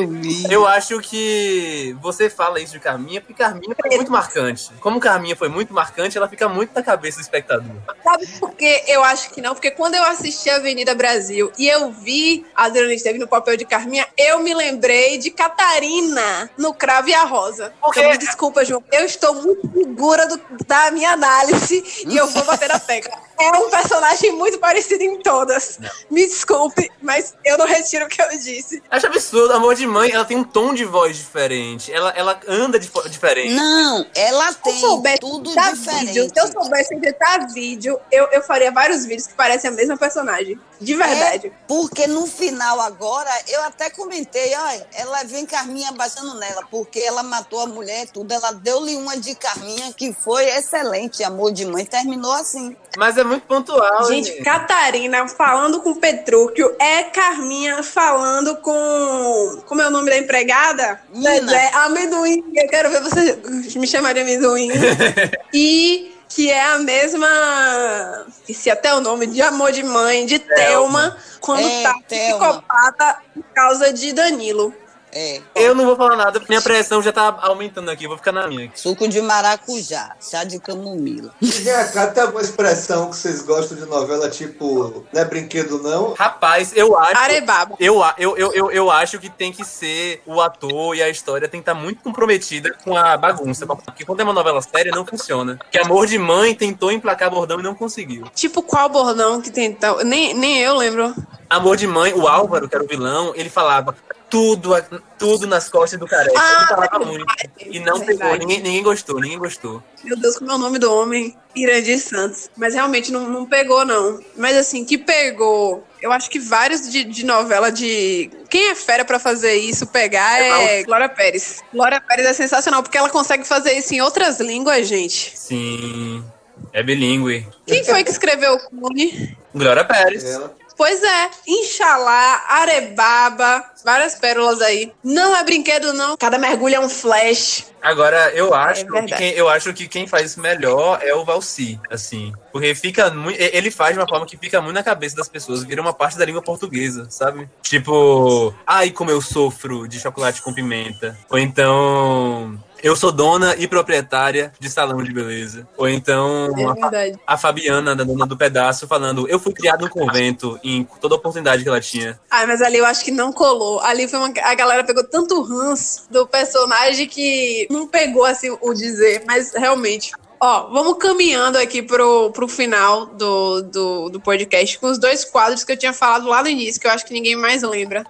Eu 0.49 0.67
acho 0.67 0.99
que 0.99 1.95
você 1.99 2.29
fala 2.29 2.59
isso 2.59 2.73
de 2.73 2.79
Carminha, 2.79 3.21
porque 3.21 3.33
Carminha 3.33 3.75
foi 3.79 3.95
muito 3.95 4.11
marcante. 4.11 4.71
Como 4.79 4.99
Carminha 4.99 5.35
foi 5.35 5.49
muito 5.49 5.73
marcante, 5.73 6.15
ela 6.15 6.29
fica 6.29 6.47
muito 6.47 6.75
na 6.75 6.83
cabeça 6.83 7.17
do 7.17 7.21
espectador. 7.21 7.75
Sabe 8.03 8.27
por 8.39 8.51
que 8.51 8.83
eu 8.87 9.03
acho 9.03 9.31
que 9.31 9.41
não? 9.41 9.55
Porque 9.55 9.71
quando 9.71 9.95
eu 9.95 10.03
assisti 10.03 10.49
a 10.51 10.57
Avenida 10.57 10.93
Brasil 10.93 11.51
e 11.57 11.67
eu 11.67 11.91
vi 11.91 12.45
a 12.55 12.65
Adriana 12.65 12.93
Esteves 12.93 13.19
no 13.19 13.27
papel 13.27 13.57
de 13.57 13.65
Carminha, 13.65 14.07
eu 14.15 14.39
me 14.39 14.53
lembrei 14.53 15.17
de 15.17 15.31
Catarina 15.31 16.51
no 16.55 16.71
Cravo 16.71 17.09
e 17.09 17.15
a 17.15 17.23
Rosa. 17.23 17.73
Por 17.81 17.91
quê? 17.91 18.01
Então, 18.01 18.42
desculpa, 18.43 18.65
João. 18.65 18.83
Eu 18.91 19.05
estou 19.05 19.33
muito 19.35 19.71
segura 19.73 20.27
do- 20.27 20.39
da 20.67 20.91
minha 20.91 21.11
análise 21.11 22.03
e 22.07 22.17
eu 22.17 22.27
vou 22.27 22.43
bater 22.43 22.67
na 22.67 22.79
tecla. 22.79 23.17
É 23.43 23.57
um 23.57 23.69
personagem 23.69 24.31
muito 24.31 24.57
parecido 24.57 25.03
em 25.03 25.19
todas. 25.19 25.79
Me 26.09 26.25
desculpe, 26.25 26.89
mas 27.01 27.33
eu 27.43 27.57
não 27.57 27.65
retiro 27.65 28.05
o 28.05 28.07
que 28.07 28.21
eu 28.21 28.29
disse. 28.29 28.81
Acho 28.89 29.07
absurdo, 29.07 29.53
Amor 29.53 29.75
de 29.75 29.85
Mãe, 29.85 30.11
ela 30.11 30.23
tem 30.23 30.37
um 30.37 30.43
tom 30.43 30.73
de 30.73 30.85
voz 30.85 31.17
diferente. 31.17 31.91
Ela, 31.91 32.11
ela 32.15 32.39
anda 32.47 32.79
de 32.79 32.89
diferente. 33.09 33.53
Não, 33.53 34.05
ela 34.15 34.53
tem 34.53 34.79
tudo 35.19 35.49
diferente. 35.53 36.05
vídeo, 36.05 36.29
se 36.33 36.39
eu 36.39 36.51
soubesse 36.51 36.93
editar 36.95 37.47
vídeo, 37.53 37.99
eu, 38.11 38.27
eu 38.31 38.41
faria 38.43 38.71
vários 38.71 39.05
vídeos 39.05 39.27
que 39.27 39.33
parecem 39.33 39.69
a 39.69 39.73
mesma 39.73 39.97
personagem. 39.97 40.59
De 40.79 40.95
verdade. 40.95 41.47
É, 41.47 41.51
porque 41.67 42.07
no 42.07 42.27
final 42.27 42.79
agora, 42.81 43.31
eu 43.47 43.61
até 43.63 43.89
comentei, 43.89 44.53
olha, 44.55 44.87
ela 44.93 45.23
vem 45.23 45.45
Carminha 45.45 45.91
baixando 45.91 46.35
nela, 46.35 46.63
porque 46.69 46.99
ela 46.99 47.23
matou 47.23 47.61
a 47.61 47.65
mulher, 47.65 48.07
tudo. 48.07 48.31
Ela 48.33 48.51
deu-lhe 48.51 48.95
uma 48.95 49.17
de 49.17 49.33
Carminha 49.35 49.93
que 49.93 50.13
foi 50.13 50.45
excelente, 50.45 51.23
amor 51.23 51.51
de 51.51 51.65
mãe, 51.65 51.85
terminou 51.85 52.33
assim. 52.33 52.75
Mas 52.97 53.17
é 53.17 53.23
muito 53.23 53.32
pontual, 53.41 54.05
Gente, 54.07 54.29
gente. 54.29 54.43
Catarina 54.43 55.27
falando 55.27 55.81
com 55.81 55.95
Petrúquio 55.95 56.75
é 56.79 57.03
Carminha 57.03 57.83
falando 57.83 58.55
com. 58.57 59.61
Como 59.65 59.81
é 59.81 59.87
o 59.87 59.91
nome 59.91 60.09
da 60.09 60.17
empregada? 60.17 61.01
Nina. 61.13 61.31
Zezé, 61.39 61.71
amendoim. 61.73 62.43
Eu 62.55 62.67
quero 62.69 62.89
ver 62.89 63.01
você 63.01 63.39
me 63.77 63.87
chamar 63.87 64.13
de 64.13 64.21
amendoim. 64.21 64.69
e 65.53 66.13
que 66.29 66.49
é 66.49 66.63
a 66.63 66.79
mesma. 66.79 68.25
Esqueci 68.27 68.69
até 68.69 68.93
o 68.93 68.99
nome 69.01 69.27
de 69.27 69.41
Amor 69.41 69.71
de 69.71 69.83
Mãe, 69.83 70.25
de 70.25 70.39
Thelma, 70.39 71.15
quando 71.39 71.67
É, 71.67 71.83
tá 71.83 71.93
Thelma. 72.07 72.47
psicopata 72.49 73.17
por 73.33 73.43
causa 73.53 73.93
de 73.93 74.13
Danilo. 74.13 74.73
É, 75.13 75.41
Eu 75.55 75.75
não 75.75 75.85
vou 75.85 75.95
falar 75.95 76.15
nada, 76.15 76.41
minha 76.49 76.61
pressão 76.61 77.01
já 77.01 77.11
tá 77.11 77.37
aumentando 77.41 77.89
aqui, 77.91 78.07
vou 78.07 78.17
ficar 78.17 78.31
na 78.31 78.47
minha. 78.47 78.71
suco 78.75 79.07
de 79.07 79.21
maracujá, 79.21 80.15
chá 80.19 80.43
de 80.43 80.59
camomila. 80.59 81.33
Cá, 81.93 82.07
tem 82.07 82.23
alguma 82.23 82.41
expressão 82.41 83.09
que 83.09 83.15
vocês 83.15 83.41
gostam 83.41 83.77
de 83.77 83.85
novela, 83.85 84.29
tipo, 84.29 85.05
não 85.11 85.21
é 85.21 85.25
brinquedo 85.25 85.81
não? 85.81 86.13
Rapaz, 86.13 86.71
eu 86.75 86.97
acho. 86.97 87.17
Arebaba. 87.17 87.75
Eu, 87.79 88.01
eu, 88.17 88.37
eu, 88.37 88.53
eu, 88.53 88.71
eu 88.71 88.91
acho 88.91 89.19
que 89.19 89.29
tem 89.29 89.51
que 89.51 89.63
ser 89.63 90.21
o 90.25 90.41
ator 90.41 90.95
e 90.95 91.03
a 91.03 91.09
história 91.09 91.47
tem 91.47 91.59
que 91.61 91.69
estar 91.69 91.79
muito 91.79 92.01
comprometida 92.01 92.75
com 92.83 92.95
a 92.95 93.15
bagunça. 93.17 93.67
Porque 93.67 94.05
quando 94.05 94.21
é 94.21 94.23
uma 94.23 94.33
novela 94.33 94.61
séria, 94.61 94.91
não 94.91 95.05
funciona. 95.05 95.59
Que 95.71 95.77
Amor 95.79 96.07
de 96.07 96.17
Mãe 96.17 96.55
tentou 96.55 96.91
emplacar 96.91 97.29
bordão 97.29 97.59
e 97.59 97.63
não 97.63 97.75
conseguiu. 97.75 98.25
Tipo, 98.33 98.61
qual 98.63 98.89
bordão 98.89 99.41
que 99.41 99.51
tentou? 99.51 100.03
Nem, 100.03 100.33
nem 100.33 100.59
eu 100.59 100.75
lembro. 100.75 101.13
Amor 101.55 101.77
de 101.77 101.87
Mãe, 101.87 102.13
o 102.13 102.27
Álvaro, 102.27 102.67
que 102.67 102.75
era 102.75 102.83
o 102.83 102.87
vilão, 102.87 103.33
ele 103.35 103.49
falava 103.49 103.95
tudo, 104.33 104.71
tudo 105.19 105.45
nas 105.45 105.69
costas 105.69 105.99
do 105.99 106.07
careca. 106.07 106.33
Ah, 106.35 106.57
ele 106.57 106.67
falava 106.67 107.05
verdade, 107.05 107.05
muito. 107.05 107.25
E 107.59 107.79
não 107.79 107.99
verdade. 107.99 108.17
pegou, 108.17 108.37
ninguém, 108.37 108.61
ninguém 108.61 108.81
gostou, 108.81 109.19
ninguém 109.19 109.37
gostou. 109.37 109.83
Meu 110.03 110.17
Deus, 110.17 110.39
como 110.39 110.51
é 110.51 110.55
o 110.55 110.57
nome 110.57 110.79
do 110.79 110.91
homem? 110.91 111.37
Irandir 111.55 111.99
Santos. 111.99 112.49
Mas 112.57 112.73
realmente 112.73 113.11
não, 113.11 113.29
não 113.29 113.45
pegou, 113.45 113.85
não. 113.85 114.19
Mas 114.35 114.57
assim, 114.57 114.83
que 114.83 114.97
pegou. 114.97 115.85
Eu 116.01 116.11
acho 116.11 116.31
que 116.31 116.39
vários 116.39 116.89
de, 116.89 117.03
de 117.03 117.23
novela 117.23 117.71
de. 117.71 118.31
Quem 118.49 118.71
é 118.71 118.75
fera 118.75 119.05
pra 119.05 119.19
fazer 119.19 119.53
isso, 119.53 119.85
pegar, 119.85 120.41
é 120.41 120.83
Glória 120.83 121.07
Pérez. 121.07 121.61
Glória 121.71 122.01
Pérez 122.01 122.25
é 122.25 122.33
sensacional, 122.33 122.81
porque 122.81 122.97
ela 122.97 123.09
consegue 123.09 123.45
fazer 123.45 123.73
isso 123.73 123.93
em 123.93 124.01
outras 124.01 124.39
línguas, 124.39 124.87
gente. 124.87 125.31
Sim. 125.37 126.25
É 126.71 126.81
bilíngue. 126.81 127.47
Quem 127.67 127.83
foi 127.83 128.03
que 128.03 128.09
escreveu 128.09 128.55
o 128.55 128.59
Clone? 128.59 129.37
Glória 129.53 129.85
Pérez. 129.85 130.23
Ela. 130.23 130.55
Pois 130.77 131.01
é, 131.03 131.29
Inxalá, 131.47 132.43
Arebaba, 132.47 133.63
várias 133.83 134.15
pérolas 134.15 134.61
aí. 134.61 134.91
Não 135.03 135.35
é 135.35 135.43
brinquedo, 135.43 135.93
não. 135.93 136.17
Cada 136.17 136.37
mergulho 136.37 136.75
é 136.75 136.79
um 136.79 136.89
flash. 136.89 137.71
Agora, 137.81 138.31
eu 138.33 138.53
acho, 138.53 138.85
É 138.95 139.01
que 139.03 139.15
quem, 139.15 139.31
eu 139.31 139.49
acho 139.49 139.73
que 139.73 139.87
quem 139.87 140.07
faz 140.07 140.31
isso 140.31 140.39
melhor 140.39 140.99
é 141.01 141.13
o 141.13 141.25
Valci, 141.25 141.79
assim. 141.89 142.31
Porque 142.51 142.73
fica 142.73 143.09
muito. 143.09 143.37
Ele 143.37 143.69
faz 143.69 143.93
de 143.93 143.99
uma 143.99 144.07
forma 144.07 144.25
que 144.25 144.37
fica 144.37 144.61
muito 144.61 144.75
na 144.75 144.83
cabeça 144.83 145.17
das 145.17 145.27
pessoas, 145.27 145.63
vira 145.63 145.81
uma 145.81 145.93
parte 145.93 146.17
da 146.17 146.23
língua 146.23 146.41
portuguesa, 146.41 147.07
sabe? 147.09 147.49
Tipo, 147.61 148.53
ai, 148.65 148.89
como 148.89 149.11
eu 149.11 149.21
sofro 149.21 149.87
de 149.87 149.99
chocolate 149.99 150.41
com 150.41 150.53
pimenta. 150.53 151.17
Ou 151.29 151.37
então. 151.37 152.57
Eu 152.83 152.97
sou 152.97 153.13
dona 153.13 153.55
e 153.55 153.65
proprietária 153.65 154.51
de 154.59 154.69
salão 154.69 155.01
de 155.01 155.13
beleza. 155.13 155.65
Ou 155.77 155.87
então 155.87 156.53
É 156.57 157.15
a, 157.25 157.33
a 157.33 157.37
Fabiana, 157.37 157.95
da 157.95 158.03
dona 158.03 158.25
do 158.25 158.35
pedaço, 158.35 158.85
falando: 158.89 159.25
Eu 159.29 159.39
fui 159.39 159.53
criado 159.53 159.85
no 159.85 159.89
convento 159.89 160.59
em 160.61 160.83
toda 160.99 161.15
oportunidade 161.15 161.63
que 161.63 161.69
ela 161.69 161.79
tinha. 161.79 162.19
Ai, 162.29 162.45
mas 162.45 162.61
ali 162.61 162.79
eu 162.79 162.85
acho 162.85 163.05
que 163.05 163.09
não 163.11 163.31
colou. 163.31 163.79
Ali 163.79 164.05
foi 164.05 164.19
uma. 164.19 164.33
A 164.41 164.53
galera 164.53 164.83
pegou 164.83 165.01
tanto 165.01 165.41
ranço 165.43 166.07
do 166.11 166.27
personagem 166.27 167.07
que 167.07 167.67
não 167.71 167.87
pegou 167.87 168.25
assim 168.25 168.53
o 168.59 168.73
dizer, 168.73 169.23
mas 169.25 169.53
realmente. 169.53 170.11
Ó, 170.41 170.67
vamos 170.69 170.97
caminhando 170.97 171.57
aqui 171.57 171.81
pro, 171.81 172.31
pro 172.31 172.49
final 172.49 173.05
do, 173.05 173.61
do, 173.61 174.09
do 174.09 174.19
podcast 174.19 174.77
com 174.77 174.87
os 174.87 174.97
dois 174.97 175.23
quadros 175.23 175.63
que 175.63 175.71
eu 175.71 175.77
tinha 175.77 175.93
falado 175.93 176.27
lá 176.27 176.43
no 176.43 176.49
início, 176.49 176.81
que 176.81 176.85
eu 176.85 176.91
acho 176.91 177.05
que 177.05 177.13
ninguém 177.13 177.37
mais 177.37 177.63
lembra. 177.63 178.03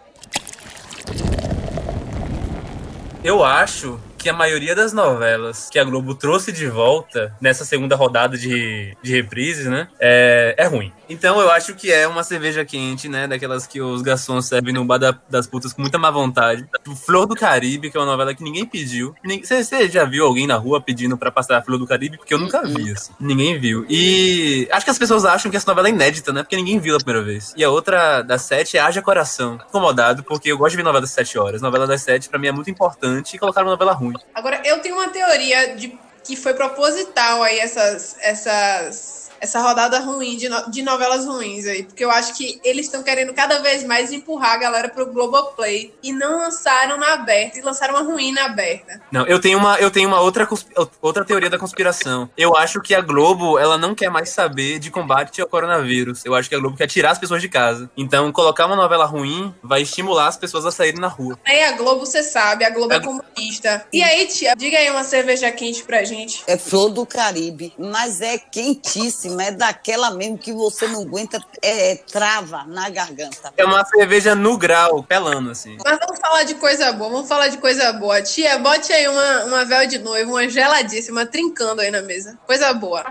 Eu 3.24 3.44
acho 3.44 4.00
que 4.24 4.30
a 4.30 4.34
maioria 4.34 4.74
das 4.74 4.94
novelas 4.94 5.70
que 5.70 5.78
a 5.78 5.84
Globo 5.84 6.16
trouxe 6.16 6.54
de 6.54 6.66
volta 6.66 7.36
nessa 7.42 7.66
segunda 7.66 7.94
rodada 7.94 8.38
de, 8.38 8.96
de 9.04 9.12
reprises, 9.12 9.66
né? 9.66 9.90
É, 10.00 10.56
é 10.58 10.66
ruim. 10.66 10.94
Então 11.10 11.40
eu 11.40 11.52
acho 11.52 11.76
que 11.76 11.92
é 11.92 12.08
uma 12.08 12.24
cerveja 12.24 12.64
quente, 12.66 13.10
né? 13.10 13.28
Daquelas 13.28 13.68
que 13.68 13.82
os 13.82 14.02
garçons 14.02 14.46
servem 14.48 14.74
no 14.74 14.86
bar 14.86 14.98
da- 14.98 15.18
das 15.30 15.46
putas 15.48 15.74
com 15.74 15.82
muita 15.82 15.98
má 15.98 16.10
vontade. 16.10 16.66
Flor 17.06 17.26
do 17.26 17.36
Caribe, 17.36 17.90
que 17.92 17.98
é 17.98 18.00
uma 18.00 18.06
novela 18.06 18.34
que 18.34 18.44
ninguém 18.44 18.66
pediu. 18.66 19.14
Você 19.44 19.64
você 19.64 19.90
já 19.90 20.06
viu 20.06 20.26
alguém 20.26 20.48
na 20.48 20.56
rua 20.56 20.82
pedindo 20.82 21.18
pra 21.18 21.32
passar 21.32 21.58
a 21.58 21.62
Flor 21.62 21.78
do 21.78 21.86
Caribe? 21.88 22.18
Porque 22.18 22.34
eu 22.34 22.40
nunca 22.40 22.62
vi, 22.64 22.92
assim. 22.92 23.12
Ninguém 23.20 23.60
viu. 23.60 23.86
E 23.90 24.68
acho 24.72 24.86
que 24.86 24.92
as 24.92 24.98
pessoas 25.00 25.26
acham 25.26 25.50
que 25.52 25.58
essa 25.58 25.70
novela 25.70 25.88
é 25.88 25.92
inédita, 25.92 26.32
né? 26.32 26.44
Porque 26.44 26.56
ninguém 26.56 26.80
viu 26.80 26.96
a 26.96 27.00
primeira 27.00 27.24
vez. 27.26 27.54
E 27.56 27.64
a 27.64 27.70
outra 27.70 28.22
das 28.22 28.44
sete 28.44 28.78
é 28.78 28.80
Haja 28.82 29.02
Coração. 29.02 29.60
Incomodado, 29.70 30.24
porque 30.24 30.52
eu 30.52 30.58
gosto 30.58 30.72
de 30.72 30.78
ver 30.78 30.84
novela 30.84 31.02
das 31.02 31.12
sete 31.12 31.38
horas. 31.38 31.62
Novela 31.62 31.86
das 31.86 32.02
sete, 32.02 32.30
pra 32.30 32.40
mim, 32.40 32.48
é 32.48 32.52
muito 32.52 32.70
importante 32.70 33.36
e 33.36 33.40
colocaram 33.40 33.68
uma 33.68 33.74
novela 33.74 33.94
ruim. 33.94 34.14
Agora, 34.34 34.62
eu 34.66 34.80
tenho 34.80 34.96
uma 34.96 35.10
teoria 35.10 35.76
de 35.76 35.98
que 36.24 36.38
foi 36.38 36.54
proposital 36.54 37.44
aí 37.44 37.60
essas, 37.60 38.16
essas, 38.22 39.23
essa 39.44 39.60
rodada 39.62 40.00
ruim 40.00 40.38
de, 40.38 40.48
no- 40.50 40.72
de 40.72 40.82
novelas 40.82 41.26
ruins 41.26 41.66
aí. 41.68 41.84
Porque 41.84 42.04
eu 42.04 42.10
acho 42.12 42.34
que 42.36 42.60
eles 42.64 42.86
estão 42.86 43.04
querendo 43.04 43.34
cada 43.34 43.60
vez 43.60 43.84
mais 43.84 44.12
empurrar 44.12 44.54
a 44.54 44.58
galera 44.58 44.90
pro 44.90 45.06
Globoplay. 45.06 45.94
E 46.02 46.12
não 46.12 46.40
lançaram 46.40 46.98
na 46.98 47.14
aberta. 47.14 47.60
E 47.60 47.62
lançaram 47.62 47.94
uma 47.96 48.04
ruim 48.04 48.32
na 48.32 48.46
aberta. 48.46 49.02
Não, 49.12 49.26
eu 49.28 49.40
tenho 49.40 49.58
uma, 49.58 49.78
eu 49.80 49.92
tenho 49.92 50.08
uma 50.08 50.22
outra, 50.22 50.48
outra 51.02 51.26
teoria 51.26 51.50
da 51.50 51.58
conspiração. 51.60 52.30
Eu 52.38 52.56
acho 52.56 52.82
que 52.82 52.96
a 52.96 53.02
Globo, 53.02 53.60
ela 53.60 53.78
não 53.78 53.94
quer 53.94 54.10
mais 54.10 54.30
saber 54.30 54.80
de 54.80 54.90
combate 54.90 55.42
ao 55.42 55.48
coronavírus. 55.48 56.26
Eu 56.26 56.34
acho 56.36 56.48
que 56.50 56.56
a 56.56 56.60
Globo 56.60 56.78
quer 56.78 56.88
tirar 56.88 57.12
as 57.12 57.20
pessoas 57.20 57.42
de 57.42 57.50
casa. 57.50 57.90
Então, 57.98 58.32
colocar 58.32 58.66
uma 58.66 58.76
novela 58.76 59.06
ruim 59.06 59.54
vai 59.62 59.82
estimular 59.82 60.28
as 60.28 60.38
pessoas 60.38 60.66
a 60.66 60.72
saírem 60.72 61.00
na 61.02 61.08
rua. 61.08 61.38
Aí 61.46 61.64
a 61.64 61.74
Globo, 61.74 62.06
você 62.06 62.24
sabe, 62.24 62.64
a 62.66 62.70
Globo 62.70 62.94
é 62.94 62.98
A- 62.98 63.02
comunista. 63.02 63.86
E 63.92 64.02
aí, 64.02 64.28
tia, 64.28 64.56
diga 64.56 64.78
aí 64.78 64.90
uma 64.90 65.04
cerveja 65.04 65.52
quente 65.52 65.84
pra 65.84 66.04
gente. 66.04 66.44
É 66.48 66.58
flor 66.58 66.90
do 66.90 67.06
Caribe, 67.06 67.74
mas 67.78 68.22
é 68.22 68.38
quentíssima, 68.38 69.33
é 69.42 69.52
daquela 69.52 70.12
mesmo 70.12 70.38
que 70.38 70.52
você 70.52 70.88
não 70.88 71.02
aguenta, 71.02 71.40
é, 71.62 71.96
trava 71.96 72.64
na 72.66 72.90
garganta. 72.90 73.54
É 73.58 73.66
uma 73.66 73.86
cerveja 73.86 74.36
no 74.36 74.58
grau, 74.58 75.04
pelando, 75.04 75.52
assim. 75.52 75.78
Mas 75.84 76.00
vamos 76.00 76.20
falar 76.20 76.44
de 76.44 76.56
coisa 76.56 76.92
boa, 76.94 77.10
vamos 77.10 77.28
falar 77.28 77.48
de 77.48 77.58
coisa 77.58 77.94
boa. 77.94 78.22
Tia, 78.22 78.58
bote 78.60 78.92
aí 78.92 79.08
uma, 79.08 79.46
uma 79.46 79.66
véu 79.66 79.88
de 79.88 80.00
noivo, 80.00 80.32
uma 80.32 80.48
geladíssima, 80.48 81.26
trincando 81.26 81.82
aí 81.82 81.92
na 81.92 82.02
mesa. 82.02 82.38
Coisa 82.46 82.74
boa. 82.74 83.04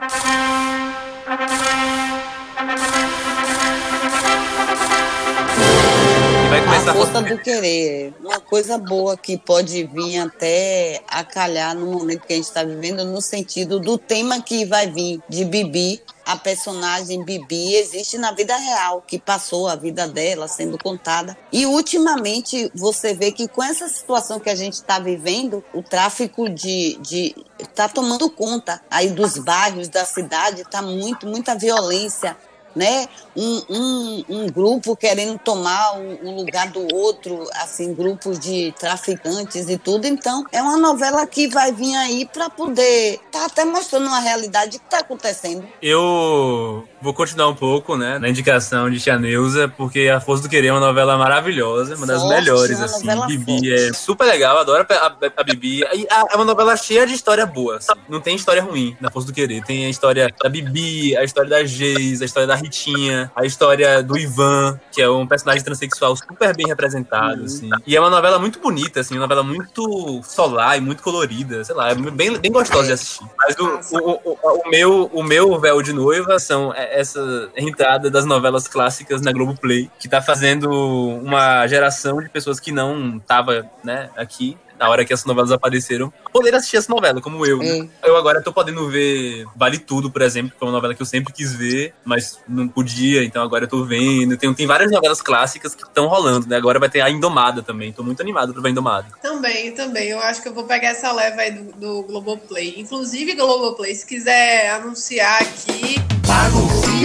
Vai 6.53 6.63
começar 6.65 6.91
A 6.91 6.93
a 6.93 6.95
força 6.95 7.23
do 7.23 7.39
querer, 7.39 8.13
uma 8.21 8.39
coisa 8.39 8.77
boa 8.77 9.17
que 9.17 9.39
pode 9.39 9.85
vir 9.85 10.19
até 10.19 11.01
acalhar 11.09 11.75
no 11.75 11.87
momento 11.87 12.27
que 12.27 12.33
a 12.35 12.37
gente 12.37 12.45
está 12.45 12.63
vivendo, 12.63 13.07
no 13.07 13.23
sentido 13.23 13.81
do 13.81 13.97
tema 13.97 14.43
que 14.43 14.67
vai 14.67 14.87
vir 14.87 15.19
de 15.29 15.47
Bibi. 15.47 16.03
A 16.25 16.37
personagem 16.37 17.25
Bibi 17.25 17.75
existe 17.75 18.17
na 18.17 18.33
vida 18.33 18.57
real, 18.57 19.03
que 19.07 19.19
passou 19.19 19.69
a 19.69 19.75
vida 19.75 20.07
dela 20.07 20.49
sendo 20.49 20.79
contada. 20.79 21.37
E 21.53 21.67
ultimamente 21.67 22.71
você 22.75 23.15
vê 23.15 23.33
que 23.33 23.49
com 23.49 23.63
essa 23.63 23.89
situação 23.89 24.39
que 24.39 24.51
a 24.51 24.55
gente 24.55 24.75
está 24.75 24.99
vivendo, 24.99 25.65
o 25.75 25.83
tráfico 25.83 26.49
de, 26.49 26.99
de 27.01 27.35
tá 27.75 27.89
tomando 27.89 28.31
conta 28.31 28.81
aí 28.91 29.11
dos 29.11 29.39
bairros 29.39 29.89
da 29.89 30.05
cidade, 30.05 30.65
tá 30.65 30.81
muito 30.81 31.27
muita 31.27 31.55
violência 31.55 32.37
né? 32.75 33.07
Um, 33.37 33.63
um, 33.69 34.25
um 34.29 34.47
grupo 34.47 34.97
querendo 34.97 35.39
tomar 35.39 35.99
o, 35.99 36.29
o 36.29 36.37
lugar 36.37 36.71
do 36.71 36.95
outro, 36.95 37.49
assim, 37.55 37.95
grupos 37.95 38.39
de 38.39 38.73
traficantes 38.79 39.69
e 39.69 39.79
tudo. 39.79 40.07
Então, 40.07 40.45
é 40.53 40.63
uma 40.63 40.77
novela 40.77 41.27
que 41.27 41.49
vai 41.49 41.73
vir 41.73 41.95
aí 41.97 42.27
para 42.27 42.51
poder 42.51 43.21
tá 43.31 43.47
até 43.47 43.65
mostrando 43.65 44.07
uma 44.07 44.21
realidade 44.21 44.79
que 44.79 44.85
está 44.85 44.99
acontecendo. 44.99 45.67
Eu 45.81 46.87
vou 47.03 47.13
continuar 47.13 47.49
um 47.49 47.55
pouco, 47.55 47.97
né, 47.97 48.19
na 48.19 48.29
indicação 48.29 48.89
de 48.89 49.01
Tia 49.01 49.19
Neuza, 49.19 49.69
porque 49.77 50.09
A 50.09 50.21
Força 50.21 50.43
do 50.45 50.49
Querer 50.49 50.69
é 50.69 50.73
uma 50.73 50.81
novela 50.81 51.17
maravilhosa, 51.19 51.97
uma 51.97 52.07
das 52.07 52.21
Forte, 52.23 52.35
melhores, 52.35 52.77
uma 52.79 52.85
assim. 52.85 53.27
Bibi 53.27 53.45
forte. 53.53 53.73
é 53.75 53.93
super 53.93 54.25
legal, 54.27 54.59
adoro 54.59 54.87
a, 54.89 54.95
a, 55.07 55.13
a 55.37 55.43
Bibi. 55.45 55.85
A- 55.85 56.27
é 56.33 56.37
uma 56.37 56.45
novela 56.45 56.77
cheia 56.77 57.07
de 57.07 57.15
história 57.15 57.45
boa, 57.45 57.77
assim. 57.79 57.93
Não 58.09 58.21
tem 58.21 58.37
história 58.37 58.63
ruim 58.63 58.97
na 59.01 59.11
Força 59.11 59.27
do 59.29 59.35
Querer. 59.35 59.63
Tem 59.65 59.87
a 59.87 59.91
história 59.91 60.33
da 60.43 60.49
Bibi, 60.49 61.17
a 61.17 61.25
história 61.25 61.51
da 61.51 61.65
Geis, 61.65 62.23
a 62.23 62.25
história 62.25 62.47
da 62.47 62.55
Ritinha, 62.55 63.31
a 63.35 63.45
história 63.45 64.03
do 64.03 64.17
Ivan, 64.19 64.79
que 64.93 65.03
é 65.03 65.11
um 65.11 65.27
personagem 65.27 65.63
transexual 65.65 66.15
super 66.17 66.55
bem 66.57 66.67
representado, 66.67 67.45
assim. 67.45 67.69
E 67.87 67.97
é 67.97 68.01
uma 68.01 68.11
novela 68.11 68.39
muito 68.39 68.61
bonita, 68.61 69.01
assim, 69.01 69.15
uma 69.15 69.23
novela 69.23 69.43
muito 69.43 70.21
solar 70.23 70.77
e 70.79 70.81
muito 70.81 71.03
colorida, 71.03 71.65
sei 71.65 71.75
lá, 71.75 71.91
é 71.91 71.95
bem, 71.95 72.39
bem 72.39 72.53
gostosa 72.53 72.87
de 72.87 72.93
assistir. 72.93 73.25
Mas 73.39 73.57
o, 73.59 73.81
o, 73.99 74.21
o, 74.25 74.39
o 74.67 74.71
meu, 74.71 75.11
o 75.13 75.23
meu 75.23 75.59
véu 75.59 75.83
de 75.83 75.93
noiva 75.93 76.39
são 76.39 76.73
essa 76.93 77.51
entrada 77.57 78.11
das 78.11 78.25
novelas 78.25 78.69
clássicas 78.69 79.21
na 79.23 79.33
Globoplay, 79.33 79.91
que 79.99 80.09
tá 80.09 80.21
fazendo 80.21 80.71
uma 80.71 81.67
geração 81.67 82.23
de 82.23 82.29
pessoas 82.29 82.61
que 82.61 82.73
não 82.73 83.19
tava, 83.19 83.67
né, 83.83 84.11
aqui 84.17 84.57
na 84.83 84.89
hora 84.89 85.05
que 85.05 85.13
essas 85.13 85.27
novelas 85.27 85.53
apareceram, 85.53 86.13
poder 86.33 86.53
assistir 86.57 86.77
essa 86.77 86.93
novela, 86.93 87.21
como 87.21 87.47
eu. 87.47 87.59
né? 87.59 87.89
Eu 88.03 88.17
agora 88.17 88.43
tô 88.43 88.53
podendo 88.53 88.89
ver 88.91 89.45
Vale 89.55 89.79
Tudo, 89.79 90.11
por 90.11 90.23
exemplo, 90.23 90.51
que 90.59 90.65
é 90.65 90.67
uma 90.67 90.73
novela 90.73 90.93
que 90.93 91.01
eu 91.01 91.07
sempre 91.07 91.33
quis 91.33 91.55
ver, 91.55 91.95
mas 92.05 92.41
não 92.49 92.67
podia, 92.67 93.23
então 93.23 93.45
agora 93.45 93.65
eu 93.65 93.69
tô 93.69 93.85
vendo. 93.85 94.37
Tem, 94.37 94.53
tem 94.53 94.67
várias 94.67 94.91
novelas 94.91 95.23
clássicas 95.23 95.77
que 95.77 95.85
estão 95.85 96.09
rolando, 96.09 96.49
né? 96.49 96.57
Agora 96.57 96.81
vai 96.81 96.89
ter 96.89 97.01
a 97.01 97.09
Indomada 97.09 97.63
também. 97.63 97.93
Tô 97.93 98.03
muito 98.03 98.21
animado 98.21 98.53
pra 98.53 98.61
ver 98.61 98.69
a 98.69 98.71
Indomada. 98.73 99.07
Também, 99.23 99.71
também. 99.73 100.09
Eu 100.09 100.19
acho 100.19 100.43
que 100.43 100.49
eu 100.49 100.55
vou 100.55 100.65
pegar 100.65 100.89
essa 100.89 101.13
leva 101.13 101.43
aí 101.43 101.53
do, 101.53 101.73
do 101.79 102.03
Globoplay. 102.03 102.75
Inclusive, 102.77 103.37
Globoplay, 103.37 103.95
se 103.95 104.05
quiser 104.05 104.71
anunciar 104.71 105.43
aqui, 105.43 105.95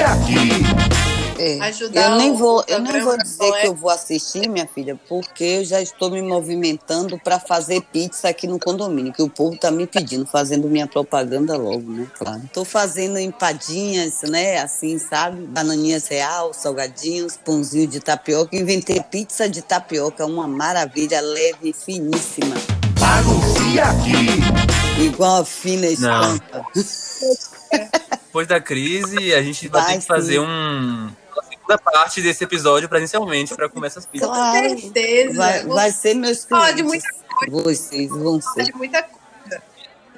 Aqui. 0.02 0.88
É. 1.40 1.60
Eu 1.94 2.18
nem 2.18 2.36
vou, 2.36 2.64
eu 2.68 2.80
nem 2.80 3.02
vou 3.02 3.18
dizer 3.18 3.52
que 3.62 3.68
eu 3.68 3.76
vou 3.76 3.90
assistir, 3.92 4.50
minha 4.50 4.68
filha, 4.68 5.00
porque 5.08 5.44
eu 5.44 5.64
já 5.66 5.82
estou 5.82 6.10
me 6.10 6.22
movimentando 6.22 7.18
para 7.20 7.40
fazer 7.40 7.82
pizza 7.82 8.30
aqui 8.30 8.48
no 8.48 8.60
condomínio, 8.60 9.14
que 9.14 9.22
o 9.22 9.30
povo 9.30 9.56
tá 9.58 9.70
me 9.70 9.86
pedindo, 9.86 10.26
fazendo 10.26 10.68
minha 10.68 10.88
propaganda 10.88 11.56
logo, 11.56 11.92
né? 11.92 12.08
Claro. 12.18 12.42
Tô 12.52 12.66
fazendo 12.66 13.20
empadinhas, 13.20 14.22
né? 14.24 14.60
Assim, 14.60 14.98
sabe? 14.98 15.42
Bananinhas 15.46 16.08
real, 16.08 16.54
salgadinhos, 16.54 17.38
pãozinho 17.38 17.88
de 17.88 18.00
tapioca. 18.00 18.56
Inventei 18.56 19.00
pizza 19.02 19.48
de 19.48 19.62
tapioca, 19.62 20.26
uma 20.26 20.48
maravilha, 20.48 21.22
leve, 21.22 21.74
finíssima, 21.74 22.56
Anuncia 23.00 23.84
aqui. 23.84 25.04
igual 25.04 25.42
a 25.42 25.46
fina 25.46 25.88
Não. 26.00 26.36
estampa. 26.36 26.66
Depois 28.38 28.48
da 28.48 28.62
crise, 28.62 29.34
a 29.34 29.42
gente 29.42 29.68
vai, 29.68 29.82
Vai 29.82 29.94
ter 29.94 30.00
que 30.02 30.06
fazer 30.06 30.34
sim. 30.34 30.40
um. 30.40 31.10
segunda 31.50 31.78
parte 31.80 32.22
desse 32.22 32.44
episódio 32.44 32.88
presencialmente 32.88 33.56
para 33.56 33.68
comer 33.68 33.88
essas 33.88 34.06
pizzas. 34.06 34.30
Claro. 34.30 34.70
Com 34.70 34.78
certeza. 34.78 35.34
Vai, 35.38 35.66
vai 35.66 35.92
ser 35.92 36.14
meus 36.14 36.46
clientes. 36.46 36.76
de 36.76 36.84
muita 36.84 37.08
Vocês 37.50 38.10
vão 38.12 38.40
ser. 38.40 38.66
de 38.66 38.76
muita 38.76 39.02
coisa. 39.02 39.17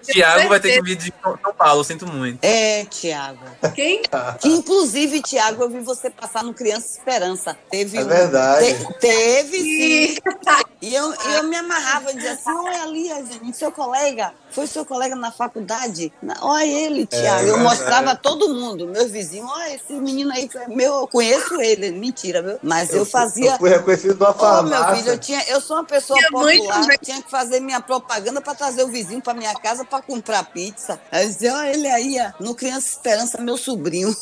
Tiago 0.04 0.50
vai 0.50 0.60
ter 0.60 0.74
que 0.74 0.82
vir 0.84 0.96
de 0.96 1.14
São 1.22 1.54
Paulo, 1.58 1.84
sinto 1.84 2.08
muito. 2.08 2.40
É, 2.44 2.86
Tiago. 2.86 3.40
Quem? 3.76 4.02
Que 4.40 4.48
inclusive, 4.50 5.22
Tiago, 5.22 5.64
eu 5.64 5.70
vi 5.70 5.80
você 5.80 6.10
passar 6.10 6.44
no 6.44 6.54
Criança 6.54 6.98
Esperança. 6.98 7.58
Teve 7.70 7.98
É 7.98 8.02
um- 8.04 8.08
verdade. 8.08 8.74
te- 8.74 8.94
teve 9.00 9.58
sim. 9.62 10.18
E 10.82 10.96
eu, 10.96 11.14
eu 11.14 11.44
me 11.44 11.58
amarrava 11.58 12.10
e 12.12 12.16
dizia 12.16 12.32
assim: 12.32 12.50
olha 12.52 12.84
ali, 12.84 13.10
seu 13.54 13.70
colega, 13.70 14.34
foi 14.50 14.66
seu 14.66 14.86
colega 14.86 15.14
na 15.14 15.30
faculdade? 15.30 16.12
Olha 16.42 16.64
ele, 16.66 17.06
Tiago. 17.06 17.42
eu 17.42 17.56
verdade. 17.58 17.64
mostrava 17.64 18.12
a 18.12 18.16
todo 18.16 18.48
mundo, 18.56 18.88
meus 18.88 19.12
vizinhos, 19.12 19.50
olha, 19.52 19.76
esse 19.76 19.92
menino 19.94 20.32
aí, 20.32 20.50
meu, 20.70 21.02
eu 21.02 21.08
conheço 21.08 21.60
ele. 21.60 21.92
Mentira, 21.92 22.42
viu? 22.42 22.58
Mas 22.64 22.94
eu, 22.94 23.06
fazia. 23.06 23.52
Eu 23.52 23.58
fui 23.58 23.70
reconhecido 23.70 24.18
numa 24.18 24.30
Ô, 24.30 24.34
meu 24.34 24.40
farmácia. 24.40 24.96
filho, 24.96 25.10
eu, 25.12 25.18
tinha, 25.20 25.44
eu 25.50 25.60
sou 25.60 25.76
uma 25.76 25.84
pessoa 25.84 26.18
Minha 26.18 26.32
mãe 26.32 26.58
popular, 26.60 26.82
também. 26.82 26.98
tinha 27.04 27.22
que 27.22 27.30
fazer 27.30 27.60
minha 27.60 27.82
propaganda 27.82 28.40
para 28.40 28.56
trazer 28.56 28.84
o 28.84 28.88
vizinho 28.88 29.22
para 29.22 29.34
minha 29.34 29.54
casa 29.56 29.84
para 29.90 30.02
comprar 30.04 30.44
pizza. 30.46 31.00
Aí 31.12 31.24
eu 31.24 31.30
dizia, 31.30 31.54
olha 31.54 31.74
ele 31.74 31.88
aí, 31.88 32.18
no 32.40 32.54
Criança 32.56 32.90
Esperança, 32.90 33.42
meu 33.42 33.58
sobrinho. 33.58 34.16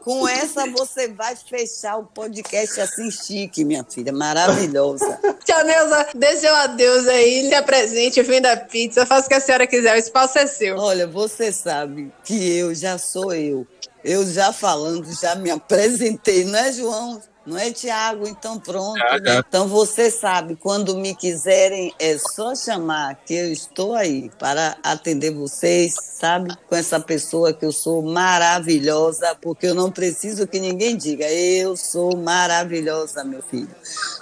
Com 0.00 0.26
essa 0.26 0.66
você 0.70 1.08
vai 1.08 1.36
fechar 1.36 1.98
o 1.98 2.04
podcast 2.04 2.80
assim 2.80 3.10
chique, 3.10 3.64
minha 3.64 3.84
filha, 3.84 4.12
maravilhosa. 4.12 5.20
Tia 5.44 5.62
Neuza, 5.64 6.08
dê 6.14 6.36
seu 6.36 6.54
adeus 6.54 7.06
aí, 7.06 7.42
lhe 7.48 7.54
apresente, 7.54 8.22
venda 8.22 8.56
pizza, 8.56 9.04
faça 9.04 9.26
o 9.26 9.28
que 9.28 9.34
a 9.34 9.40
senhora 9.40 9.66
quiser, 9.66 9.94
o 9.94 9.98
espaço 9.98 10.38
é 10.38 10.46
seu. 10.46 10.78
Olha, 10.78 11.06
você 11.06 11.52
sabe 11.52 12.10
que 12.24 12.56
eu 12.56 12.74
já 12.74 12.96
sou 12.96 13.34
eu. 13.34 13.66
Eu 14.02 14.24
já 14.24 14.52
falando, 14.52 15.12
já 15.12 15.34
me 15.34 15.50
apresentei, 15.50 16.44
não 16.44 16.58
é, 16.58 16.72
João? 16.72 17.20
Não 17.48 17.56
é, 17.56 17.72
Tiago? 17.72 18.28
Então 18.28 18.60
pronto. 18.60 18.98
Já, 18.98 19.18
já. 19.24 19.38
Então 19.48 19.66
você 19.66 20.10
sabe, 20.10 20.54
quando 20.54 20.94
me 20.98 21.14
quiserem, 21.14 21.94
é 21.98 22.18
só 22.18 22.54
chamar, 22.54 23.14
que 23.24 23.32
eu 23.32 23.50
estou 23.50 23.94
aí 23.94 24.30
para 24.38 24.76
atender 24.82 25.30
vocês, 25.30 25.94
sabe? 26.20 26.54
Com 26.68 26.76
essa 26.76 27.00
pessoa 27.00 27.54
que 27.54 27.64
eu 27.64 27.72
sou 27.72 28.02
maravilhosa, 28.02 29.34
porque 29.40 29.66
eu 29.66 29.74
não 29.74 29.90
preciso 29.90 30.46
que 30.46 30.60
ninguém 30.60 30.94
diga, 30.94 31.24
eu 31.24 31.74
sou 31.74 32.14
maravilhosa, 32.18 33.24
meu 33.24 33.40
filho. 33.40 33.74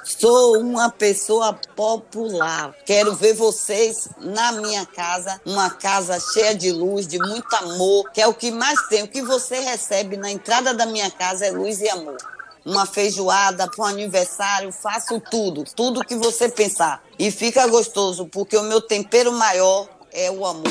Sou 0.05 0.61
uma 0.61 0.89
pessoa 0.89 1.53
popular. 1.75 2.77
Quero 2.85 3.13
ver 3.17 3.35
vocês 3.35 4.09
na 4.21 4.53
minha 4.53 4.87
casa, 4.87 5.41
uma 5.45 5.69
casa 5.69 6.21
cheia 6.33 6.55
de 6.55 6.71
luz, 6.71 7.09
de 7.09 7.19
muito 7.19 7.53
amor, 7.57 8.09
que 8.13 8.21
é 8.21 8.27
o 8.29 8.35
que 8.35 8.53
mais 8.53 8.87
tem. 8.87 9.03
O 9.03 9.09
que 9.09 9.21
você 9.21 9.59
recebe 9.59 10.17
na 10.17 10.31
entrada 10.31 10.73
da 10.73 10.87
minha 10.87 11.11
casa 11.11 11.45
é 11.45 11.51
luz 11.51 11.81
e 11.81 11.89
amor. 11.89 12.36
Uma 12.67 12.85
feijoada 12.85 13.71
para 13.71 13.85
um 13.85 13.87
aniversário, 13.87 14.73
faço 14.73 15.21
tudo, 15.21 15.63
tudo 15.63 16.05
que 16.05 16.17
você 16.17 16.49
pensar. 16.49 17.01
E 17.17 17.31
fica 17.31 17.65
gostoso, 17.69 18.27
porque 18.27 18.57
o 18.57 18.65
meu 18.65 18.81
tempero 18.81 19.31
maior 19.31 19.89
é 20.13 20.29
o 20.33 20.45
amor. 20.45 20.65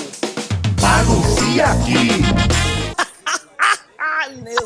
Baguncia 0.81 1.67
aqui. 1.67 2.25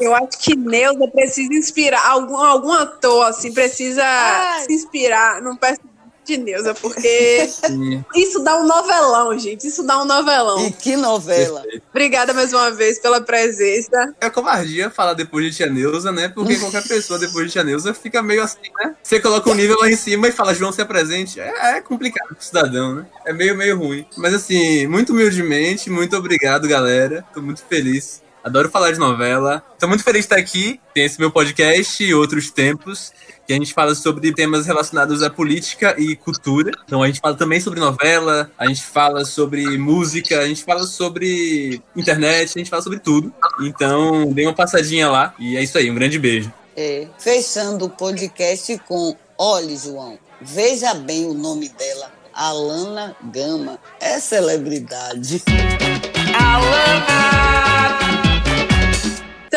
Eu 0.02 0.16
acho 0.16 0.40
que 0.40 0.56
Neuza 0.56 1.08
precisa 1.10 1.54
inspirar, 1.54 2.04
algum, 2.08 2.38
algum 2.38 2.72
ator, 2.72 3.28
assim, 3.28 3.54
precisa 3.54 4.04
Ai. 4.04 4.64
se 4.66 4.74
inspirar 4.74 5.42
num 5.42 5.56
personagem 5.56 5.89
de 6.30 6.38
Neuza, 6.38 6.74
porque 6.76 7.48
Sim. 7.48 8.04
isso 8.16 8.40
dá 8.44 8.58
um 8.58 8.68
novelão, 8.68 9.38
gente, 9.38 9.68
isso 9.68 9.84
dá 9.84 10.02
um 10.02 10.06
novelão. 10.06 10.68
E 10.68 10.72
que 10.72 10.96
novela. 10.96 11.64
Obrigada 11.90 12.34
mais 12.34 12.54
uma 12.54 12.70
vez 12.72 13.00
pela 13.00 13.20
presença. 13.20 14.14
É 14.22 14.30
covardia 14.30 14.90
falar 14.90 15.16
depois 15.16 15.46
de 15.46 15.58
Tia 15.58 15.68
Neuza, 15.68 16.12
né? 16.12 16.30
Porque 16.30 16.56
qualquer 16.60 16.88
pessoa 16.88 17.18
depois 17.18 17.48
de 17.48 17.54
Tia 17.54 17.64
Neuza 17.64 17.94
fica 17.94 18.22
meio 18.22 18.44
assim, 18.44 18.70
né? 18.80 18.96
Você 19.02 19.20
coloca 19.20 19.50
um 19.50 19.56
nível 19.56 19.78
lá 19.80 19.90
em 19.90 19.96
cima 19.96 20.28
e 20.28 20.32
fala, 20.32 20.54
João, 20.54 20.72
se 20.72 20.82
apresente. 20.82 21.40
É, 21.40 21.78
é 21.78 21.82
complicado 21.82 22.28
pro 22.28 22.44
cidadão, 22.44 22.96
né? 22.96 23.06
É 23.26 23.34
meio, 23.34 23.58
meio 23.58 23.78
ruim. 23.78 24.06
Mas 24.16 24.34
assim, 24.34 24.86
muito 24.88 25.12
humildemente, 25.12 25.90
muito 25.90 26.16
obrigado, 26.16 26.68
galera. 26.68 27.26
Tô 27.34 27.42
muito 27.42 27.64
feliz. 27.68 28.22
Adoro 28.44 28.70
falar 28.70 28.92
de 28.92 29.00
novela. 29.00 29.62
Tô 29.78 29.88
muito 29.88 30.04
feliz 30.04 30.22
de 30.22 30.26
estar 30.26 30.38
aqui. 30.38 30.80
Tem 30.94 31.06
esse 31.06 31.20
meu 31.20 31.30
podcast 31.30 32.04
e 32.04 32.14
outros 32.14 32.52
tempos. 32.52 33.12
Que 33.46 33.54
a 33.54 33.56
gente 33.56 33.74
fala 33.74 33.96
sobre 33.96 34.32
temas 34.34 34.66
relacionados 34.66 35.24
à 35.24 35.30
política 35.30 35.96
e 35.98 36.16
cultura. 36.16 36.72
Então 36.86 37.02
a 37.04 37.08
gente 37.08 37.20
fala 37.20 37.36
também 37.36 37.60
sobre 37.60 37.80
novela, 37.80 38.50
a 38.58 38.68
gente 38.68 38.84
fala 38.84 39.26
sobre 39.26 39.78
música, 39.78 40.40
a 40.40 40.48
gente 40.48 40.64
fala 40.64 40.84
sobre 40.84 41.82
internet, 41.96 42.52
a 42.56 42.60
gente 42.60 42.70
fala 42.70 42.82
sobre 42.82 43.00
tudo. 43.00 43.34
Então, 43.62 44.32
dê 44.32 44.44
uma 44.46 44.54
passadinha 44.54 45.10
lá. 45.10 45.34
E 45.40 45.58
é 45.58 45.64
isso 45.64 45.78
aí, 45.78 45.90
um 45.90 45.96
grande 45.96 46.20
beijo. 46.20 46.54
É, 46.78 47.08
fechando 47.18 47.86
o 47.86 47.90
podcast 47.90 48.80
com, 48.88 49.16
olhe, 49.38 49.76
João, 49.76 50.18
veja 50.42 50.94
bem 50.94 51.26
o 51.26 51.34
nome 51.34 51.70
dela, 51.70 52.12
Alana 52.34 53.16
Gama, 53.34 53.80
é 54.00 54.20
celebridade. 54.20 55.44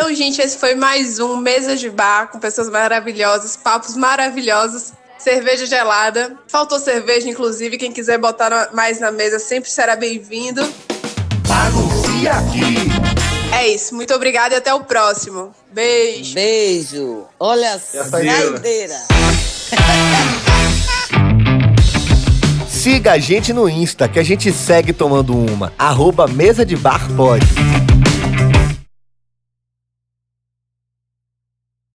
Então, 0.03 0.13
gente, 0.17 0.43
esse 0.43 0.59
foi 0.59 0.75
mais 0.75 1.21
um 1.21 1.37
Mesa 1.37 1.77
de 1.77 1.89
Bar 1.89 2.27
com 2.27 2.41
pessoas 2.41 2.69
maravilhosas, 2.69 3.57
papos 3.57 3.97
maravilhosos, 3.97 4.93
cerveja 5.17 5.65
gelada. 5.65 6.37
Faltou 6.49 6.81
cerveja, 6.81 7.29
inclusive. 7.29 7.79
Quem 7.79 7.93
quiser 7.93 8.19
botar 8.19 8.71
mais 8.73 8.99
na 8.99 9.13
mesa 9.13 9.39
sempre 9.39 9.71
será 9.71 9.95
bem-vindo. 9.95 10.61
Baguncia 11.47 12.33
aqui. 12.33 12.75
É 13.57 13.69
isso. 13.69 13.95
Muito 13.95 14.13
obrigada 14.13 14.57
e 14.57 14.59
até 14.59 14.75
o 14.75 14.81
próximo. 14.81 15.55
Beijo. 15.73 16.35
Beijo. 16.35 17.25
Olha 17.39 17.71
a 17.71 17.75
a 17.75 17.79
saideira? 17.79 18.51
saideira. 18.51 18.97
Siga 22.69 23.13
a 23.13 23.19
gente 23.19 23.53
no 23.53 23.69
Insta, 23.69 24.09
que 24.09 24.19
a 24.19 24.25
gente 24.25 24.53
segue 24.53 24.93
tomando 24.93 25.33
uma. 25.33 25.73
Arroba 25.79 26.27
Mesa 26.27 26.67
de 26.67 26.75
Bar 26.75 27.09
Pode. 27.15 27.47